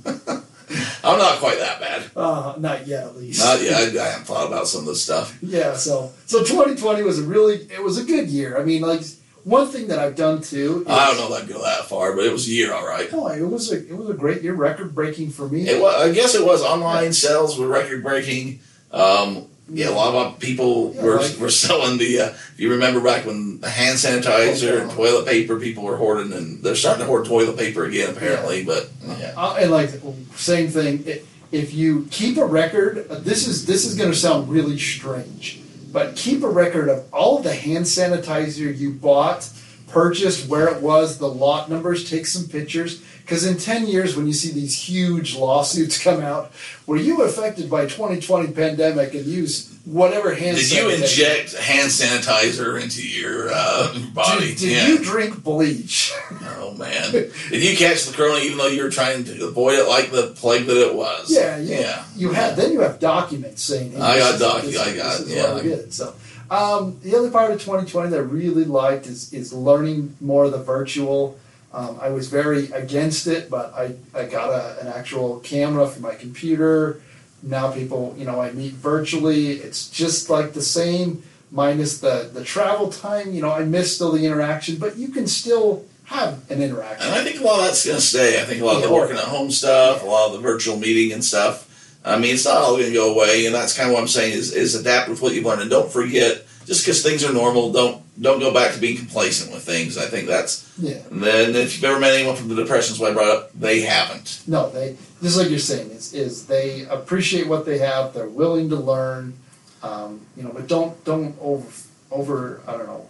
I'm 1.04 1.18
not 1.18 1.38
quite 1.38 1.58
that 1.58 1.80
bad. 1.80 2.10
Uh, 2.16 2.54
not 2.58 2.86
yet, 2.86 3.04
at 3.04 3.16
least. 3.16 3.44
Not 3.44 3.62
yet. 3.62 3.74
I, 3.74 4.02
I 4.02 4.08
haven't 4.08 4.24
thought 4.24 4.46
about 4.46 4.66
some 4.66 4.80
of 4.80 4.86
this 4.86 5.02
stuff. 5.02 5.36
Yeah, 5.42 5.74
so 5.74 6.12
so 6.26 6.40
2020 6.40 7.02
was 7.02 7.18
a 7.18 7.22
really 7.22 7.56
it 7.70 7.82
was 7.82 7.98
a 7.98 8.04
good 8.04 8.28
year. 8.28 8.58
I 8.58 8.64
mean, 8.64 8.82
like 8.82 9.02
one 9.44 9.68
thing 9.68 9.88
that 9.88 9.98
I've 9.98 10.16
done 10.16 10.40
too. 10.40 10.82
Is, 10.82 10.88
I 10.88 11.06
don't 11.06 11.18
know 11.18 11.36
if 11.36 11.42
I'd 11.42 11.48
go 11.48 11.62
that 11.62 11.84
far, 11.84 12.16
but 12.16 12.24
it 12.24 12.32
was 12.32 12.48
a 12.48 12.50
year, 12.50 12.72
all 12.72 12.86
right. 12.86 13.10
No, 13.12 13.28
it 13.28 13.42
was 13.42 13.70
a 13.70 13.86
it 13.86 13.96
was 13.96 14.08
a 14.08 14.14
great 14.14 14.42
year, 14.42 14.54
record 14.54 14.94
breaking 14.94 15.30
for 15.30 15.48
me. 15.48 15.68
It 15.68 15.80
was, 15.80 15.94
I 15.94 16.12
guess 16.12 16.34
it 16.34 16.44
was 16.44 16.62
online 16.62 17.12
sales 17.12 17.58
were 17.58 17.68
record 17.68 18.02
breaking. 18.02 18.60
Um, 18.90 19.46
yeah, 19.72 19.88
a 19.88 19.92
lot 19.92 20.14
of 20.14 20.38
people 20.38 20.92
Yeah, 20.94 21.02
were 21.02 21.16
like- 21.20 21.38
were 21.38 21.50
selling 21.50 21.98
the. 21.98 22.20
Uh, 22.20 22.26
if 22.28 22.54
you 22.58 22.70
remember 22.70 23.00
back 23.00 23.24
when 23.26 23.60
the 23.60 23.70
hand 23.70 23.98
sanitizer 23.98 24.80
and 24.80 24.90
Oh, 24.90 24.94
toilet 24.94 25.26
paper, 25.26 25.58
people 25.58 25.84
were 25.84 25.96
hoarding, 25.96 26.32
and 26.32 26.62
they're 26.62 26.74
starting 26.76 27.00
to 27.00 27.06
hoard 27.06 27.24
toilet 27.26 27.56
paper 27.56 27.84
again, 27.84 28.10
apparently. 28.10 28.62
But 28.62 28.90
yeah, 29.18 29.32
Uh, 29.36 29.56
and 29.58 29.70
like 29.70 29.90
same 30.36 30.68
thing. 30.68 31.04
if 31.52 31.72
you 31.72 32.06
keep 32.10 32.36
a 32.36 32.44
record, 32.44 33.06
uh, 33.10 33.18
this 33.20 33.46
is 33.46 33.64
this 33.66 33.84
is 33.86 33.94
going 33.94 34.10
to 34.10 34.16
sound 34.16 34.50
really 34.50 34.78
strange, 34.78 35.60
but 35.92 36.14
keep 36.16 36.42
a 36.42 36.48
record 36.48 36.88
of 36.88 37.04
all 37.12 37.38
of 37.38 37.44
the 37.44 37.54
hand 37.54 37.86
sanitizer 37.86 38.76
you 38.76 38.90
bought, 38.90 39.48
purchased, 39.88 40.46
where 40.48 40.68
it 40.68 40.82
was, 40.82 41.18
the 41.18 41.28
lot 41.28 41.70
numbers. 41.70 42.08
Take 42.10 42.26
some 42.26 42.44
pictures, 42.48 43.00
because 43.24 43.46
in 43.46 43.56
ten 43.56 43.86
years, 43.86 44.16
when 44.16 44.26
you 44.26 44.34
see 44.34 44.52
these 44.52 44.78
huge 44.86 45.34
lawsuits 45.34 46.02
come 46.02 46.20
out, 46.20 46.52
were 46.86 46.98
you 46.98 47.22
affected 47.22 47.70
by 47.70 47.86
2020 47.86 48.52
pandemic 48.52 49.14
and 49.14 49.24
use 49.24 49.74
whatever 49.86 50.34
hand? 50.34 50.58
did 50.58 50.70
you 50.70 50.90
inject 50.90 51.56
hand 51.56 51.90
sanitizer 51.90 52.80
into 52.80 53.06
your 53.06 53.48
uh, 53.50 53.98
body? 54.12 54.48
Did, 54.48 54.58
did 54.58 54.70
yeah. 54.70 54.88
you 54.88 54.98
drink 55.02 55.42
bleach? 55.42 56.12
Oh 56.42 56.74
man, 56.76 57.12
did 57.12 57.62
you 57.62 57.76
catch 57.76 58.04
the 58.04 58.14
corona 58.14 58.40
even 58.40 58.58
though 58.58 58.66
you 58.66 58.82
were 58.82 58.90
trying 58.90 59.24
to 59.24 59.46
avoid 59.46 59.78
it 59.78 59.88
like 59.88 60.10
the 60.10 60.34
plague 60.36 60.66
that 60.66 60.76
it 60.76 60.94
was? 60.94 61.30
Yeah, 61.30 61.56
you, 61.56 61.76
yeah. 61.76 62.04
You 62.14 62.32
had 62.32 62.56
then 62.56 62.72
you 62.72 62.80
have 62.80 62.98
documents 63.00 63.62
saying. 63.62 63.92
Hey, 63.92 64.00
I 64.00 64.18
got 64.18 64.34
is- 64.34 64.42
docu- 64.42 64.62
this 64.62 64.78
I 64.78 64.96
got- 64.96 65.18
this 65.20 65.34
yeah. 65.34 65.52
what 65.54 65.62
I 65.62 65.66
did. 65.66 65.94
So 65.94 66.14
um, 66.50 66.98
the 67.02 67.16
other 67.16 67.30
part 67.30 67.50
of 67.50 67.60
2020 67.60 68.10
that 68.10 68.16
I 68.18 68.22
really 68.22 68.64
liked 68.64 69.06
is 69.06 69.32
is 69.32 69.52
learning 69.54 70.14
more 70.20 70.44
of 70.44 70.52
the 70.52 70.62
virtual. 70.62 71.38
Um, 71.74 71.98
I 72.00 72.10
was 72.10 72.28
very 72.28 72.70
against 72.70 73.26
it, 73.26 73.50
but 73.50 73.74
I, 73.74 73.94
I 74.14 74.26
got 74.26 74.50
a, 74.50 74.80
an 74.80 74.86
actual 74.86 75.40
camera 75.40 75.88
for 75.88 76.00
my 76.00 76.14
computer. 76.14 77.00
Now 77.42 77.72
people, 77.72 78.14
you 78.16 78.24
know, 78.24 78.40
I 78.40 78.52
meet 78.52 78.74
virtually. 78.74 79.52
It's 79.54 79.90
just 79.90 80.30
like 80.30 80.52
the 80.52 80.62
same, 80.62 81.24
minus 81.50 81.98
the 81.98 82.30
the 82.32 82.44
travel 82.44 82.90
time. 82.90 83.32
You 83.34 83.42
know, 83.42 83.50
I 83.50 83.64
miss 83.64 83.94
still 83.96 84.12
the 84.12 84.24
interaction, 84.24 84.76
but 84.76 84.96
you 84.96 85.08
can 85.08 85.26
still 85.26 85.84
have 86.04 86.48
an 86.50 86.62
interaction. 86.62 87.06
And 87.08 87.14
I 87.18 87.24
think 87.24 87.40
a 87.40 87.44
lot 87.44 87.58
of 87.60 87.64
that's 87.66 87.84
going 87.84 87.98
to 87.98 88.02
stay. 88.04 88.40
I 88.40 88.44
think 88.44 88.62
a 88.62 88.64
lot 88.64 88.76
of 88.76 88.82
the 88.82 88.88
Yeah. 88.88 88.94
working 88.94 89.16
at 89.16 89.24
home 89.24 89.50
stuff, 89.50 90.02
a 90.02 90.06
lot 90.06 90.28
of 90.28 90.34
the 90.34 90.38
virtual 90.40 90.76
meeting 90.78 91.12
and 91.12 91.24
stuff. 91.24 91.66
I 92.04 92.18
mean, 92.18 92.34
it's 92.34 92.44
not 92.44 92.58
all 92.58 92.76
going 92.76 92.88
to 92.88 92.92
go 92.92 93.12
away, 93.14 93.46
and 93.46 93.54
that's 93.54 93.74
kind 93.76 93.88
of 93.88 93.94
what 93.94 94.02
I'm 94.02 94.08
saying 94.08 94.34
is, 94.34 94.52
is 94.52 94.74
adapt 94.74 95.08
with 95.08 95.22
what 95.22 95.32
you've 95.34 95.46
learned, 95.46 95.62
and 95.62 95.70
don't 95.70 95.90
forget 95.90 96.46
just 96.66 96.84
because 96.84 97.02
things 97.02 97.24
are 97.24 97.32
normal, 97.32 97.72
don't 97.72 98.02
don't 98.20 98.38
go 98.38 98.52
back 98.52 98.74
to 98.74 98.80
being 98.80 98.96
complacent 98.96 99.52
with 99.52 99.64
things. 99.64 99.98
I 99.98 100.06
think 100.06 100.28
that's. 100.28 100.72
Yeah. 100.78 100.98
And 101.10 101.22
then 101.22 101.56
if 101.56 101.74
you've 101.74 101.84
ever 101.84 101.98
met 101.98 102.14
anyone 102.14 102.36
from 102.36 102.48
the 102.48 102.54
depressions 102.54 102.98
what 102.98 103.10
I 103.10 103.14
brought 103.14 103.36
up, 103.36 103.52
they 103.52 103.80
haven't. 103.80 104.42
No, 104.46 104.70
they 104.70 104.96
just 105.22 105.36
like 105.36 105.50
you're 105.50 105.58
saying 105.58 105.90
is 105.90 106.12
is 106.12 106.46
they 106.46 106.84
appreciate 106.86 107.46
what 107.46 107.66
they 107.66 107.78
have. 107.78 108.14
They're 108.14 108.28
willing 108.28 108.68
to 108.70 108.76
learn, 108.76 109.34
um, 109.82 110.20
you 110.36 110.42
know, 110.42 110.50
but 110.50 110.68
don't 110.68 111.02
don't 111.04 111.36
over 111.40 111.66
over 112.10 112.60
I 112.66 112.72
don't 112.72 112.86
know 112.86 113.08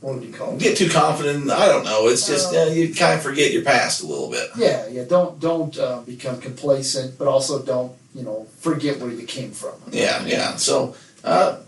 what 0.00 0.14
would 0.14 0.24
you 0.24 0.32
call 0.32 0.54
it? 0.54 0.60
Get 0.60 0.76
too 0.76 0.88
confident. 0.88 1.50
I 1.50 1.66
don't 1.66 1.84
know. 1.84 2.06
It's 2.06 2.26
just 2.26 2.54
uh, 2.54 2.66
you 2.66 2.94
kind 2.94 3.14
of 3.14 3.22
forget 3.22 3.52
your 3.52 3.64
past 3.64 4.02
a 4.02 4.06
little 4.06 4.30
bit. 4.30 4.50
Yeah, 4.56 4.86
yeah. 4.88 5.04
Don't 5.04 5.40
don't 5.40 5.76
uh, 5.76 6.00
become 6.02 6.40
complacent, 6.40 7.18
but 7.18 7.26
also 7.26 7.62
don't 7.64 7.92
you 8.14 8.22
know 8.22 8.46
forget 8.60 9.00
where 9.00 9.10
you 9.10 9.26
came 9.26 9.50
from. 9.50 9.74
Yeah, 9.90 10.24
yeah. 10.24 10.54
So 10.56 10.94
uh, 11.24 11.58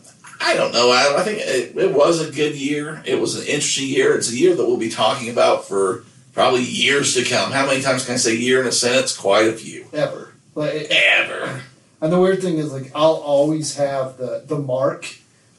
I 0.40 0.54
don't 0.54 0.72
know. 0.72 0.90
I, 0.90 1.20
I 1.20 1.22
think 1.22 1.38
it, 1.40 1.76
it 1.76 1.92
was 1.92 2.20
a 2.26 2.32
good 2.32 2.54
year. 2.56 3.02
It 3.04 3.20
was 3.20 3.36
an 3.36 3.46
interesting 3.46 3.88
year. 3.88 4.16
It's 4.16 4.30
a 4.32 4.36
year 4.36 4.54
that 4.54 4.64
we'll 4.64 4.78
be 4.78 4.88
talking 4.90 5.28
about 5.28 5.66
for 5.66 6.04
probably 6.32 6.62
years 6.62 7.14
to 7.14 7.24
come. 7.24 7.52
How 7.52 7.66
many 7.66 7.82
times 7.82 8.06
can 8.06 8.14
I 8.14 8.18
say 8.18 8.36
year 8.36 8.60
in 8.60 8.66
a 8.66 8.72
sentence? 8.72 9.16
Quite 9.16 9.48
a 9.48 9.52
few. 9.52 9.86
Ever. 9.92 10.32
But 10.54 10.74
it, 10.74 10.90
Ever. 10.90 11.62
And 12.00 12.10
the 12.12 12.18
weird 12.18 12.40
thing 12.40 12.56
is, 12.56 12.72
like, 12.72 12.90
I'll 12.94 13.14
always 13.16 13.76
have 13.76 14.16
the 14.16 14.42
the 14.46 14.58
mark. 14.58 15.06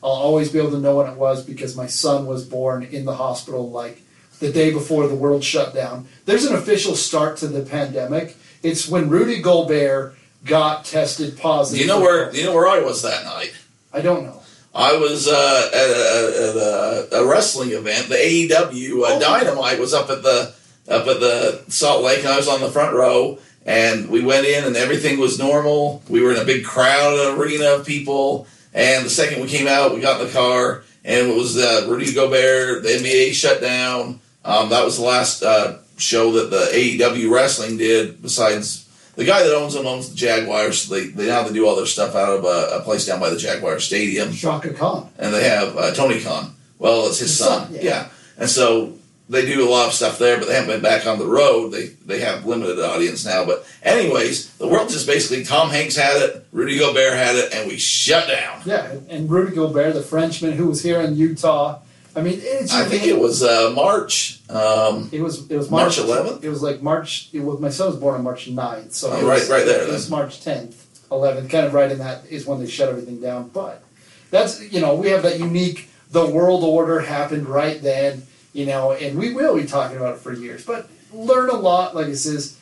I'll 0.04 0.10
always 0.10 0.52
be 0.52 0.58
able 0.58 0.72
to 0.72 0.80
know 0.80 0.98
when 0.98 1.08
it 1.12 1.18
was 1.18 1.46
because 1.46 1.78
my 1.78 1.86
son 1.86 2.26
was 2.26 2.44
born 2.44 2.82
in 2.84 3.06
the 3.06 3.14
hospital, 3.16 3.70
like 3.70 4.02
the 4.40 4.52
day 4.52 4.72
before 4.72 5.08
the 5.08 5.14
world 5.14 5.44
shut 5.44 5.76
down. 5.76 6.08
There's 6.26 6.46
an 6.46 6.56
official 6.56 6.96
start 6.96 7.38
to 7.38 7.48
the 7.48 7.62
pandemic. 7.62 8.36
It's 8.64 8.88
when 8.90 9.10
Rudy 9.10 9.40
Gobert 9.40 10.16
got 10.44 10.86
tested 10.86 11.36
Do 11.36 11.42
positive. 11.42 11.82
you 11.82 11.88
know 11.88 12.02
where? 12.02 12.32
Do 12.32 12.40
you 12.40 12.46
know 12.46 12.56
where 12.56 12.68
I 12.68 12.80
was 12.80 13.04
that 13.04 13.24
night? 13.24 13.54
I 13.94 14.02
don't 14.02 14.24
know. 14.24 14.41
I 14.74 14.96
was 14.98 15.28
uh, 15.28 15.70
at, 15.74 15.90
a, 15.90 16.50
at 16.50 16.56
a, 16.56 17.24
a 17.24 17.28
wrestling 17.28 17.72
event. 17.72 18.08
The 18.08 18.16
AEW 18.16 19.04
uh, 19.04 19.16
Oh. 19.16 19.20
Dynamite 19.20 19.80
was 19.80 19.94
up 19.94 20.10
at 20.10 20.24
the 20.24 20.54
up 20.88 21.08
at 21.08 21.20
the 21.20 21.64
Salt 21.68 22.04
Lake, 22.04 22.20
and 22.20 22.28
I 22.30 22.38
was 22.38 22.48
on 22.48 22.62
the 22.62 22.70
front 22.72 22.96
row. 22.96 23.38
And 23.66 24.10
we 24.10 24.24
went 24.24 24.48
in, 24.48 24.64
and 24.64 24.76
everything 24.76 25.20
was 25.20 25.38
normal. 25.38 26.02
We 26.10 26.22
were 26.24 26.32
in 26.32 26.38
a 26.38 26.46
big 26.46 26.66
crowd, 26.66 27.14
an 27.20 27.40
arena 27.40 27.76
of 27.76 27.86
people. 27.86 28.48
And 28.74 29.06
the 29.06 29.10
second 29.10 29.42
we 29.42 29.48
came 29.48 29.68
out, 29.68 29.94
we 29.94 30.02
got 30.02 30.20
in 30.20 30.28
the 30.28 30.34
car, 30.34 30.84
and 31.06 31.28
it 31.28 31.36
was 31.36 31.58
uh, 31.58 31.86
Rudy 31.88 32.14
Gobert. 32.14 32.84
The 32.84 32.90
NBA 32.90 33.34
shut 33.34 33.62
down. 33.62 34.20
Um, 34.44 34.70
that 34.70 34.84
was 34.84 34.98
the 34.98 35.04
last 35.04 35.44
uh, 35.44 35.78
show 35.98 36.32
that 36.32 36.50
the 36.50 36.72
AEW 36.74 37.30
wrestling 37.30 37.78
did. 37.78 38.22
Besides, 38.22 38.81
the 39.16 39.26
guy 39.26 39.44
that 39.44 39.56
owns 39.56 39.74
them 39.74 39.86
owns 39.86 40.10
the 40.10 40.16
Jaguars. 40.16 40.88
They 40.90 41.08
they 41.08 41.28
now 41.28 41.44
they 41.44 41.54
do 41.54 41.68
all 41.68 41.76
their 41.76 41.86
stuff 41.86 42.16
out 42.16 42.30
of 42.38 42.46
a, 42.46 42.78
a 42.78 42.82
place 42.82 43.06
down 43.06 43.20
by 43.20 43.30
the 43.30 43.38
Jaguar 43.38 43.80
Stadium 43.80 44.32
Shaka 44.32 44.74
Khan. 44.74 45.10
and 45.18 45.34
they 45.34 45.44
have 45.50 45.76
uh, 45.78 45.94
Tony 45.94 46.20
Khan. 46.22 46.56
Well, 46.80 47.08
it's 47.08 47.20
his, 47.20 47.30
His 47.30 47.38
son. 47.40 47.66
son, 47.68 47.76
yeah. 47.76 47.82
yeah. 47.84 48.10
and 48.38 48.50
so 48.50 48.94
they 49.30 49.46
do 49.46 49.66
a 49.66 49.70
lot 49.70 49.88
of 49.88 49.94
stuff 49.94 50.18
there, 50.20 50.38
but 50.40 50.48
they 50.48 50.56
haven't 50.56 50.70
been 50.72 50.82
back 50.82 51.06
on 51.08 51.20
the 51.20 51.28
road. 51.28 51.70
They 51.72 51.88
they 52.06 52.20
have 52.20 52.46
limited 52.46 52.80
audience 52.80 53.24
now. 53.26 53.46
But 53.46 53.66
anyways, 53.84 54.56
the 54.58 54.68
world 54.68 54.90
just 54.90 55.06
basically 55.08 55.44
Tom 55.46 55.70
Hanks 55.70 55.96
had 55.96 56.22
it, 56.22 56.46
Rudy 56.52 56.80
Gobert 56.80 57.14
had 57.14 57.36
it, 57.36 57.54
and 57.54 57.70
we 57.70 57.78
shut 57.78 58.28
down. 58.28 58.62
Yeah, 58.66 58.96
and 59.10 59.30
Rudy 59.30 59.56
Gobert, 59.56 59.94
the 59.94 60.02
Frenchman 60.02 60.54
who 60.54 60.68
was 60.68 60.82
here 60.84 61.00
in 61.02 61.16
Utah. 61.16 61.80
I 62.16 62.22
mean, 62.22 62.40
it's. 62.42 62.74
I 62.74 62.84
think 62.86 63.04
it 63.04 63.18
was 63.18 63.42
uh, 63.44 63.72
March. 63.76 64.40
Um, 64.50 65.10
It 65.12 65.22
was 65.22 65.50
it 65.50 65.56
was 65.58 65.70
March 65.72 65.98
March 65.98 66.08
11th? 66.10 66.44
It 66.44 66.50
was 66.50 66.62
like 66.62 66.82
March. 66.82 67.30
It 67.32 67.40
was 67.40 67.60
my 67.60 67.70
son 67.70 67.88
was 67.88 67.96
born 67.96 68.16
on 68.16 68.24
March 68.24 68.50
9th, 68.50 68.92
so 68.94 69.10
Oh, 69.12 69.16
right- 69.26 69.40
was, 69.40 69.50
right 69.50 69.66
there 69.66 69.84
It 69.84 69.90
was. 69.90 70.10
March 70.10 70.42
tenth, 70.44 70.88
eleventh, 71.12 71.50
kind 71.50 71.66
of 71.66 71.74
right 71.74 71.92
in 71.92 72.00
that 72.00 72.26
is 72.30 72.46
when 72.46 72.60
they 72.60 72.68
shut 72.68 72.90
everything 72.90 73.22
down. 73.22 73.50
But 73.54 73.82
that's 74.30 74.62
you 74.72 74.82
know 74.82 74.96
we 74.96 75.10
have 75.10 75.24
that 75.24 75.40
unique 75.40 75.90
the 76.12 76.26
world 76.26 76.64
order 76.66 77.00
happened 77.00 77.48
right 77.48 77.82
then, 77.82 78.24
you 78.52 78.66
know, 78.66 78.92
and 78.92 79.18
we 79.18 79.34
will 79.34 79.56
be 79.56 79.66
talking 79.66 79.96
about 79.96 80.16
it 80.16 80.20
for 80.20 80.34
years. 80.34 80.66
But 80.66 80.90
learn 81.14 81.50
a 81.50 81.56
lot, 81.56 81.96
like 81.96 82.08
it 82.08 82.18
says. 82.18 82.58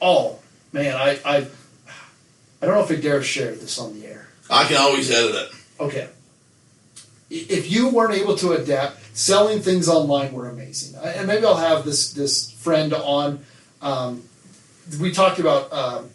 Oh 0.00 0.38
man, 0.72 0.96
I 0.96 1.18
I 1.24 1.36
I 2.60 2.66
don't 2.66 2.74
know 2.74 2.82
if 2.82 2.90
I 2.90 2.96
dare 2.96 3.22
share 3.22 3.52
this 3.54 3.78
on 3.78 3.98
the 3.98 4.06
air. 4.06 4.28
I 4.50 4.64
can 4.64 4.76
always 4.78 5.10
edit 5.10 5.34
it. 5.36 5.50
Okay. 5.78 6.08
If 7.30 7.70
you 7.70 7.90
weren't 7.90 8.14
able 8.14 8.36
to 8.36 8.52
adapt, 8.52 9.00
selling 9.16 9.60
things 9.60 9.88
online 9.88 10.32
were 10.32 10.48
amazing. 10.48 10.98
And 11.02 11.26
maybe 11.26 11.44
I'll 11.44 11.56
have 11.56 11.84
this 11.84 12.12
this 12.12 12.50
friend 12.52 12.94
on. 12.94 13.44
Um, 13.82 14.22
we 15.00 15.12
talked 15.12 15.38
about 15.38 15.70
um, 15.72 16.10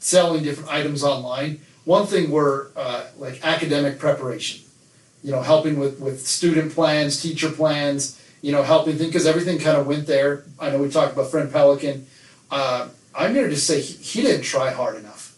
selling 0.00 0.42
different 0.42 0.70
items 0.70 1.04
online. 1.04 1.60
One 1.84 2.06
thing 2.06 2.30
were 2.30 2.70
uh, 2.76 3.04
like 3.18 3.44
academic 3.44 3.98
preparation. 3.98 4.62
You 5.22 5.30
know, 5.30 5.42
helping 5.42 5.78
with 5.78 6.00
with 6.00 6.26
student 6.26 6.72
plans, 6.72 7.22
teacher 7.22 7.50
plans. 7.50 8.18
You 8.40 8.50
know, 8.50 8.64
helping 8.64 8.96
things 8.96 9.10
because 9.10 9.26
everything 9.26 9.60
kind 9.60 9.76
of 9.76 9.86
went 9.86 10.08
there. 10.08 10.44
I 10.58 10.70
know 10.70 10.78
we 10.78 10.88
talked 10.88 11.12
about 11.12 11.30
friend 11.30 11.52
Pelican. 11.52 12.06
Uh, 12.50 12.88
I'm 13.14 13.32
going 13.34 13.46
to 13.46 13.54
just 13.54 13.66
say 13.68 13.80
he, 13.80 13.94
he 13.94 14.22
didn't 14.22 14.42
try 14.42 14.72
hard 14.72 14.96
enough. 14.96 15.36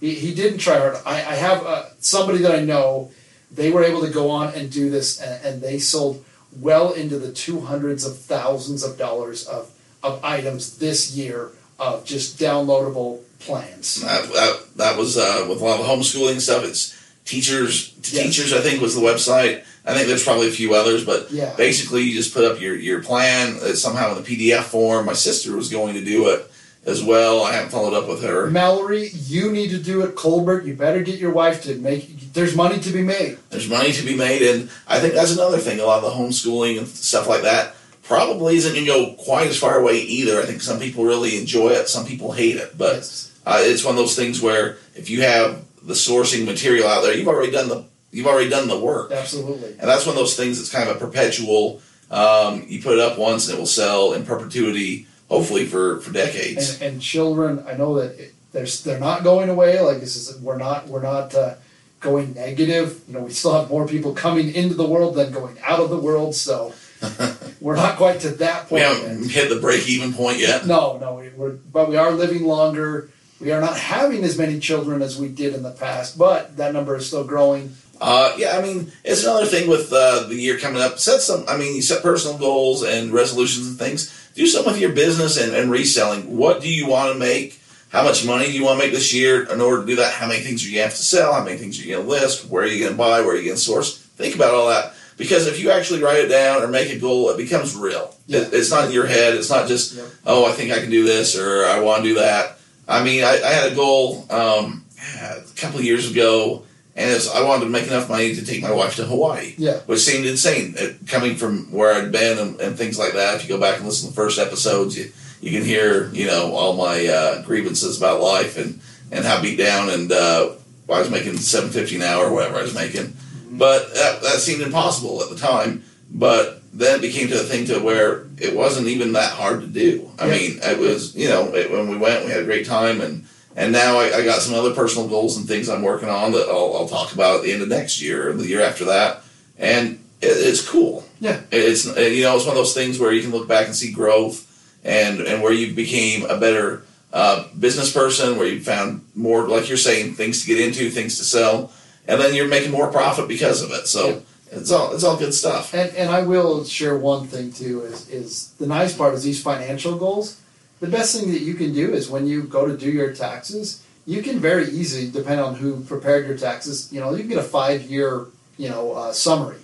He, 0.00 0.14
he 0.14 0.34
didn't 0.34 0.58
try 0.58 0.78
hard. 0.78 0.96
I, 1.04 1.16
I 1.16 1.34
have 1.34 1.64
uh, 1.66 1.84
somebody 1.98 2.38
that 2.38 2.54
I 2.54 2.64
know. 2.64 3.10
They 3.54 3.70
were 3.70 3.84
able 3.84 4.00
to 4.00 4.10
go 4.10 4.30
on 4.30 4.54
and 4.54 4.70
do 4.70 4.88
this, 4.90 5.20
and, 5.20 5.44
and 5.44 5.62
they 5.62 5.78
sold 5.78 6.24
well 6.60 6.92
into 6.92 7.18
the 7.18 7.32
two 7.32 7.60
hundreds 7.60 8.04
of 8.04 8.16
thousands 8.18 8.82
of 8.82 8.96
dollars 8.98 9.46
of, 9.46 9.70
of 10.02 10.24
items 10.24 10.78
this 10.78 11.14
year 11.16 11.50
of 11.78 12.04
just 12.04 12.38
downloadable 12.38 13.20
plans. 13.40 14.00
That, 14.02 14.22
that, 14.32 14.60
that 14.76 14.96
was 14.98 15.16
uh, 15.18 15.46
with 15.48 15.60
a 15.60 15.64
lot 15.64 15.80
of 15.80 15.86
homeschooling 15.86 16.40
stuff. 16.40 16.64
It's 16.64 16.98
teachers. 17.24 17.94
Yes. 18.12 18.24
Teachers, 18.24 18.52
I 18.52 18.60
think, 18.60 18.80
was 18.80 18.94
the 18.94 19.00
website. 19.00 19.64
I 19.84 19.94
think 19.94 20.06
there's 20.06 20.22
probably 20.24 20.48
a 20.48 20.52
few 20.52 20.74
others, 20.74 21.04
but 21.04 21.30
Yeah. 21.30 21.54
basically 21.56 22.02
you 22.02 22.14
just 22.14 22.32
put 22.32 22.44
up 22.44 22.60
your, 22.60 22.76
your 22.76 23.02
plan 23.02 23.56
uh, 23.56 23.74
somehow 23.74 24.16
in 24.16 24.22
the 24.22 24.28
PDF 24.28 24.62
form. 24.64 25.06
My 25.06 25.12
sister 25.12 25.56
was 25.56 25.68
going 25.70 25.94
to 25.94 26.04
do 26.04 26.28
it 26.28 26.48
as 26.86 27.02
well. 27.02 27.42
I 27.44 27.52
haven't 27.52 27.70
followed 27.70 27.94
up 27.94 28.08
with 28.08 28.22
her. 28.22 28.48
Mallory, 28.50 29.08
you 29.26 29.50
need 29.50 29.70
to 29.70 29.78
do 29.78 30.02
it. 30.02 30.14
Colbert, 30.14 30.64
you 30.64 30.74
better 30.74 31.02
get 31.02 31.18
your 31.18 31.32
wife 31.32 31.62
to 31.64 31.74
make. 31.76 32.21
There's 32.32 32.56
money 32.56 32.78
to 32.80 32.90
be 32.90 33.02
made. 33.02 33.38
There's 33.50 33.68
money 33.68 33.92
to 33.92 34.04
be 34.04 34.16
made, 34.16 34.42
and 34.42 34.70
I 34.88 35.00
think 35.00 35.14
that's 35.14 35.32
another 35.32 35.58
thing. 35.58 35.80
A 35.80 35.84
lot 35.84 36.02
of 36.02 36.10
the 36.10 36.16
homeschooling 36.18 36.78
and 36.78 36.88
stuff 36.88 37.28
like 37.28 37.42
that 37.42 37.74
probably 38.02 38.56
isn't 38.56 38.72
going 38.74 38.86
to 38.86 38.90
go 39.16 39.22
quite 39.22 39.46
as 39.48 39.58
far 39.58 39.78
away 39.78 39.98
either. 40.00 40.40
I 40.40 40.44
think 40.46 40.60
some 40.62 40.78
people 40.80 41.04
really 41.04 41.38
enjoy 41.38 41.70
it, 41.70 41.88
some 41.88 42.04
people 42.06 42.32
hate 42.32 42.56
it, 42.56 42.76
but 42.76 42.96
Yes. 42.96 43.30
uh, 43.46 43.58
it's 43.60 43.84
one 43.84 43.94
of 43.94 43.98
those 43.98 44.16
things 44.16 44.40
where 44.40 44.76
if 44.94 45.08
you 45.10 45.22
have 45.22 45.62
the 45.82 45.94
sourcing 45.94 46.44
material 46.46 46.88
out 46.88 47.02
there, 47.02 47.14
you've 47.16 47.28
already 47.28 47.52
done 47.52 47.68
the 47.68 47.84
you've 48.10 48.26
already 48.26 48.50
done 48.50 48.68
the 48.68 48.78
work. 48.78 49.10
Absolutely. 49.12 49.70
And 49.78 49.88
that's 49.88 50.04
one 50.06 50.14
of 50.14 50.18
those 50.20 50.36
things 50.36 50.58
that's 50.58 50.70
kind 50.70 50.88
of 50.88 50.96
a 50.96 50.98
perpetual. 50.98 51.80
Um, 52.10 52.64
you 52.68 52.82
put 52.82 52.92
it 52.94 53.00
up 53.00 53.18
once 53.18 53.48
and 53.48 53.56
it 53.56 53.58
will 53.58 53.66
sell 53.66 54.12
in 54.12 54.26
perpetuity, 54.26 55.06
hopefully 55.30 55.64
for, 55.64 55.98
for 56.00 56.12
decades. 56.12 56.74
and, 56.74 56.92
and 56.94 57.02
children 57.02 57.64
i 57.66 57.74
know 57.74 57.98
that 57.98 58.18
it, 58.20 58.34
there's 58.52 58.84
they're 58.84 59.00
not 59.00 59.24
going 59.24 59.48
away 59.48 59.80
like 59.80 59.98
this 60.00 60.14
is 60.16 60.38
we're 60.42 60.58
not 60.58 60.86
we're 60.88 61.00
not 61.02 61.34
uh, 61.34 61.54
going 62.02 62.34
negative 62.34 63.00
you 63.08 63.14
know 63.14 63.20
we 63.20 63.30
still 63.30 63.58
have 63.58 63.70
more 63.70 63.86
people 63.86 64.12
coming 64.12 64.52
into 64.54 64.74
the 64.74 64.86
world 64.86 65.14
than 65.14 65.32
going 65.32 65.56
out 65.62 65.80
of 65.80 65.88
the 65.90 65.98
world 65.98 66.34
so 66.34 66.74
we're 67.60 67.76
not 67.76 67.96
quite 67.96 68.20
to 68.20 68.30
that 68.30 68.68
point. 68.68 68.72
we 68.72 68.80
haven't 68.80 69.22
yet. 69.22 69.30
hit 69.30 69.48
the 69.48 69.60
break 69.60 69.88
even 69.88 70.12
point 70.12 70.38
yet. 70.38 70.66
no 70.66 70.98
no 70.98 71.14
we, 71.14 71.28
we're 71.30 71.52
but 71.52 71.88
we 71.88 71.96
are 71.96 72.10
living 72.12 72.44
longer 72.44 73.10
we 73.40 73.50
are 73.50 73.60
not 73.60 73.76
having 73.76 74.22
as 74.24 74.36
many 74.38 74.60
children 74.60 75.02
as 75.02 75.18
we 75.18 75.28
did 75.28 75.54
in 75.54 75.62
the 75.62 75.70
past 75.72 76.18
but 76.18 76.56
that 76.56 76.72
number 76.72 76.94
is 76.96 77.06
still 77.06 77.24
growing 77.24 77.74
Uh, 78.02 78.34
yeah, 78.36 78.58
I 78.58 78.62
mean, 78.62 78.90
it's 79.04 79.22
another 79.22 79.46
thing 79.46 79.70
with 79.70 79.92
uh, 79.92 80.26
the 80.26 80.34
year 80.34 80.58
coming 80.58 80.82
up. 80.82 80.98
Set 80.98 81.20
some, 81.20 81.44
I 81.46 81.56
mean, 81.56 81.76
you 81.76 81.82
set 81.82 82.02
personal 82.02 82.36
goals 82.36 82.82
and 82.82 83.12
resolutions 83.12 83.68
and 83.68 83.78
things. 83.78 84.10
Do 84.34 84.44
some 84.48 84.64
with 84.66 84.80
your 84.80 84.90
business 84.90 85.38
and, 85.38 85.54
and 85.54 85.70
reselling. 85.70 86.36
What 86.36 86.60
do 86.60 86.68
you 86.68 86.88
want 86.88 87.12
to 87.12 87.18
make? 87.18 87.61
How 87.92 88.02
much 88.02 88.24
money 88.26 88.46
do 88.46 88.52
you 88.52 88.64
want 88.64 88.80
to 88.80 88.86
make 88.86 88.94
this 88.94 89.12
year? 89.12 89.44
In 89.52 89.60
order 89.60 89.82
to 89.82 89.86
do 89.86 89.96
that, 89.96 90.14
how 90.14 90.26
many 90.26 90.40
things 90.40 90.64
are 90.64 90.68
you 90.70 90.80
have 90.80 90.92
to 90.92 91.02
sell? 91.02 91.34
How 91.34 91.44
many 91.44 91.58
things 91.58 91.78
are 91.78 91.82
you 91.86 91.94
going 91.96 92.04
to 92.06 92.10
list? 92.10 92.48
Where 92.48 92.64
are 92.64 92.66
you 92.66 92.78
going 92.80 92.92
to 92.92 92.96
buy? 92.98 93.20
Where 93.20 93.34
are 93.34 93.36
you 93.36 93.44
going 93.44 93.56
to 93.56 93.62
source? 93.62 93.98
Think 93.98 94.34
about 94.34 94.54
all 94.54 94.68
that. 94.68 94.94
Because 95.18 95.46
if 95.46 95.60
you 95.60 95.70
actually 95.70 96.02
write 96.02 96.20
it 96.24 96.28
down 96.28 96.62
or 96.62 96.68
make 96.68 96.90
a 96.90 96.98
goal, 96.98 97.28
it 97.28 97.36
becomes 97.36 97.76
real. 97.76 98.14
Yeah. 98.26 98.40
It, 98.40 98.54
it's 98.54 98.70
not 98.70 98.86
in 98.86 98.92
your 98.92 99.06
head. 99.06 99.34
It's 99.34 99.50
not 99.50 99.68
just, 99.68 99.94
Yep. 99.94 100.06
oh, 100.26 100.46
I 100.46 100.52
think 100.52 100.72
I 100.72 100.80
can 100.80 100.90
do 100.90 101.04
this 101.04 101.38
or 101.38 101.66
I 101.66 101.80
want 101.80 102.02
to 102.02 102.08
do 102.08 102.14
that. 102.14 102.56
I 102.88 103.04
mean, 103.04 103.24
I, 103.24 103.40
I 103.42 103.50
had 103.52 103.70
a 103.70 103.74
goal 103.74 104.26
um, 104.30 104.86
a 105.20 105.42
couple 105.56 105.78
of 105.78 105.84
years 105.84 106.10
ago, 106.10 106.64
and 106.96 107.10
it 107.10 107.14
was, 107.14 107.28
I 107.30 107.42
wanted 107.44 107.64
to 107.66 107.70
make 107.70 107.86
enough 107.86 108.08
money 108.08 108.34
to 108.34 108.44
take 108.44 108.62
my 108.62 108.72
wife 108.72 108.96
to 108.96 109.04
Hawaii, 109.04 109.54
yeah 109.58 109.78
which 109.86 110.00
seemed 110.00 110.24
insane 110.26 110.74
uh, 110.80 110.88
coming 111.06 111.36
from 111.36 111.70
where 111.72 111.92
I'd 111.94 112.10
been 112.10 112.38
and, 112.38 112.60
and 112.60 112.76
things 112.76 112.98
like 112.98 113.12
that. 113.12 113.36
If 113.36 113.42
you 113.42 113.54
go 113.54 113.60
back 113.60 113.76
and 113.76 113.86
listen 113.86 114.08
to 114.08 114.14
the 114.14 114.20
first 114.20 114.38
episodes, 114.38 114.96
you, 114.98 115.12
you 115.42 115.50
can 115.50 115.64
hear, 115.66 116.08
you 116.14 116.26
know, 116.26 116.52
all 116.54 116.72
my 116.74 117.06
uh, 117.06 117.42
grievances 117.42 117.98
about 117.98 118.20
life 118.22 118.56
and, 118.56 118.80
and 119.10 119.24
how 119.24 119.42
beat 119.42 119.58
down 119.58 119.90
and 119.90 120.10
uh, 120.10 120.52
I 120.88 120.98
was 121.00 121.10
making 121.10 121.36
seven 121.38 121.70
fifty 121.70 121.96
an 121.96 122.02
hour 122.02 122.26
or 122.26 122.32
whatever 122.32 122.56
I 122.58 122.62
was 122.62 122.74
making. 122.74 123.14
But 123.50 123.92
that, 123.94 124.22
that 124.22 124.38
seemed 124.40 124.62
impossible 124.62 125.22
at 125.22 125.28
the 125.30 125.36
time. 125.36 125.84
But 126.10 126.62
then 126.72 126.98
it 126.98 127.02
became 127.02 127.28
to 127.28 127.34
a 127.40 127.42
thing 127.44 127.66
to 127.66 127.78
where 127.80 128.26
it 128.38 128.54
wasn't 128.56 128.86
even 128.88 129.12
that 129.12 129.32
hard 129.32 129.60
to 129.60 129.66
do. 129.66 130.10
I 130.18 130.26
Yeah. 130.26 130.32
mean, 130.32 130.58
it 130.62 130.78
was 130.78 131.14
you 131.14 131.28
know 131.28 131.54
it, 131.54 131.70
when 131.70 131.88
we 131.88 131.96
went, 131.98 132.24
we 132.24 132.30
had 132.30 132.40
a 132.42 132.44
great 132.46 132.66
time, 132.66 133.00
and 133.00 133.24
and 133.56 133.72
now 133.72 133.98
I, 133.98 134.16
I 134.18 134.24
got 134.24 134.40
some 134.42 134.54
other 134.54 134.74
personal 134.74 135.08
goals 135.08 135.36
and 135.36 135.46
things 135.46 135.68
I'm 135.68 135.82
working 135.82 136.08
on 136.08 136.32
that 136.32 136.48
I'll, 136.48 136.74
I'll 136.76 136.88
talk 136.88 137.12
about 137.12 137.36
at 137.38 137.42
the 137.42 137.52
end 137.52 137.62
of 137.62 137.68
next 137.68 138.00
year 138.00 138.30
or 138.30 138.32
the 138.34 138.46
year 138.46 138.62
after 138.62 138.84
that. 138.86 139.22
And 139.58 140.02
it, 140.22 140.26
it's 140.28 140.66
cool. 140.66 141.04
Yeah. 141.20 141.40
It's 141.50 141.84
you 141.86 142.22
know 142.24 142.36
it's 142.36 142.46
one 142.46 142.56
of 142.56 142.62
those 142.62 142.74
things 142.74 142.98
where 142.98 143.12
you 143.12 143.22
can 143.22 143.30
look 143.32 143.48
back 143.48 143.66
and 143.66 143.74
see 143.76 143.92
growth, 143.92 144.46
and 144.84 145.20
and 145.20 145.42
where 145.42 145.52
you 145.52 145.74
became 145.74 146.24
a 146.28 146.36
better 146.38 146.82
uh, 147.12 147.46
business 147.58 147.92
person, 147.92 148.38
where 148.38 148.46
you 148.46 148.60
found 148.60 149.04
more 149.14 149.46
like 149.48 149.68
you're 149.68 149.76
saying 149.78 150.14
things 150.14 150.40
to 150.42 150.46
get 150.46 150.60
into, 150.60 150.90
things 150.90 151.18
to 151.18 151.24
sell, 151.24 151.70
and 152.08 152.20
then 152.20 152.34
you're 152.34 152.48
making 152.48 152.70
more 152.72 152.90
profit 152.90 153.28
because 153.28 153.62
of 153.62 153.70
it. 153.70 153.86
So 153.86 154.08
Yeah. 154.08 154.58
it's 154.58 154.70
all 154.70 154.92
it's 154.94 155.04
all 155.04 155.16
good 155.16 155.34
stuff. 155.34 155.74
And 155.74 155.94
and 155.94 156.10
I 156.10 156.22
will 156.22 156.64
share 156.64 156.96
one 156.96 157.26
thing 157.26 157.52
too 157.52 157.82
is 157.82 158.08
is 158.08 158.48
the 158.58 158.66
nice 158.66 158.96
part 158.96 159.14
is 159.14 159.22
these 159.22 159.42
financial 159.42 159.96
goals. 159.98 160.36
The 160.80 160.88
best 160.88 161.14
thing 161.14 161.30
that 161.32 161.42
you 161.42 161.54
can 161.54 161.72
do 161.72 161.92
is 161.92 162.08
when 162.10 162.26
you 162.26 162.42
go 162.42 162.66
to 162.66 162.76
do 162.76 162.90
your 162.90 163.12
taxes, 163.12 163.82
you 164.04 164.20
can 164.20 164.40
very 164.40 164.68
easily, 164.68 165.08
depending 165.08 165.44
on 165.44 165.54
who 165.54 165.80
prepared 165.84 166.26
your 166.26 166.36
taxes, 166.36 166.88
you 166.92 166.98
know, 166.98 167.12
you 167.12 167.18
can 167.18 167.28
get 167.28 167.38
a 167.38 167.42
five 167.42 167.82
year, 167.82 168.26
you 168.58 168.68
know, 168.68 168.92
uh, 168.92 169.12
summary, 169.12 169.58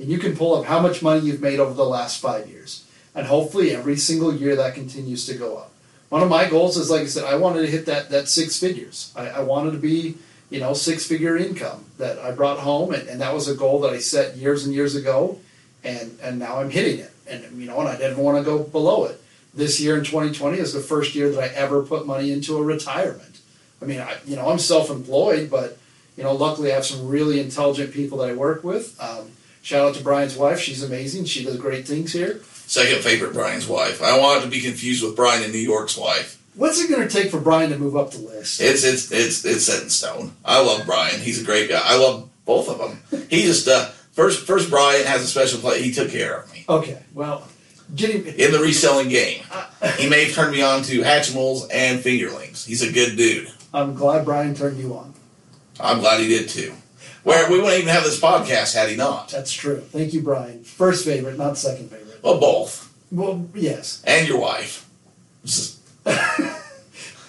and 0.00 0.08
you 0.08 0.18
can 0.18 0.34
pull 0.34 0.54
up 0.56 0.64
how 0.64 0.80
much 0.80 1.02
money 1.02 1.20
you've 1.20 1.40
made 1.40 1.60
over 1.60 1.72
the 1.74 1.84
last 1.84 2.20
five 2.20 2.48
years, 2.48 2.82
and 3.16 3.26
hopefully 3.26 3.74
every 3.74 3.96
single 3.96 4.32
year 4.32 4.54
that 4.54 4.74
continues 4.74 5.26
to 5.26 5.34
go 5.34 5.56
up. 5.56 5.72
One 6.08 6.22
of 6.22 6.28
my 6.28 6.48
goals 6.48 6.76
is, 6.76 6.88
like 6.88 7.02
I 7.02 7.06
said, 7.06 7.24
I 7.24 7.34
wanted 7.34 7.62
to 7.62 7.66
hit 7.66 7.86
that 7.86 8.10
that 8.10 8.28
six 8.28 8.60
figures. 8.60 9.12
I, 9.16 9.28
I 9.28 9.40
wanted 9.40 9.72
to 9.72 9.78
be, 9.78 10.14
you 10.50 10.60
know, 10.60 10.72
six 10.72 11.04
figure 11.04 11.36
income 11.36 11.86
that 11.98 12.20
I 12.20 12.30
brought 12.30 12.60
home, 12.60 12.94
and, 12.94 13.08
and 13.08 13.20
that 13.20 13.34
was 13.34 13.48
a 13.48 13.56
goal 13.56 13.80
that 13.80 13.92
I 13.92 13.98
set 13.98 14.36
years 14.36 14.64
and 14.64 14.72
years 14.72 14.94
ago 14.94 15.40
and 15.86 16.18
and 16.22 16.38
now 16.38 16.58
I'm 16.60 16.70
hitting 16.70 17.00
it. 17.00 17.12
And 17.28 17.60
you 17.60 17.66
know, 17.66 17.80
and 17.80 17.88
I 17.88 17.96
didn't 17.96 18.18
want 18.18 18.38
to 18.38 18.44
go 18.44 18.62
below 18.62 19.04
it. 19.04 19.20
This 19.54 19.80
year 19.80 19.96
in 19.96 20.04
2020 20.04 20.58
is 20.58 20.74
the 20.74 20.80
first 20.80 21.14
year 21.14 21.30
that 21.30 21.42
I 21.42 21.46
ever 21.54 21.82
put 21.82 22.06
money 22.06 22.30
into 22.30 22.58
a 22.58 22.62
retirement. 22.62 23.40
I 23.80 23.86
mean, 23.86 24.00
I 24.00 24.16
you 24.26 24.36
know 24.36 24.48
I'm 24.48 24.58
self-employed, 24.58 25.50
but 25.50 25.78
you 26.16 26.24
know, 26.24 26.32
luckily 26.32 26.72
I 26.72 26.74
have 26.74 26.84
some 26.84 27.08
really 27.08 27.40
intelligent 27.40 27.92
people 27.92 28.18
that 28.18 28.30
I 28.30 28.34
work 28.34 28.64
with. 28.64 29.00
Um, 29.00 29.30
shout 29.62 29.88
out 29.88 29.94
to 29.94 30.02
Brian's 30.02 30.36
wife; 30.36 30.58
she's 30.60 30.82
amazing. 30.82 31.24
She 31.24 31.44
does 31.44 31.56
great 31.56 31.86
things 31.86 32.12
here. 32.12 32.40
Second 32.66 33.02
favorite, 33.02 33.32
Brian's 33.32 33.66
wife. 33.68 34.02
I 34.02 34.10
don't 34.10 34.22
want 34.22 34.40
it 34.42 34.44
to 34.44 34.50
be 34.50 34.60
confused 34.60 35.02
with 35.04 35.14
Brian 35.16 35.42
in 35.44 35.52
New 35.52 35.58
York's 35.58 35.96
wife. 35.96 36.42
What's 36.56 36.80
it 36.80 36.90
going 36.90 37.06
to 37.06 37.08
take 37.08 37.30
for 37.30 37.38
Brian 37.40 37.70
to 37.70 37.78
move 37.78 37.96
up 37.96 38.10
the 38.10 38.18
list? 38.18 38.60
It's 38.60 38.82
it's 38.82 39.12
it's 39.12 39.44
it's 39.44 39.64
set 39.64 39.82
in 39.82 39.90
stone. 39.90 40.32
I 40.44 40.60
love 40.62 40.86
Brian. 40.86 41.20
He's 41.20 41.40
a 41.40 41.44
great 41.44 41.68
guy. 41.68 41.80
I 41.82 41.96
love 41.96 42.28
both 42.44 42.68
of 42.68 42.78
them. 42.78 43.02
He 43.30 43.42
just 43.42 43.68
uh, 43.68 43.86
first 44.12 44.46
first 44.46 44.70
Brian 44.70 45.04
has 45.06 45.22
a 45.22 45.26
special 45.26 45.60
place. 45.60 45.82
He 45.84 45.92
took 45.92 46.10
care 46.10 46.40
of 46.40 46.52
me 46.52 46.64
Okay, 46.68 46.98
well, 47.14 47.46
getting 47.94 48.26
in 48.38 48.52
the 48.52 48.58
reselling 48.58 49.08
game. 49.08 49.42
He 49.98 50.08
may 50.08 50.24
have 50.24 50.34
turned 50.34 50.52
me 50.52 50.62
on 50.62 50.82
to 50.84 51.00
Hatchimals 51.02 51.68
and 51.72 52.00
Fingerlings. 52.00 52.64
He's 52.66 52.82
a 52.82 52.92
good 52.92 53.16
dude. 53.16 53.50
I'm 53.74 53.94
glad 53.94 54.24
Brian 54.24 54.54
turned 54.54 54.78
you 54.78 54.94
on. 54.96 55.12
I'm 55.78 56.00
glad 56.00 56.20
he 56.20 56.28
did 56.28 56.48
too. 56.48 56.72
Where 57.22 57.50
we 57.50 57.58
wouldn't 57.60 57.74
even 57.82 57.88
have 57.92 58.04
this 58.04 58.18
podcast 58.20 58.74
had 58.74 58.88
he 58.88 58.96
not. 58.96 59.28
That's 59.28 59.52
true. 59.52 59.80
Thank 59.80 60.14
you, 60.14 60.22
Brian. 60.22 60.62
First 60.64 61.04
favorite, 61.04 61.36
not 61.36 61.58
second 61.58 61.90
favorite. 61.90 62.05
Well, 62.22 62.38
both 62.40 62.92
Well, 63.10 63.46
yes. 63.54 64.02
and 64.06 64.26
your 64.28 64.38
wife. 64.40 64.88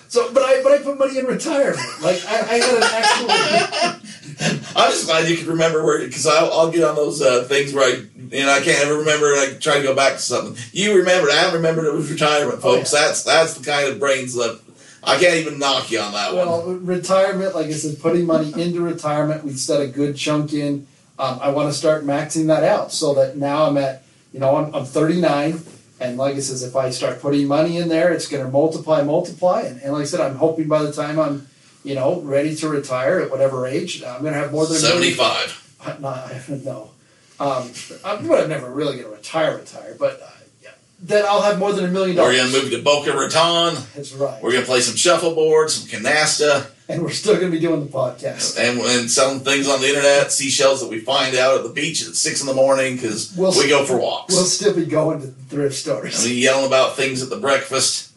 So, 0.10 0.32
but 0.34 0.42
I 0.42 0.64
but 0.64 0.72
I 0.72 0.78
put 0.80 0.98
money 0.98 1.20
in 1.20 1.26
retirement. 1.26 1.80
Like 2.02 2.24
I, 2.26 2.40
I 2.40 2.58
had 2.60 2.78
an 2.78 2.84
actual. 2.84 4.72
I'm 4.82 4.92
just 4.92 5.06
glad 5.06 5.28
you 5.28 5.36
can 5.36 5.48
remember 5.48 5.84
where 5.84 6.00
because 6.00 6.26
I'll, 6.26 6.52
I'll 6.54 6.72
get 6.72 6.84
on 6.86 6.96
those 6.96 7.22
uh, 7.22 7.44
things 7.44 7.74
where 7.74 7.84
I 7.84 7.96
and 8.32 8.50
I 8.50 8.62
can't 8.62 8.86
ever 8.86 9.00
remember 9.00 9.34
and 9.34 9.40
I 9.42 9.60
try 9.60 9.78
to 9.78 9.84
go 9.84 9.94
back 9.94 10.14
to 10.14 10.20
something. 10.20 10.56
You 10.72 10.96
remembered. 10.98 11.32
I 11.32 11.52
remembered 11.54 11.86
it 11.86 11.94
was 11.94 12.10
retirement, 12.10 12.60
Oh, 12.60 12.78
folks. 12.78 12.94
yeah. 12.94 13.02
That's 13.02 13.24
that's 13.24 13.54
the 13.56 13.66
kind 13.70 13.90
of 13.90 14.00
brains 14.00 14.34
that 14.36 14.60
I 15.04 15.20
can't 15.20 15.36
even 15.36 15.60
knock 15.60 15.92
you 15.92 16.00
on 16.00 16.14
that 16.14 16.34
one. 16.34 16.48
Well, 16.48 16.64
retirement, 16.68 17.54
like 17.54 17.68
I 17.68 17.72
said, 17.72 18.00
putting 18.00 18.26
money 18.26 18.54
into 18.60 18.80
retirement, 18.82 19.44
we 19.44 19.52
set 19.54 19.82
a 19.82 19.88
good 19.88 20.16
chunk 20.16 20.54
in. 20.54 20.88
Um, 21.20 21.38
I 21.42 21.50
want 21.50 21.70
to 21.72 21.78
start 21.78 22.06
maxing 22.06 22.48
that 22.48 22.64
out 22.64 22.94
so 22.94 23.14
that 23.16 23.36
now 23.36 23.66
I'm 23.66 23.78
at, 23.78 24.04
you 24.38 24.42
know, 24.42 24.56
I'm, 24.56 24.76
I'm 24.76 24.86
39. 24.86 25.62
And 26.00 26.16
like 26.16 26.36
I 26.36 26.40
says, 26.42 26.62
if 26.62 26.76
I 26.76 26.92
start 26.92 27.20
putting 27.22 27.48
money 27.48 27.78
in 27.78 27.90
there, 27.90 28.14
it's 28.14 28.28
going 28.28 28.46
to 28.46 28.52
multiply, 28.52 29.02
multiply. 29.02 29.62
And, 29.62 29.82
and 29.82 29.94
like 29.94 30.04
I 30.04 30.06
said, 30.06 30.20
I'm 30.20 30.36
hoping 30.36 30.68
by 30.68 30.84
the 30.84 30.94
time 30.94 31.20
I'm, 31.20 31.48
you 31.84 31.96
know, 31.96 32.22
ready 32.22 32.56
to 32.58 32.70
retire 32.70 33.20
at 33.20 33.32
whatever 33.32 33.66
age, 33.66 34.04
I'm 34.04 34.22
going 34.22 34.34
to 34.34 34.40
have 34.40 34.52
more 34.52 34.68
than 34.68 34.78
a 34.78 34.80
million- 34.80 35.16
Seventy-five. 35.16 35.98
Not, 36.00 36.50
no. 36.64 36.92
Um, 37.40 37.72
I'm, 38.06 38.28
but 38.28 38.44
I'm 38.44 38.50
never 38.50 38.70
really 38.70 38.98
going 38.98 39.10
to 39.10 39.16
retire, 39.16 39.58
retire. 39.58 39.96
But 40.00 40.22
uh, 40.22 40.28
yeah, 40.62 40.70
then 41.02 41.26
I'll 41.26 41.42
have 41.42 41.58
more 41.58 41.74
than 41.74 41.86
a 41.86 41.88
million 41.88 42.16
dollars. 42.16 42.34
We're 42.34 42.38
dollars. 42.38 42.52
gonna 42.54 42.64
move 42.64 42.72
to 42.74 42.84
Boca 42.84 43.18
Raton. 43.18 43.84
That's 43.96 44.14
right. 44.14 44.42
We're 44.44 44.52
gonna 44.54 44.66
play 44.66 44.82
some 44.82 44.96
shuffleboard, 44.96 45.72
some 45.72 45.88
canasta, 45.88 46.70
and 46.90 47.02
we're 47.02 47.10
still 47.12 47.36
going 47.36 47.52
to 47.52 47.52
be 47.52 47.60
doing 47.60 47.82
the 47.86 47.92
podcast. 47.92 48.58
and, 48.60 48.80
and 48.80 49.10
selling 49.12 49.40
things 49.42 49.68
on 49.68 49.82
the 49.82 49.88
internet. 49.90 50.32
Seashells 50.32 50.82
that 50.82 50.90
we 50.90 51.00
find 51.00 51.36
out 51.36 51.58
at 51.58 51.64
the 51.64 51.70
beach 51.70 52.06
at 52.08 52.16
six 52.16 52.42
in 52.42 52.48
the 52.48 52.54
morning 52.54 52.96
because 52.96 53.34
We'll- 53.36 53.52
we 53.58 53.68
go 53.68 53.86
for 53.86 53.98
walks. 53.98 54.34
We'll 54.34 54.46
still 54.46 54.74
be 54.74 54.86
going 54.86 55.22
to 55.22 55.28
thrift 55.50 55.76
stores. 55.76 56.24
and 56.24 56.32
we 56.34 56.40
yelling 56.42 56.66
about 56.68 56.96
things 56.96 57.22
at 57.22 57.30
the 57.30 57.38
breakfast. 57.38 58.12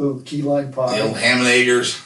Ooh, 0.00 0.22
key 0.24 0.42
lime 0.42 0.72
pie. 0.72 0.98
The 0.98 1.04
old 1.08 1.16
ham 1.16 1.38
and 1.38 1.48
eggers. 1.48 2.00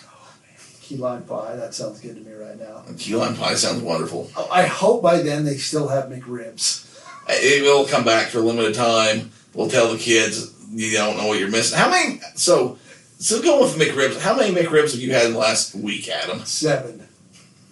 Key 0.81 0.97
lime 0.97 1.23
pie. 1.25 1.57
That 1.57 1.75
sounds 1.75 2.01
good 2.01 2.17
to 2.17 2.21
me 2.23 2.33
right 2.35 2.59
now. 2.59 2.83
Key 2.99 3.15
lime 3.17 3.37
pie 3.37 3.55
sounds 3.55 3.83
wonderful. 3.83 4.31
Oh, 4.37 4.49
I 4.51 4.65
hope 4.65 5.03
by 5.03 5.23
then 5.23 5.45
they 5.45 5.57
still 5.57 5.89
have 5.89 6.05
McRibs. 6.11 6.89
It 7.29 7.63
will 7.63 7.87
come 7.87 8.05
back 8.05 8.29
for 8.29 8.39
a 8.39 8.43
limited 8.43 8.75
time. 8.75 9.31
We'll 9.55 9.69
tell 9.71 9.93
the 9.93 9.99
kids 9.99 10.53
you 10.73 10.93
don't 10.97 11.17
know 11.19 11.27
what 11.29 11.39
you're 11.39 11.51
missing. 11.51 11.79
How 11.79 11.89
many? 11.91 12.21
So, 12.35 12.79
so 13.23 13.41
go 13.41 13.61
with 13.61 13.77
McRibs. 13.77 14.18
How 14.18 14.35
many 14.35 14.53
McRibs 14.53 14.93
have 14.93 15.01
you 15.01 15.12
had 15.12 15.27
in 15.27 15.33
the 15.35 15.39
last 15.39 15.75
week, 15.77 16.09
Adam? 16.09 16.45
Seven. 16.45 17.07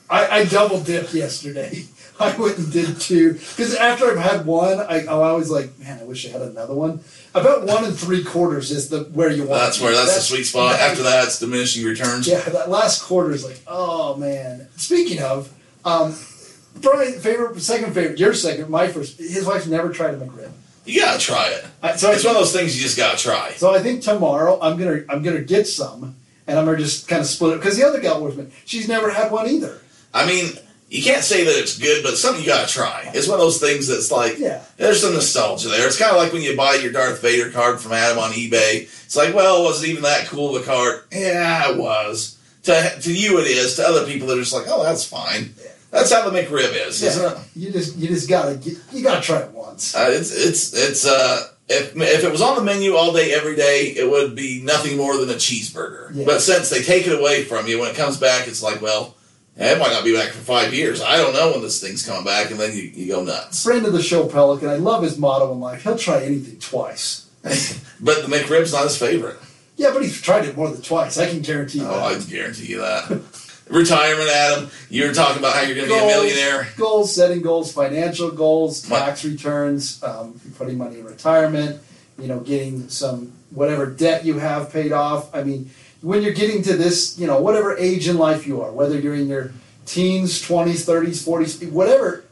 I, 0.08 0.28
I 0.28 0.44
double 0.44 0.80
dipped 0.80 1.12
yesterday. 1.12 1.86
I 2.20 2.36
went 2.36 2.58
and 2.58 2.70
did 2.70 3.00
two 3.00 3.32
because 3.32 3.74
after 3.74 4.10
I've 4.10 4.18
had 4.18 4.46
one, 4.46 4.78
I, 4.78 5.00
I'm 5.00 5.08
always 5.08 5.50
like, 5.50 5.76
man, 5.78 5.98
I 6.00 6.04
wish 6.04 6.26
I 6.26 6.28
had 6.30 6.42
another 6.42 6.74
one. 6.74 7.00
About 7.34 7.66
one 7.66 7.84
and 7.84 7.98
three 7.98 8.22
quarters 8.22 8.70
is 8.70 8.90
the 8.90 9.04
where 9.04 9.30
you 9.30 9.44
want. 9.44 9.60
That's 9.60 9.80
where 9.80 9.90
be. 9.90 9.96
that's, 9.96 10.14
the 10.16 10.20
sweet 10.20 10.44
spot. 10.44 10.78
After 10.78 11.02
that, 11.02 11.24
it's 11.24 11.40
diminishing 11.40 11.84
returns. 11.84 12.28
Yeah, 12.28 12.40
that 12.40 12.68
last 12.68 13.02
quarter 13.02 13.32
is 13.32 13.44
like, 13.44 13.60
oh 13.66 14.16
man. 14.16 14.68
Speaking 14.76 15.22
of, 15.22 15.52
um, 15.84 16.14
Brian, 16.76 17.18
favorite, 17.18 17.58
second 17.60 17.94
favorite, 17.94 18.18
your 18.18 18.34
second, 18.34 18.68
my 18.68 18.88
first. 18.88 19.18
His 19.18 19.46
wife's 19.46 19.66
never 19.66 19.90
tried 19.90 20.14
a 20.14 20.18
McRib. 20.18 20.52
You 20.84 21.00
gotta 21.00 21.18
try 21.20 21.48
it. 21.48 21.66
I, 21.82 21.96
so 21.96 22.10
I 22.10 22.14
It's 22.14 22.24
one 22.24 22.34
of 22.34 22.40
those 22.40 22.52
things 22.52 22.76
you 22.76 22.82
just 22.82 22.96
gotta 22.96 23.18
try. 23.18 23.52
So 23.52 23.74
I 23.74 23.80
think 23.80 24.02
tomorrow 24.02 24.58
I'm 24.60 24.78
gonna 24.78 25.02
I'm 25.08 25.22
gonna 25.22 25.42
get 25.42 25.66
some, 25.66 26.16
and 26.46 26.58
I'm 26.58 26.64
gonna 26.64 26.78
just 26.78 27.06
kind 27.08 27.20
of 27.20 27.26
split 27.26 27.54
it 27.54 27.56
because 27.60 27.76
the 27.76 27.86
other 27.86 28.00
gal 28.00 28.20
me, 28.30 28.46
she's 28.64 28.88
never 28.88 29.10
had 29.10 29.30
one 29.30 29.48
either. 29.48 29.78
I 30.12 30.26
mean, 30.26 30.52
you 30.88 31.02
can't 31.04 31.22
say 31.22 31.44
that 31.44 31.56
it's 31.56 31.78
good, 31.78 32.02
but 32.02 32.12
it's 32.12 32.20
something 32.20 32.42
you 32.42 32.48
gotta 32.48 32.66
try. 32.70 33.10
It's 33.14 33.28
one 33.28 33.38
of 33.38 33.44
those 33.44 33.60
things 33.60 33.86
that's 33.86 34.10
like, 34.10 34.38
Yeah. 34.38 34.62
there's 34.76 35.00
some 35.00 35.14
nostalgia 35.14 35.68
there. 35.68 35.86
It's 35.86 35.98
kind 35.98 36.10
of 36.10 36.16
like 36.16 36.32
when 36.32 36.42
you 36.42 36.56
buy 36.56 36.74
your 36.74 36.90
Darth 36.92 37.22
Vader 37.22 37.50
card 37.50 37.80
from 37.80 37.92
Adam 37.92 38.18
on 38.18 38.32
eBay. 38.32 38.82
It's 39.04 39.14
like, 39.16 39.32
well, 39.34 39.62
was 39.62 39.84
it 39.84 39.88
even 39.88 40.02
that 40.02 40.26
cool 40.26 40.56
of 40.56 40.62
a 40.62 40.64
card? 40.66 41.04
Yeah, 41.12 41.70
it 41.70 41.76
was. 41.78 42.38
To, 42.64 42.98
to 43.02 43.12
you, 43.14 43.38
it 43.38 43.46
is. 43.46 43.76
To 43.76 43.86
other 43.86 44.04
people, 44.04 44.26
they're 44.26 44.38
just 44.38 44.52
like, 44.52 44.66
oh, 44.68 44.82
that's 44.82 45.04
fine. 45.04 45.54
That's 45.90 46.12
how 46.12 46.28
the 46.28 46.38
McRib 46.40 46.86
is, 46.86 47.02
isn't 47.02 47.32
it? 47.32 47.38
You 47.56 47.72
just 47.72 47.96
you 47.96 48.08
just 48.08 48.28
gotta 48.28 48.56
get, 48.56 48.74
you 48.92 49.02
gotta 49.02 49.20
try 49.20 49.40
it 49.40 49.50
once. 49.52 49.94
Uh, 49.94 50.08
it's 50.10 50.30
it's 50.32 50.72
it's 50.72 51.06
uh 51.06 51.48
if 51.68 51.96
if 51.96 52.24
it 52.24 52.30
was 52.30 52.40
on 52.42 52.56
the 52.56 52.62
menu 52.62 52.94
all 52.94 53.12
day 53.12 53.32
every 53.34 53.56
day, 53.56 53.86
it 53.96 54.08
would 54.08 54.34
be 54.36 54.62
nothing 54.62 54.96
more 54.96 55.16
than 55.16 55.30
a 55.30 55.34
cheeseburger. 55.34 56.10
Yeah. 56.14 56.24
But 56.26 56.40
since 56.40 56.70
they 56.70 56.82
take 56.82 57.06
it 57.06 57.18
away 57.18 57.44
from 57.44 57.66
you 57.66 57.80
when 57.80 57.90
it 57.90 57.96
comes 57.96 58.16
back, 58.18 58.46
it's 58.48 58.62
like, 58.62 58.80
well, 58.80 59.16
it 59.56 59.78
might 59.78 59.90
not 59.92 60.04
be 60.04 60.14
back 60.14 60.28
for 60.30 60.38
five 60.38 60.72
years. 60.72 61.02
I 61.02 61.16
don't 61.16 61.32
know 61.34 61.50
when 61.52 61.60
this 61.62 61.80
thing's 61.80 62.06
coming 62.06 62.24
back, 62.24 62.50
and 62.50 62.58
then 62.58 62.72
you, 62.76 62.82
you 62.84 63.12
go 63.12 63.22
nuts. 63.24 63.62
Friend 63.64 63.84
of 63.84 63.92
the 63.92 64.02
show, 64.02 64.26
Pelican. 64.26 64.68
I 64.68 64.76
love 64.76 65.02
his 65.02 65.18
motto 65.18 65.52
in 65.52 65.60
life. 65.60 65.82
He'll 65.82 65.98
try 65.98 66.22
anything 66.22 66.58
twice. 66.60 67.26
But 68.02 68.22
the 68.22 68.34
McRib's 68.34 68.72
not 68.72 68.84
his 68.84 68.96
favorite. 68.96 69.36
Yeah, 69.76 69.90
but 69.92 70.02
he's 70.02 70.18
tried 70.22 70.46
it 70.46 70.56
more 70.56 70.70
than 70.70 70.80
twice. 70.80 71.18
I 71.18 71.28
can 71.28 71.40
guarantee 71.42 71.80
you 71.80 71.84
Oh, 71.86 71.90
that. 71.90 72.02
I 72.02 72.14
can 72.14 72.24
guarantee 72.30 72.66
you 72.68 72.78
that. 72.80 73.10
Retirement, 73.70 74.28
Adam. 74.28 74.70
You're 74.88 75.12
talking 75.12 75.38
about 75.38 75.54
how 75.54 75.62
you're 75.62 75.76
going 75.76 75.88
to 75.88 75.94
be 75.94 75.98
a 76.00 76.06
millionaire. 76.06 76.66
Goals, 76.76 77.14
setting 77.14 77.40
goals, 77.40 77.72
financial 77.72 78.30
goals, 78.30 78.86
What? 78.88 78.98
tax 78.98 79.24
returns, 79.24 80.02
um, 80.02 80.40
putting 80.58 80.76
money 80.76 80.98
in 80.98 81.04
retirement, 81.04 81.80
you 82.18 82.26
know, 82.26 82.40
getting 82.40 82.88
some 82.88 83.32
whatever 83.50 83.86
debt 83.86 84.24
you 84.24 84.38
have 84.38 84.72
paid 84.72 84.90
off. 84.92 85.32
I 85.34 85.44
mean, 85.44 85.70
when 86.02 86.22
you're 86.22 86.32
getting 86.32 86.62
to 86.62 86.76
this, 86.76 87.16
you 87.18 87.26
know, 87.26 87.40
whatever 87.40 87.76
age 87.76 88.08
in 88.08 88.18
life 88.18 88.46
you 88.46 88.60
are, 88.60 88.72
whether 88.72 88.98
you're 88.98 89.14
in 89.14 89.28
your 89.28 89.52
teens, 89.86 90.42
20s, 90.42 90.84
30s, 90.84 91.24
40s, 91.24 91.70
whatever 91.70 92.24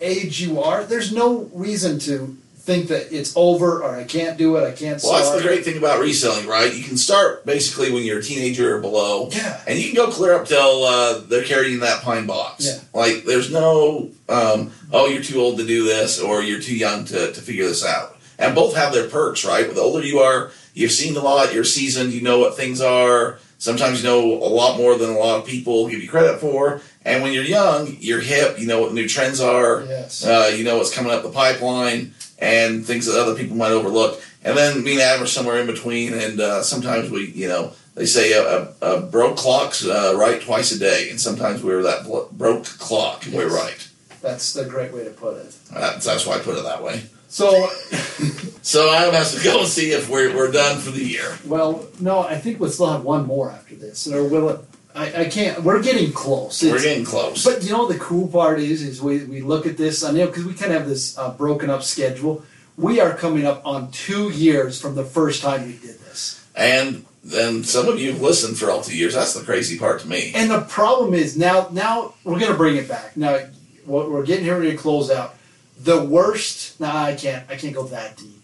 age 0.00 0.40
you 0.40 0.60
are, 0.60 0.82
there's 0.84 1.12
no 1.12 1.48
reason 1.52 1.98
to 2.00 2.36
think 2.62 2.88
that 2.88 3.12
it's 3.12 3.36
over 3.36 3.82
or 3.82 3.96
I 3.96 4.04
can't 4.04 4.38
do 4.38 4.56
it, 4.56 4.62
I 4.62 4.70
can't 4.70 5.02
Well, 5.02 5.14
that's 5.14 5.34
the 5.34 5.42
great 5.42 5.64
thing 5.64 5.78
about 5.78 5.98
reselling, 5.98 6.46
right? 6.46 6.72
You 6.72 6.84
can 6.84 6.96
start 6.96 7.44
basically 7.44 7.90
when 7.90 8.04
you're 8.04 8.20
a 8.20 8.22
teenager 8.22 8.76
or 8.76 8.80
below. 8.80 9.30
Yeah. 9.32 9.60
And 9.66 9.78
you 9.78 9.86
can 9.86 9.96
go 9.96 10.12
clear 10.12 10.34
up 10.34 10.46
till 10.46 10.84
uh, 10.84 11.18
they're 11.26 11.42
carrying 11.42 11.80
that 11.80 12.02
pine 12.02 12.26
box. 12.26 12.66
Yeah. 12.66 12.78
Like, 12.98 13.24
there's 13.24 13.52
no, 13.52 14.10
um, 14.28 14.70
oh, 14.92 15.06
you're 15.06 15.24
too 15.24 15.40
old 15.40 15.58
to 15.58 15.66
do 15.66 15.84
this 15.84 16.20
or 16.20 16.40
you're 16.42 16.60
too 16.60 16.76
young 16.76 17.04
to, 17.06 17.32
to 17.32 17.40
figure 17.40 17.66
this 17.66 17.84
out. 17.84 18.16
And 18.38 18.54
both 18.54 18.76
have 18.76 18.92
their 18.92 19.08
perks, 19.08 19.44
right? 19.44 19.68
The 19.68 19.80
older 19.80 20.06
you 20.06 20.20
are, 20.20 20.52
you've 20.72 20.92
seen 20.92 21.16
a 21.16 21.20
lot, 21.20 21.52
you're 21.52 21.64
seasoned, 21.64 22.12
you 22.12 22.22
know 22.22 22.38
what 22.38 22.56
things 22.56 22.80
are. 22.80 23.38
Sometimes 23.58 24.02
you 24.02 24.08
know 24.08 24.20
a 24.20 24.50
lot 24.50 24.76
more 24.76 24.96
than 24.96 25.10
a 25.10 25.18
lot 25.18 25.38
of 25.38 25.46
people 25.46 25.88
give 25.88 26.02
you 26.02 26.08
credit 26.08 26.40
for. 26.40 26.80
And 27.04 27.22
when 27.22 27.32
you're 27.32 27.44
young, 27.44 27.96
you're 28.00 28.20
hip. 28.20 28.58
You 28.58 28.66
know 28.66 28.80
what 28.80 28.92
new 28.92 29.08
trends 29.08 29.40
are. 29.40 29.82
Yes. 29.82 30.24
Uh, 30.24 30.52
you 30.56 30.64
know 30.64 30.78
what's 30.78 30.92
coming 30.92 31.12
up 31.12 31.22
the 31.22 31.30
pipeline 31.30 32.12
and 32.38 32.84
things 32.84 33.06
that 33.06 33.20
other 33.20 33.34
people 33.34 33.56
might 33.56 33.70
overlook. 33.72 34.20
And 34.44 34.56
then 34.56 34.82
me 34.82 34.92
and 34.94 35.00
Adam 35.02 35.22
are 35.22 35.26
somewhere 35.26 35.60
in 35.60 35.66
between. 35.66 36.14
And 36.14 36.40
uh, 36.40 36.62
sometimes 36.62 37.10
we, 37.10 37.26
you 37.30 37.48
know, 37.48 37.72
they 37.94 38.06
say 38.06 38.32
a, 38.32 38.42
a, 38.82 38.96
a 38.96 39.00
broke 39.02 39.36
clock's 39.36 39.86
uh, 39.86 40.14
right 40.16 40.40
twice 40.40 40.72
a 40.72 40.78
day, 40.78 41.08
and 41.10 41.20
sometimes 41.20 41.62
we're 41.62 41.82
that 41.82 42.04
blo- 42.04 42.28
broke 42.32 42.64
clock. 42.64 43.24
and 43.26 43.34
We're 43.34 43.48
right. 43.54 43.88
That's 44.20 44.52
the 44.52 44.64
great 44.64 44.92
way 44.92 45.04
to 45.04 45.10
put 45.10 45.36
it. 45.36 45.54
That's, 45.72 46.04
that's 46.06 46.26
why 46.26 46.36
I 46.36 46.38
put 46.40 46.56
it 46.56 46.64
that 46.64 46.82
way. 46.82 47.02
So, 47.28 47.68
So 48.62 48.92
Adam 48.94 49.12
has 49.14 49.34
to 49.34 49.42
go 49.42 49.58
and 49.60 49.68
see 49.68 49.90
if 49.90 50.08
we're, 50.08 50.34
we're 50.36 50.52
done 50.52 50.78
for 50.78 50.92
the 50.92 51.04
year. 51.04 51.36
well, 51.44 51.84
no, 51.98 52.20
I 52.20 52.36
think 52.38 52.60
we'll 52.60 52.70
still 52.70 52.92
have 52.92 53.02
one 53.02 53.26
more 53.26 53.50
after 53.50 53.74
this. 53.74 54.06
Or 54.06 54.22
will 54.24 54.50
it? 54.50 54.60
I, 54.94 55.22
I 55.22 55.24
can't. 55.26 55.62
We're 55.62 55.82
getting 55.82 56.12
close. 56.12 56.62
We're 56.62 56.80
getting 56.80 57.04
close. 57.04 57.44
But 57.44 57.64
you 57.64 57.72
know 57.72 57.86
the 57.86 57.98
cool 57.98 58.28
part 58.28 58.60
is, 58.60 58.82
is 58.82 59.00
we, 59.00 59.24
we 59.24 59.40
look 59.40 59.66
at 59.66 59.76
this, 59.76 60.04
I 60.04 60.12
know 60.12 60.26
because 60.26 60.44
we 60.44 60.54
kind 60.54 60.72
of 60.72 60.80
have 60.80 60.88
this 60.88 61.16
uh, 61.16 61.32
broken 61.32 61.70
up 61.70 61.82
schedule. 61.82 62.44
We 62.76 63.00
are 63.00 63.14
coming 63.14 63.46
up 63.46 63.64
on 63.66 63.90
two 63.90 64.30
years 64.30 64.80
from 64.80 64.94
the 64.94 65.04
first 65.04 65.42
time 65.42 65.66
we 65.66 65.72
did 65.72 65.98
this, 66.00 66.44
And 66.54 67.04
then 67.22 67.64
some 67.64 67.88
of 67.88 68.00
you 68.00 68.12
have 68.12 68.20
listened 68.20 68.58
for 68.58 68.70
all 68.70 68.82
two 68.82 68.96
years. 68.96 69.14
That's 69.14 69.34
the 69.34 69.44
crazy 69.44 69.78
part 69.78 70.00
to 70.00 70.08
me. 70.08 70.32
and 70.34 70.50
the 70.50 70.62
problem 70.62 71.14
is 71.14 71.36
now 71.36 71.68
now 71.70 72.14
we're 72.24 72.40
gonna 72.40 72.56
bring 72.56 72.76
it 72.76 72.88
back. 72.88 73.16
Now 73.16 73.40
we're 73.86 74.24
getting 74.24 74.44
here 74.44 74.60
to 74.60 74.76
close 74.76 75.10
out. 75.10 75.36
The 75.78 76.04
worst. 76.04 76.78
Nah, 76.80 77.04
I 77.04 77.14
can't. 77.14 77.48
I 77.50 77.56
can't 77.56 77.74
go 77.74 77.84
that 77.84 78.16
deep. 78.16 78.42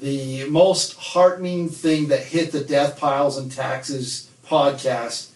The 0.00 0.48
most 0.48 0.96
heartening 0.96 1.68
thing 1.68 2.08
that 2.08 2.20
hit 2.22 2.52
the 2.52 2.64
death 2.64 2.98
piles 2.98 3.36
and 3.36 3.50
taxes 3.50 4.30
podcast 4.46 5.29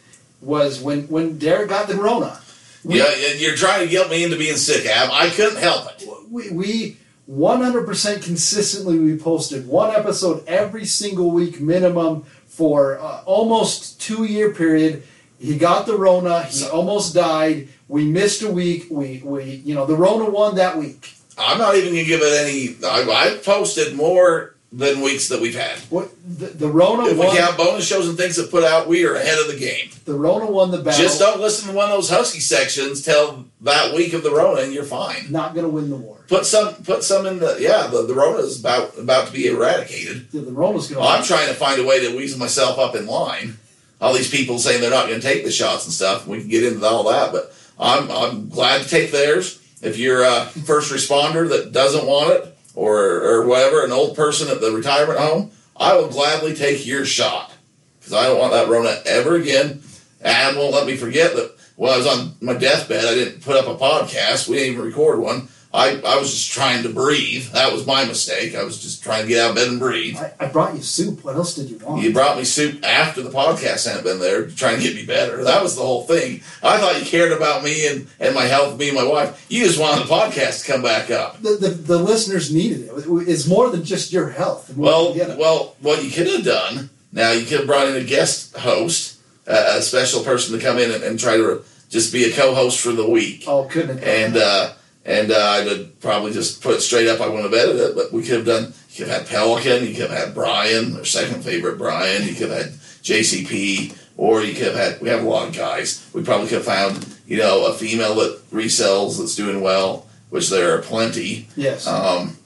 was 0.45 0.80
when 0.80 1.03
when 1.09 1.38
Derek 1.38 1.68
got 1.70 1.88
the 1.88 1.95
Rona. 1.97 2.40
We- 2.84 2.99
Yeah, 2.99 3.07
you're 3.36 3.57
trying 3.57 3.80
to 3.84 3.88
guilt 3.90 4.11
me 4.11 4.24
into 4.24 4.36
being 4.36 4.57
sick, 4.57 4.86
Ab. 4.86 5.09
I 5.12 5.30
couldn't 5.30 5.59
help 5.59 5.88
it. 5.92 6.07
we, 6.30 6.51
we 6.51 6.97
100% 7.30 8.22
consistently 8.22 8.99
we 8.99 9.16
posted 9.16 9.66
one 9.66 9.90
episode 9.95 10.45
every 10.47 10.84
single 10.84 11.30
week 11.30 11.61
minimum 11.61 12.22
for 12.47 12.99
uh, 13.01 13.22
almost 13.24 14.01
two 14.01 14.24
year 14.24 14.51
period 14.53 15.03
he 15.38 15.57
got 15.57 15.86
the 15.86 15.97
rona 15.97 16.42
he 16.45 16.66
almost 16.68 17.14
died 17.14 17.68
we 17.88 18.05
missed 18.05 18.42
a 18.42 18.51
week 18.51 18.86
we, 18.90 19.22
we 19.24 19.42
you 19.64 19.74
know 19.74 19.86
the 19.86 19.97
rona 19.97 20.28
won 20.28 20.55
that 20.57 20.76
week 20.76 21.14
I'm 21.36 21.59
not 21.59 21.74
even 21.76 21.95
going 21.95 22.05
to 22.05 22.09
give 22.09 22.20
it 22.22 22.47
any. 22.47 22.76
I, 22.88 23.11
I've 23.11 23.45
posted 23.45 23.97
more 23.97 24.54
than 24.77 25.01
weeks 25.01 25.29
that 25.29 25.41
we've 25.41 25.55
had. 25.55 25.79
what 25.91 26.11
the, 26.27 26.47
the 26.47 26.68
rona 26.68 27.07
If 27.07 27.12
we 27.12 27.27
won 27.27 27.37
count 27.37 27.57
bonus 27.57 27.87
shows 27.87 28.09
and 28.09 28.18
things 28.18 28.37
that 28.37 28.51
put 28.51 28.64
out, 28.64 28.89
we 28.89 29.07
are 29.07 29.14
ahead 29.14 29.39
of 29.39 29.47
the 29.47 29.57
game. 29.59 29.91
the 30.05 30.14
rona 30.14 30.51
won 30.51 30.70
the 30.72 30.79
battle 30.79 31.01
Just 31.01 31.20
don't 31.20 31.41
listen 31.41 31.68
to 31.70 31.75
one 31.77 31.87
of 31.87 31.93
those 31.93 32.11
Husky 32.11 32.41
sections 32.41 33.03
till 33.03 33.45
that 33.61 33.95
week 33.95 34.12
of 34.14 34.22
the 34.22 34.31
Rona, 34.31 34.62
and 34.62 34.75
you're 34.75 34.85
fine. 34.85 35.31
not 35.31 35.55
gonna 35.55 35.68
win 35.68 35.91
the 35.91 35.97
war 35.97 36.18
Put 36.27 36.47
some, 36.47 36.75
put 36.85 37.05
some 37.05 37.27
in 37.27 37.39
the. 37.39 37.59
Yeah, 37.61 37.87
the, 37.87 38.03
the 38.07 38.14
Rona 38.14 38.39
is 38.39 38.59
about 38.59 38.99
about 38.99 39.27
to 39.27 39.33
be 39.33 39.47
eradicated. 39.47 40.31
the, 40.31 40.41
the 40.41 40.53
rona's 40.53 40.89
gonna 40.89 41.07
I'm 41.07 41.22
trying 41.22 41.49
to 41.49 41.55
find 41.55 41.81
a 41.81 41.85
way 41.85 42.01
to 42.01 42.16
weasel 42.16 42.39
myself 42.39 42.79
up 42.79 42.95
in 42.97 43.07
line. 43.07 43.59
All 44.01 44.12
these 44.14 44.31
people 44.31 44.59
saying 44.59 44.81
they're 44.81 44.91
not 44.91 45.07
going 45.09 45.20
to 45.20 45.27
take 45.27 45.45
the 45.45 45.51
shots 45.53 45.85
and 45.85 45.93
stuff. 45.93 46.27
We 46.27 46.41
can 46.41 46.49
get 46.49 46.64
into 46.64 46.85
all 46.85 47.05
that, 47.05 47.31
but 47.33 47.55
I'm 47.79 48.11
I'm 48.11 48.49
glad 48.49 48.83
to 48.83 48.89
take 48.89 49.12
theirs. 49.12 49.61
If 49.83 49.99
you're 49.99 50.25
a 50.25 50.47
first 50.47 50.93
responder 50.93 51.49
that 51.51 51.72
doesn't 51.72 52.07
want 52.07 52.31
it, 52.31 52.54
or 52.75 53.22
or 53.22 53.47
whatever, 53.47 53.85
an 53.85 53.93
old 53.93 54.16
person 54.16 54.49
at 54.49 54.61
the 54.61 54.70
retirement 54.70 55.18
home, 55.18 55.51
I 55.77 55.95
will 55.95 56.09
gladly 56.09 56.55
take 56.55 56.87
your 56.87 57.05
shot 57.05 57.53
because 57.99 58.12
I 58.12 58.25
don't 58.25 58.39
want 58.39 58.53
that 58.53 58.68
Rona 58.68 59.01
ever 59.07 59.37
again. 59.37 59.83
And 60.20 60.57
won't 60.57 60.72
let 60.72 60.87
me 60.87 60.97
forget 60.97 61.35
that 61.37 61.55
when 61.77 61.93
I 61.93 61.99
was 61.99 62.07
on 62.07 62.35
my 62.41 62.55
deathbed, 62.55 63.05
I 63.05 63.14
didn't 63.14 63.43
put 63.43 63.57
up 63.57 63.66
a 63.66 63.79
podcast. 63.79 64.49
We 64.49 64.57
didn't 64.57 64.75
even 64.75 64.87
record 64.87 65.18
one. 65.20 65.49
I, 65.75 66.01
I 66.07 66.18
was 66.18 66.31
just 66.31 66.53
trying 66.53 66.85
to 66.85 66.89
breathe. 66.89 67.49
That 67.51 67.72
was 67.72 67.85
my 67.85 68.05
mistake. 68.05 68.55
I 68.55 68.62
was 68.62 68.81
just 68.81 69.03
trying 69.03 69.22
to 69.22 69.29
get 69.29 69.43
out 69.43 69.51
of 69.51 69.57
bed 69.57 69.66
and 69.66 69.81
breathe. 69.81 70.16
I, 70.16 70.33
I 70.39 70.47
brought 70.47 70.77
you 70.77 70.83
soup 70.83 71.25
what 71.25 71.35
else 71.35 71.57
did 71.57 71.68
you 71.68 71.79
want 71.79 72.01
You 72.01 72.12
brought 72.12 72.39
me 72.39 72.45
soup 72.45 72.85
after 72.85 73.22
the 73.22 73.31
podcast 73.31 73.89
hadn't 73.89 74.05
been 74.05 74.20
there 74.20 74.43
trying 74.43 74.51
to 74.51 74.57
try 74.57 74.72
and 74.75 74.83
get 74.83 74.95
me 74.95 75.05
better. 75.05 75.43
That 75.43 75.64
was 75.64 75.75
the 75.75 75.83
whole 75.83 76.05
thing. 76.05 76.43
I 76.62 76.79
thought 76.79 77.01
you 77.01 77.05
cared 77.05 77.33
about 77.33 77.64
me 77.64 77.89
and, 77.89 78.07
and 78.20 78.37
my 78.37 78.45
health, 78.45 78.79
me 78.79 78.89
and 78.91 78.97
my 78.97 79.05
wife. 79.05 79.45
You 79.49 79.64
just 79.64 79.81
wanted 79.81 80.07
the 80.07 80.14
podcast 80.14 80.64
to 80.64 80.72
come 80.72 80.83
back 80.83 81.11
up. 81.11 81.43
the, 81.43 81.57
the, 81.57 81.68
the 81.70 81.99
listeners 81.99 82.55
needed 82.55 82.83
it 82.83 82.93
it's 83.29 83.49
more 83.49 83.68
than 83.70 83.85
just 83.85 84.12
your 84.12 84.29
health 84.29 84.77
Well, 84.77 85.12
well, 85.37 85.75
what 85.81 86.05
you 86.05 86.11
could 86.11 86.29
have 86.29 86.45
done, 86.45 86.91
now 87.12 87.33
you 87.33 87.45
could 87.47 87.59
have 87.59 87.66
brought 87.66 87.89
in 87.89 87.97
a 87.97 88.05
guest 88.05 88.57
host, 88.57 89.18
uh, 89.49 89.75
a 89.79 89.83
special 89.83 90.22
person 90.22 90.57
to 90.57 90.64
come 90.64 90.79
in 90.79 90.93
and, 90.93 91.03
and 91.03 91.18
try 91.18 91.37
to 91.37 91.64
just 91.91 92.12
be 92.12 92.25
a 92.25 92.33
co-host 92.33 92.81
for 92.81 92.93
the 92.93 93.09
week. 93.09 93.43
oh 93.49 93.64
couldn't 93.64 93.99
have 93.99 94.07
And, 94.07 94.37
uh, 94.37 94.72
and 95.05 95.31
uh, 95.31 95.37
I'd 95.39 95.67
have 95.67 96.01
probably 96.01 96.33
just 96.33 96.63
put 96.63 96.75
it 96.77 96.81
straight 96.81 97.09
up. 97.09 97.21
I 97.21 97.27
wouldn't 97.29 97.45
have 97.45 97.55
edited 97.55 97.81
it, 97.91 97.95
but 97.97 98.13
we 98.13 98.23
could 98.23 98.39
have 98.39 98.47
done. 98.47 98.73
You 98.91 99.05
could 99.05 99.09
have 99.09 99.23
had 99.23 99.29
Pelican. 99.29 99.85
You 99.87 99.93
could 99.95 100.11
have 100.11 100.27
had 100.27 100.35
Brian, 100.35 100.95
their 100.95 101.05
second 101.05 101.43
favorite 101.43 101.79
Brian. 101.79 102.23
You 102.27 102.35
could 102.35 102.51
have 102.51 102.63
had 102.63 102.73
JCP, 103.03 103.97
or 104.17 104.43
you 104.43 104.55
could 104.55 104.67
have 104.67 104.77
had. 104.77 105.01
We 105.01 105.09
have 105.09 105.23
a 105.25 105.29
lot 105.29 105.49
of 105.49 105.55
guys. 105.55 106.09
We 106.13 106.23
probably 106.23 106.49
could 106.49 106.59
have 106.59 106.65
found, 106.65 107.07
you 107.27 107.37
know, 107.39 107.67
a 107.67 107.75
female 107.75 108.15
that 108.17 108.51
resells 108.51 109.19
that's 109.19 109.35
doing 109.35 109.61
well, 109.61 110.07
which 110.31 110.51
there 110.51 110.77
are 110.77 110.83
plenty. 110.83 111.49
yes 111.57 111.87
Um, 111.87 112.37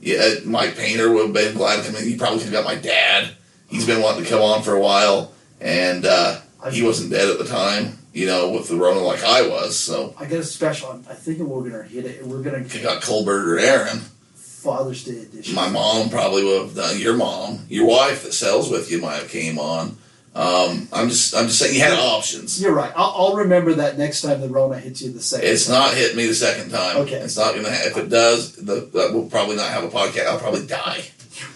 yeah, 0.00 0.34
Mike 0.44 0.76
Painter 0.76 1.10
would 1.12 1.24
have 1.26 1.32
been 1.32 1.56
glad 1.56 1.82
to 1.82 1.90
come 1.90 1.96
in. 2.00 2.08
He 2.08 2.16
probably 2.16 2.38
could 2.38 2.52
have 2.52 2.64
got 2.64 2.64
my 2.64 2.80
dad. 2.80 3.30
He's 3.68 3.84
been 3.86 4.00
wanting 4.00 4.24
to 4.24 4.30
come 4.30 4.40
on 4.40 4.62
for 4.62 4.74
a 4.74 4.80
while, 4.80 5.32
and 5.60 6.06
uh, 6.06 6.40
he 6.72 6.82
wasn't 6.82 7.10
dead 7.10 7.28
at 7.28 7.38
the 7.38 7.44
time, 7.44 7.97
you 8.12 8.26
know, 8.26 8.50
with 8.50 8.68
the 8.68 8.76
Rona 8.76 9.00
like 9.00 9.22
I 9.24 9.48
was. 9.48 9.78
So 9.78 10.14
I 10.18 10.24
got 10.24 10.40
a 10.40 10.44
special. 10.44 11.02
I 11.08 11.14
think 11.14 11.38
we're 11.38 11.68
gonna 11.68 11.82
hit 11.84 12.04
it. 12.04 12.26
We're 12.26 12.42
gonna 12.42 12.60
have 12.60 12.82
got 12.82 13.02
Colbert 13.02 13.54
or 13.54 13.58
Aaron. 13.58 14.00
Father's 14.34 15.04
Day 15.04 15.20
edition. 15.20 15.54
My 15.54 15.68
mom 15.68 16.10
probably 16.10 16.44
would 16.44 16.62
have 16.62 16.74
done. 16.74 16.98
Your 16.98 17.16
mom, 17.16 17.66
your 17.68 17.86
wife 17.86 18.24
that 18.24 18.32
sells 18.32 18.68
with 18.70 18.90
you 18.90 19.00
might 19.00 19.16
have 19.16 19.28
came 19.28 19.58
on. 19.58 19.96
Um, 20.34 20.88
I'm 20.92 21.08
just, 21.08 21.34
I'm 21.34 21.46
just 21.46 21.58
saying 21.58 21.74
you 21.74 21.80
had 21.80 21.98
options. 21.98 22.60
You're 22.60 22.72
right. 22.72 22.92
I'll, 22.94 23.12
I'll 23.16 23.36
remember 23.36 23.74
that 23.74 23.98
next 23.98 24.22
time 24.22 24.40
the 24.40 24.48
Rona 24.48 24.78
hits 24.78 25.00
you 25.00 25.12
the 25.12 25.20
second. 25.20 25.48
It's 25.48 25.68
not 25.68 25.94
hit 25.94 26.16
me 26.16 26.26
the 26.26 26.34
second 26.34 26.70
time. 26.70 26.98
Okay. 26.98 27.16
It's 27.16 27.36
not 27.36 27.54
gonna. 27.54 27.68
If 27.70 27.96
it 27.96 28.08
does, 28.08 28.56
the, 28.56 28.88
that 28.94 29.12
will 29.12 29.28
probably 29.30 29.56
not 29.56 29.70
have 29.70 29.84
a 29.84 29.88
podcast. 29.88 30.26
I'll 30.26 30.38
probably 30.38 30.66
die. 30.66 31.04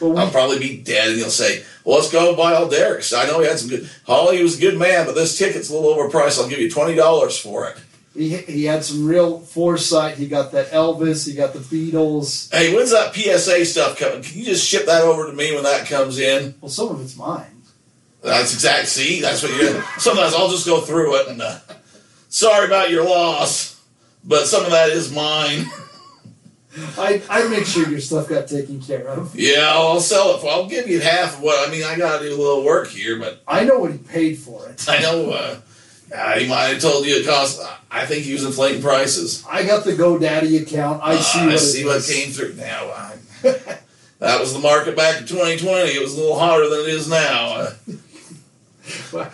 Well, 0.00 0.18
I'll 0.18 0.30
probably 0.30 0.58
be 0.58 0.78
dead, 0.82 1.08
and 1.08 1.18
he'll 1.18 1.30
say, 1.30 1.64
well, 1.84 1.98
"Let's 1.98 2.10
go 2.10 2.34
buy 2.36 2.54
all 2.54 2.68
Derek's." 2.68 3.12
I 3.12 3.26
know 3.26 3.40
he 3.40 3.46
had 3.46 3.58
some 3.58 3.68
good. 3.68 3.88
Holly 4.06 4.42
was 4.42 4.58
a 4.58 4.60
good 4.60 4.78
man, 4.78 5.06
but 5.06 5.14
this 5.14 5.36
ticket's 5.38 5.70
a 5.70 5.74
little 5.74 5.94
overpriced. 5.94 6.40
I'll 6.40 6.48
give 6.48 6.58
you 6.60 6.70
twenty 6.70 6.94
dollars 6.94 7.38
for 7.38 7.68
it. 7.68 7.76
he, 8.14 8.36
he 8.36 8.64
had 8.64 8.84
some 8.84 9.06
real 9.06 9.40
foresight. 9.40 10.16
He 10.18 10.26
got 10.28 10.52
that 10.52 10.70
Elvis. 10.70 11.26
He 11.26 11.34
got 11.34 11.52
the 11.52 11.60
Beatles. 11.60 12.52
Hey, 12.52 12.74
when's 12.74 12.90
that 12.90 13.14
PSA 13.14 13.64
stuff 13.64 13.98
coming? 13.98 14.22
Can 14.22 14.38
you 14.38 14.44
just 14.44 14.66
ship 14.68 14.86
that 14.86 15.02
over 15.02 15.26
to 15.26 15.32
me 15.32 15.54
when 15.54 15.64
that 15.64 15.86
comes 15.86 16.18
in? 16.18 16.54
Well, 16.60 16.68
some 16.68 16.88
of 16.88 17.00
it's 17.00 17.16
mine. 17.16 17.62
That's 18.22 18.54
exact. 18.54 18.88
See, 18.88 19.20
that's 19.20 19.42
what 19.42 19.54
you're. 19.56 19.82
Sometimes 19.98 20.34
I'll 20.34 20.50
just 20.50 20.66
go 20.66 20.80
through 20.80 21.16
it 21.16 21.28
and. 21.28 21.42
Uh, 21.42 21.58
sorry 22.28 22.66
about 22.66 22.90
your 22.90 23.04
loss, 23.04 23.78
but 24.24 24.46
some 24.46 24.64
of 24.64 24.70
that 24.70 24.88
is 24.90 25.12
mine. 25.12 25.66
I 26.98 27.22
I 27.28 27.48
make 27.48 27.66
sure 27.66 27.88
your 27.88 28.00
stuff 28.00 28.28
got 28.28 28.48
taken 28.48 28.80
care 28.80 29.06
of. 29.08 29.34
Yeah, 29.36 29.70
I'll 29.72 30.00
sell 30.00 30.34
it. 30.34 30.40
For, 30.40 30.48
I'll 30.50 30.68
give 30.68 30.88
you 30.88 31.00
half 31.00 31.36
of 31.36 31.42
what. 31.42 31.68
I 31.68 31.70
mean, 31.70 31.84
I 31.84 31.96
got 31.96 32.18
to 32.20 32.28
do 32.28 32.34
a 32.34 32.38
little 32.40 32.64
work 32.64 32.88
here, 32.88 33.18
but 33.18 33.42
I 33.46 33.64
know 33.64 33.78
what 33.78 33.92
he 33.92 33.98
paid 33.98 34.38
for 34.38 34.66
it. 34.68 34.84
I 34.88 35.00
know. 35.00 35.30
Uh, 35.32 35.56
uh, 36.14 36.38
he 36.38 36.46
might 36.48 36.64
have 36.68 36.80
told 36.80 37.06
you 37.06 37.16
it 37.16 37.26
cost. 37.26 37.60
I 37.90 38.06
think 38.06 38.24
he 38.24 38.32
was 38.32 38.44
inflating 38.44 38.82
prices. 38.82 39.44
I 39.50 39.64
got 39.64 39.84
the 39.84 39.92
GoDaddy 39.92 40.62
account. 40.62 41.02
I 41.02 41.14
Uh, 41.14 41.18
see 41.22 41.38
I 41.40 41.46
what 41.46 41.58
see 41.60 41.80
it 41.82 41.86
what 41.86 42.04
came 42.04 42.30
through. 42.30 42.54
Now, 42.54 42.86
I, 42.90 43.16
that 44.18 44.40
was 44.40 44.52
the 44.52 44.58
market 44.60 44.96
back 44.96 45.20
in 45.20 45.26
2020. 45.26 45.90
It 45.90 46.00
was 46.02 46.14
a 46.14 46.20
little 46.20 46.38
hotter 46.38 46.68
than 46.68 46.80
it 46.80 46.88
is 46.88 47.08
now. 47.08 47.68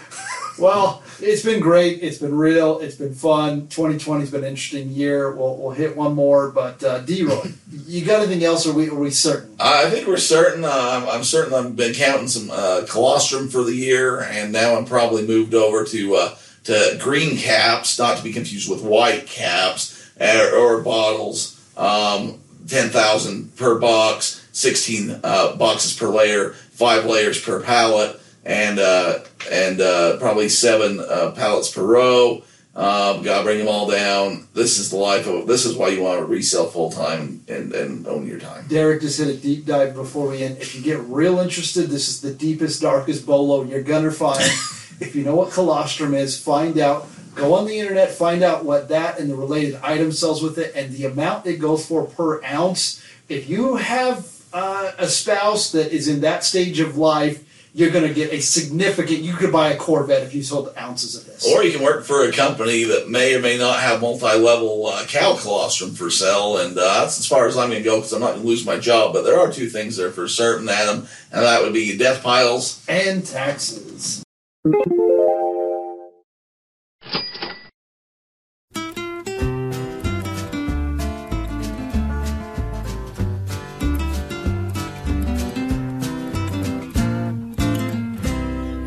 Well, 0.58 1.02
it's 1.20 1.42
been 1.42 1.60
great. 1.60 2.02
It's 2.02 2.18
been 2.18 2.34
real. 2.34 2.78
It's 2.80 2.96
been 2.96 3.14
fun. 3.14 3.68
2020's 3.68 4.30
been 4.30 4.44
an 4.44 4.50
interesting 4.50 4.90
year. 4.90 5.32
We'll, 5.32 5.56
we'll 5.56 5.70
hit 5.70 5.96
one 5.96 6.14
more, 6.14 6.50
but 6.50 6.82
uh, 6.82 7.00
D-Roy, 7.00 7.52
you 7.86 8.04
got 8.04 8.20
anything 8.22 8.44
else? 8.44 8.66
Or 8.66 8.70
are 8.70 8.74
we 8.74 8.88
are 8.88 8.94
we 8.94 9.10
certain? 9.10 9.56
I 9.60 9.90
think 9.90 10.06
we're 10.06 10.16
certain. 10.16 10.64
Uh, 10.64 10.68
I'm, 10.70 11.08
I'm 11.08 11.24
certain. 11.24 11.54
I've 11.54 11.76
been 11.76 11.94
counting 11.94 12.28
some 12.28 12.50
uh, 12.50 12.86
colostrum 12.88 13.48
for 13.48 13.62
the 13.62 13.74
year, 13.74 14.20
and 14.20 14.52
now 14.52 14.76
I'm 14.76 14.84
probably 14.84 15.26
moved 15.26 15.54
over 15.54 15.84
to 15.84 16.14
uh, 16.14 16.34
to 16.64 16.98
green 17.00 17.36
caps, 17.36 17.98
not 17.98 18.18
to 18.18 18.22
be 18.22 18.32
confused 18.32 18.70
with 18.70 18.82
white 18.82 19.26
caps 19.26 20.12
or, 20.20 20.54
or 20.54 20.82
bottles. 20.82 21.54
Um, 21.76 22.40
Ten 22.68 22.90
thousand 22.90 23.56
per 23.56 23.78
box, 23.78 24.46
sixteen 24.52 25.20
uh, 25.24 25.56
boxes 25.56 25.96
per 25.96 26.08
layer, 26.08 26.50
five 26.50 27.06
layers 27.06 27.40
per 27.40 27.62
pallet, 27.62 28.20
and 28.44 28.78
uh, 28.78 29.20
and 29.50 29.80
uh, 29.80 30.16
probably 30.18 30.48
seven 30.48 31.00
uh, 31.00 31.32
pallets 31.32 31.70
per 31.70 31.82
row. 31.82 32.42
Um, 32.78 33.24
Got 33.24 33.38
to 33.38 33.44
bring 33.44 33.58
them 33.58 33.66
all 33.66 33.90
down. 33.90 34.46
This 34.54 34.78
is 34.78 34.90
the 34.90 34.96
life 34.96 35.26
of. 35.26 35.48
This 35.48 35.66
is 35.66 35.76
why 35.76 35.88
you 35.88 36.00
want 36.00 36.20
to 36.20 36.24
resell 36.26 36.68
full 36.68 36.92
time 36.92 37.42
and, 37.48 37.72
and 37.72 38.06
own 38.06 38.24
your 38.24 38.38
time. 38.38 38.68
Derek 38.68 39.00
just 39.00 39.18
hit 39.18 39.26
a 39.26 39.36
deep 39.36 39.66
dive 39.66 39.94
before 39.94 40.28
we 40.28 40.44
end. 40.44 40.58
If 40.58 40.76
you 40.76 40.82
get 40.82 41.00
real 41.00 41.40
interested, 41.40 41.88
this 41.88 42.08
is 42.08 42.20
the 42.20 42.32
deepest, 42.32 42.80
darkest 42.80 43.26
bolo 43.26 43.64
you're 43.64 43.82
gonna 43.82 44.12
find. 44.12 44.40
if 45.00 45.16
you 45.16 45.24
know 45.24 45.34
what 45.34 45.52
colostrum 45.52 46.14
is, 46.14 46.40
find 46.40 46.78
out. 46.78 47.08
Go 47.34 47.54
on 47.54 47.66
the 47.66 47.78
internet, 47.78 48.12
find 48.12 48.44
out 48.44 48.64
what 48.64 48.88
that 48.88 49.18
and 49.18 49.28
the 49.28 49.34
related 49.34 49.80
item 49.82 50.12
sells 50.12 50.40
with 50.40 50.56
it, 50.58 50.72
and 50.76 50.92
the 50.92 51.04
amount 51.04 51.46
it 51.46 51.56
goes 51.56 51.84
for 51.84 52.04
per 52.04 52.42
ounce. 52.44 53.02
If 53.28 53.48
you 53.48 53.76
have 53.76 54.28
uh, 54.52 54.92
a 54.98 55.08
spouse 55.08 55.72
that 55.72 55.92
is 55.92 56.06
in 56.06 56.20
that 56.20 56.44
stage 56.44 56.78
of 56.78 56.96
life, 56.96 57.44
you're 57.78 57.90
going 57.90 58.06
to 58.08 58.12
get 58.12 58.32
a 58.32 58.40
significant. 58.40 59.20
You 59.20 59.34
could 59.34 59.52
buy 59.52 59.70
a 59.70 59.76
Corvette 59.76 60.24
if 60.24 60.34
you 60.34 60.42
sold 60.42 60.74
ounces 60.76 61.14
of 61.14 61.26
this. 61.26 61.46
Or 61.46 61.62
you 61.62 61.70
can 61.70 61.84
work 61.84 62.04
for 62.04 62.24
a 62.24 62.32
company 62.32 62.82
that 62.82 63.08
may 63.08 63.36
or 63.36 63.40
may 63.40 63.56
not 63.56 63.78
have 63.78 64.00
multi-level 64.00 64.86
uh, 64.88 65.04
cow 65.06 65.36
colostrum 65.40 65.92
for 65.92 66.10
sale, 66.10 66.58
and 66.58 66.76
uh, 66.76 67.00
that's 67.00 67.20
as 67.20 67.26
far 67.26 67.46
as 67.46 67.56
I'm 67.56 67.70
going 67.70 67.80
to 67.80 67.88
go 67.88 67.98
because 67.98 68.12
I'm 68.12 68.20
not 68.20 68.32
going 68.32 68.42
to 68.42 68.48
lose 68.48 68.66
my 68.66 68.78
job. 68.78 69.12
But 69.12 69.22
there 69.22 69.38
are 69.38 69.52
two 69.52 69.68
things 69.68 69.96
there 69.96 70.10
for 70.10 70.26
certain, 70.26 70.68
Adam, 70.68 71.06
and 71.30 71.42
that 71.44 71.62
would 71.62 71.72
be 71.72 71.96
death 71.96 72.20
piles. 72.20 72.84
and 72.88 73.24
taxes. 73.24 74.24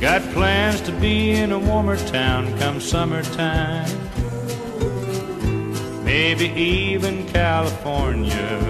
Got 0.00 0.20
plans 0.34 0.82
to 0.82 0.92
be 0.92 1.30
in 1.30 1.52
a 1.52 1.58
warmer 1.58 1.96
town 1.96 2.56
come 2.58 2.80
summertime. 2.80 3.90
Maybe 6.04 6.48
even 6.50 7.26
California. 7.28 8.60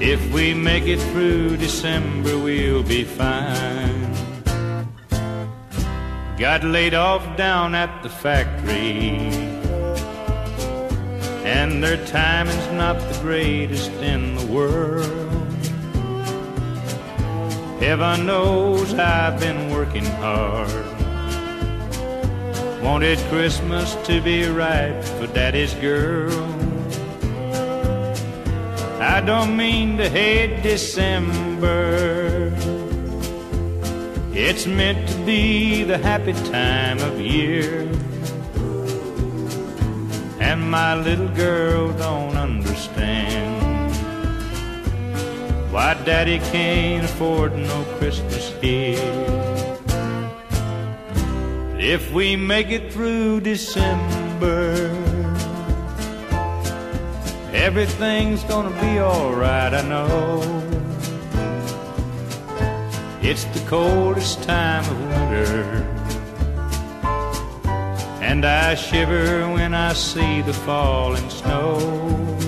If 0.00 0.32
we 0.32 0.54
make 0.54 0.84
it 0.84 1.00
through 1.12 1.58
December, 1.58 2.38
we'll 2.38 2.82
be 2.82 3.04
fine. 3.04 4.14
Got 6.38 6.64
laid 6.64 6.94
off 6.94 7.36
down 7.36 7.74
at 7.74 8.02
the 8.02 8.08
factory. 8.08 9.18
And 11.44 11.84
their 11.84 12.02
timing's 12.06 12.72
not 12.72 12.98
the 13.00 13.18
greatest 13.20 13.90
in 13.92 14.34
the 14.34 14.46
world. 14.46 15.27
Heaven 17.80 18.26
knows 18.26 18.92
I've 18.94 19.38
been 19.38 19.70
working 19.70 20.04
hard. 20.04 20.84
Wanted 22.82 23.18
Christmas 23.30 23.94
to 24.06 24.20
be 24.20 24.48
right 24.48 25.00
for 25.04 25.28
Daddy's 25.28 25.74
girl. 25.74 26.32
I 29.00 29.20
don't 29.20 29.56
mean 29.56 29.96
to 29.98 30.08
hate 30.08 30.62
December. 30.62 32.52
It's 34.32 34.66
meant 34.66 35.08
to 35.08 35.24
be 35.24 35.84
the 35.84 35.98
happy 35.98 36.32
time 36.32 36.98
of 36.98 37.20
year. 37.20 37.88
And 40.40 40.68
my 40.68 40.96
little 40.96 41.28
girl 41.28 41.92
don't 41.92 42.36
understand. 42.36 43.67
Why 45.70 45.94
daddy 46.04 46.38
can't 46.50 47.04
afford 47.04 47.56
no 47.56 47.84
Christmas 47.98 48.52
here. 48.62 49.38
If 51.78 52.10
we 52.12 52.36
make 52.36 52.70
it 52.70 52.92
through 52.92 53.42
December, 53.42 54.72
everything's 57.52 58.42
gonna 58.44 58.74
be 58.80 58.98
alright, 58.98 59.74
I 59.74 59.82
know. 59.82 60.42
It's 63.20 63.44
the 63.44 63.60
coldest 63.68 64.42
time 64.44 64.84
of 64.90 64.98
winter, 65.12 65.64
and 68.22 68.44
I 68.44 68.74
shiver 68.74 69.46
when 69.52 69.74
I 69.74 69.92
see 69.92 70.40
the 70.40 70.54
falling 70.54 71.28
snow. 71.28 72.47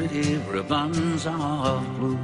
Pretty 0.00 0.38
ribbons 0.48 1.26
of 1.26 1.84
blue. 1.98 2.18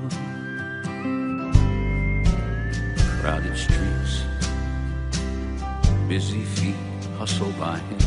Crowded 3.20 3.55
streets, 3.55 4.22
busy 6.09 6.43
feet 6.43 6.74
hustle 7.18 7.53
by 7.59 7.77
him. 7.77 7.99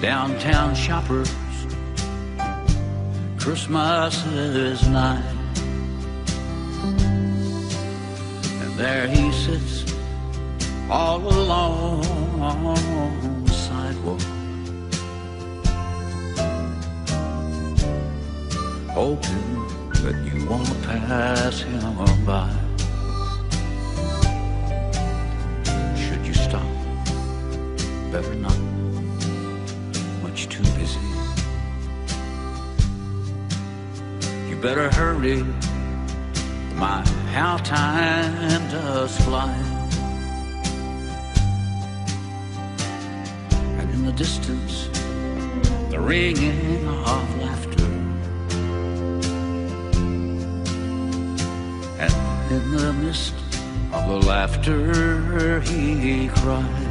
Downtown 0.00 0.72
shoppers, 0.76 1.34
Christmas 3.36 4.24
is 4.26 4.88
nigh. 4.88 5.20
And 8.62 8.72
there 8.76 9.08
he 9.08 9.32
sits 9.32 9.84
all 10.88 11.26
alone 11.26 13.27
hoping 18.98 19.54
that 20.02 20.16
you 20.26 20.44
won't 20.50 20.82
pass 20.82 21.60
him 21.60 22.24
by. 22.26 22.50
Should 26.02 26.26
you 26.26 26.34
stop? 26.34 26.66
Better 28.10 28.34
not. 28.34 28.58
Much 30.24 30.48
too 30.48 30.64
busy. 30.78 31.06
You 34.48 34.56
better 34.60 34.90
hurry. 34.90 35.44
My, 36.74 37.06
how 37.36 37.58
time 37.58 38.68
does 38.68 39.16
fly. 39.18 39.54
And 43.78 43.90
in 43.94 44.04
the 44.06 44.14
distance 44.24 44.88
the 45.92 46.00
ringing 46.00 46.88
of 46.88 47.37
in 52.50 52.70
the 52.76 52.92
midst 52.94 53.34
of 53.92 54.08
the 54.08 54.26
laughter, 54.26 55.60
he 55.60 56.28
cried. 56.28 56.86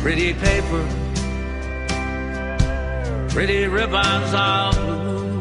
Pretty 0.00 0.32
paper, 0.34 0.86
pretty 3.30 3.66
ribbons 3.66 4.32
of 4.32 4.74
blue. 4.76 5.40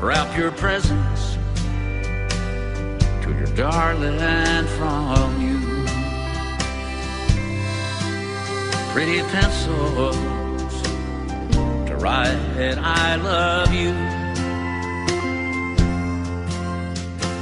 Wrap 0.00 0.36
your 0.36 0.52
presents 0.52 1.38
to 3.22 3.30
your 3.30 3.56
darling 3.56 4.66
from 4.78 5.40
you. 5.40 5.58
Pretty 8.92 9.22
pencils 9.30 10.31
to 12.02 12.08
write 12.08 12.78
I 12.78 13.16
love 13.16 13.72
you. 13.72 13.92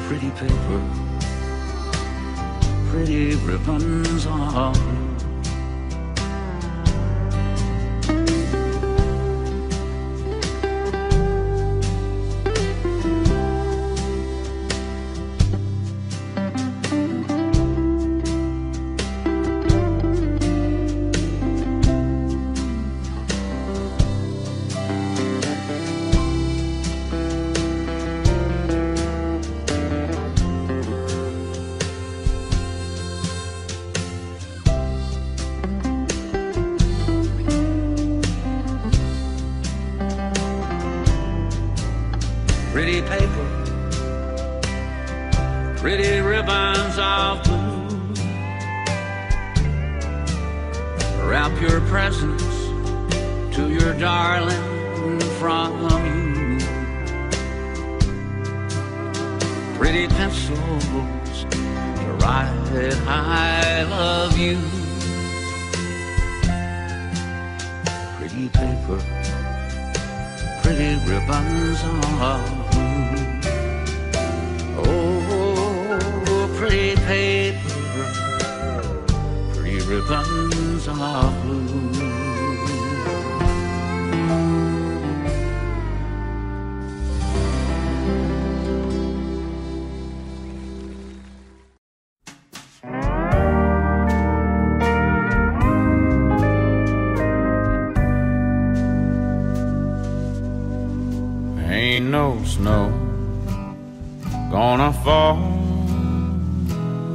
Pretty 0.09 0.31
paper, 0.31 0.81
pretty 2.91 3.37
ribbons 3.37 4.27
blue. 4.27 5.20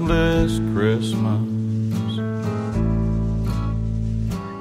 This 0.08 0.60
Christmas. 0.74 1.41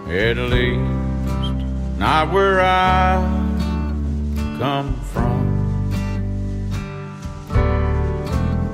At 0.09 0.36
least 0.36 1.99
not 1.99 2.32
where 2.32 2.61
I 2.61 3.16
come 4.59 4.95
from. 5.12 5.45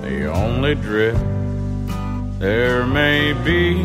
The 0.02 0.30
only 0.30 0.74
drift 0.74 1.20
there 2.38 2.86
may 2.86 3.32
be 3.32 3.80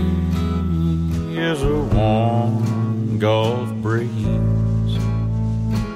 is 1.40 1.64
a 1.64 1.80
warm 1.94 3.20
Gulf 3.20 3.74
breeze 3.76 5.00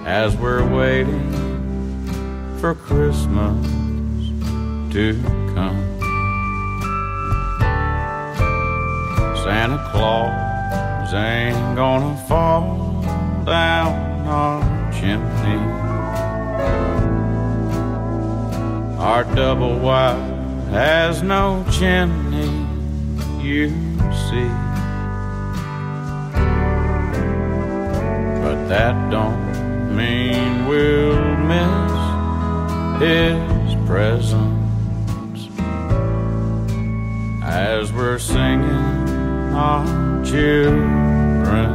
as 0.06 0.36
we're 0.38 0.66
waiting 0.76 1.30
for 2.60 2.74
Christmas 2.76 3.66
to 4.94 5.22
come. 5.54 5.99
Santa 9.50 9.84
Claus 9.90 11.12
ain't 11.12 11.76
gonna 11.76 12.16
fall 12.28 13.02
down 13.46 14.28
our 14.28 14.62
chimney. 14.94 15.60
Our 19.00 19.24
double 19.34 19.80
wide 19.80 20.68
has 20.70 21.24
no 21.24 21.66
chimney, 21.72 22.46
you 23.44 23.70
see. 24.30 24.52
But 28.44 28.68
that 28.70 29.10
don't 29.10 29.96
mean 29.96 30.68
we'll 30.68 31.38
miss 31.54 31.92
his 33.02 33.88
presence 33.88 35.50
as 37.42 37.92
we're 37.92 38.20
singing 38.20 38.99
our 39.54 39.86
children 40.24 41.70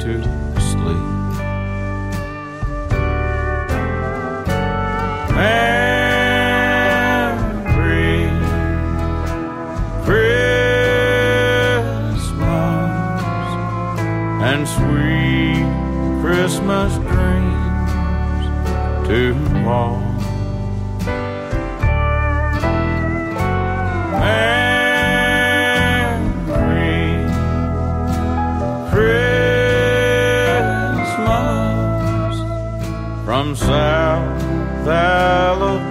to 0.00 0.22
sleep. 0.60 1.06
Merry 7.40 8.28
Christmas 12.10 12.22
and 14.42 14.62
sweet 14.68 15.66
Christmas 16.22 16.92
dreams 17.08 18.44
to 19.08 19.20
all. 19.68 19.99
From 33.54 33.56
South 33.56 34.86
Alabama 34.86 35.89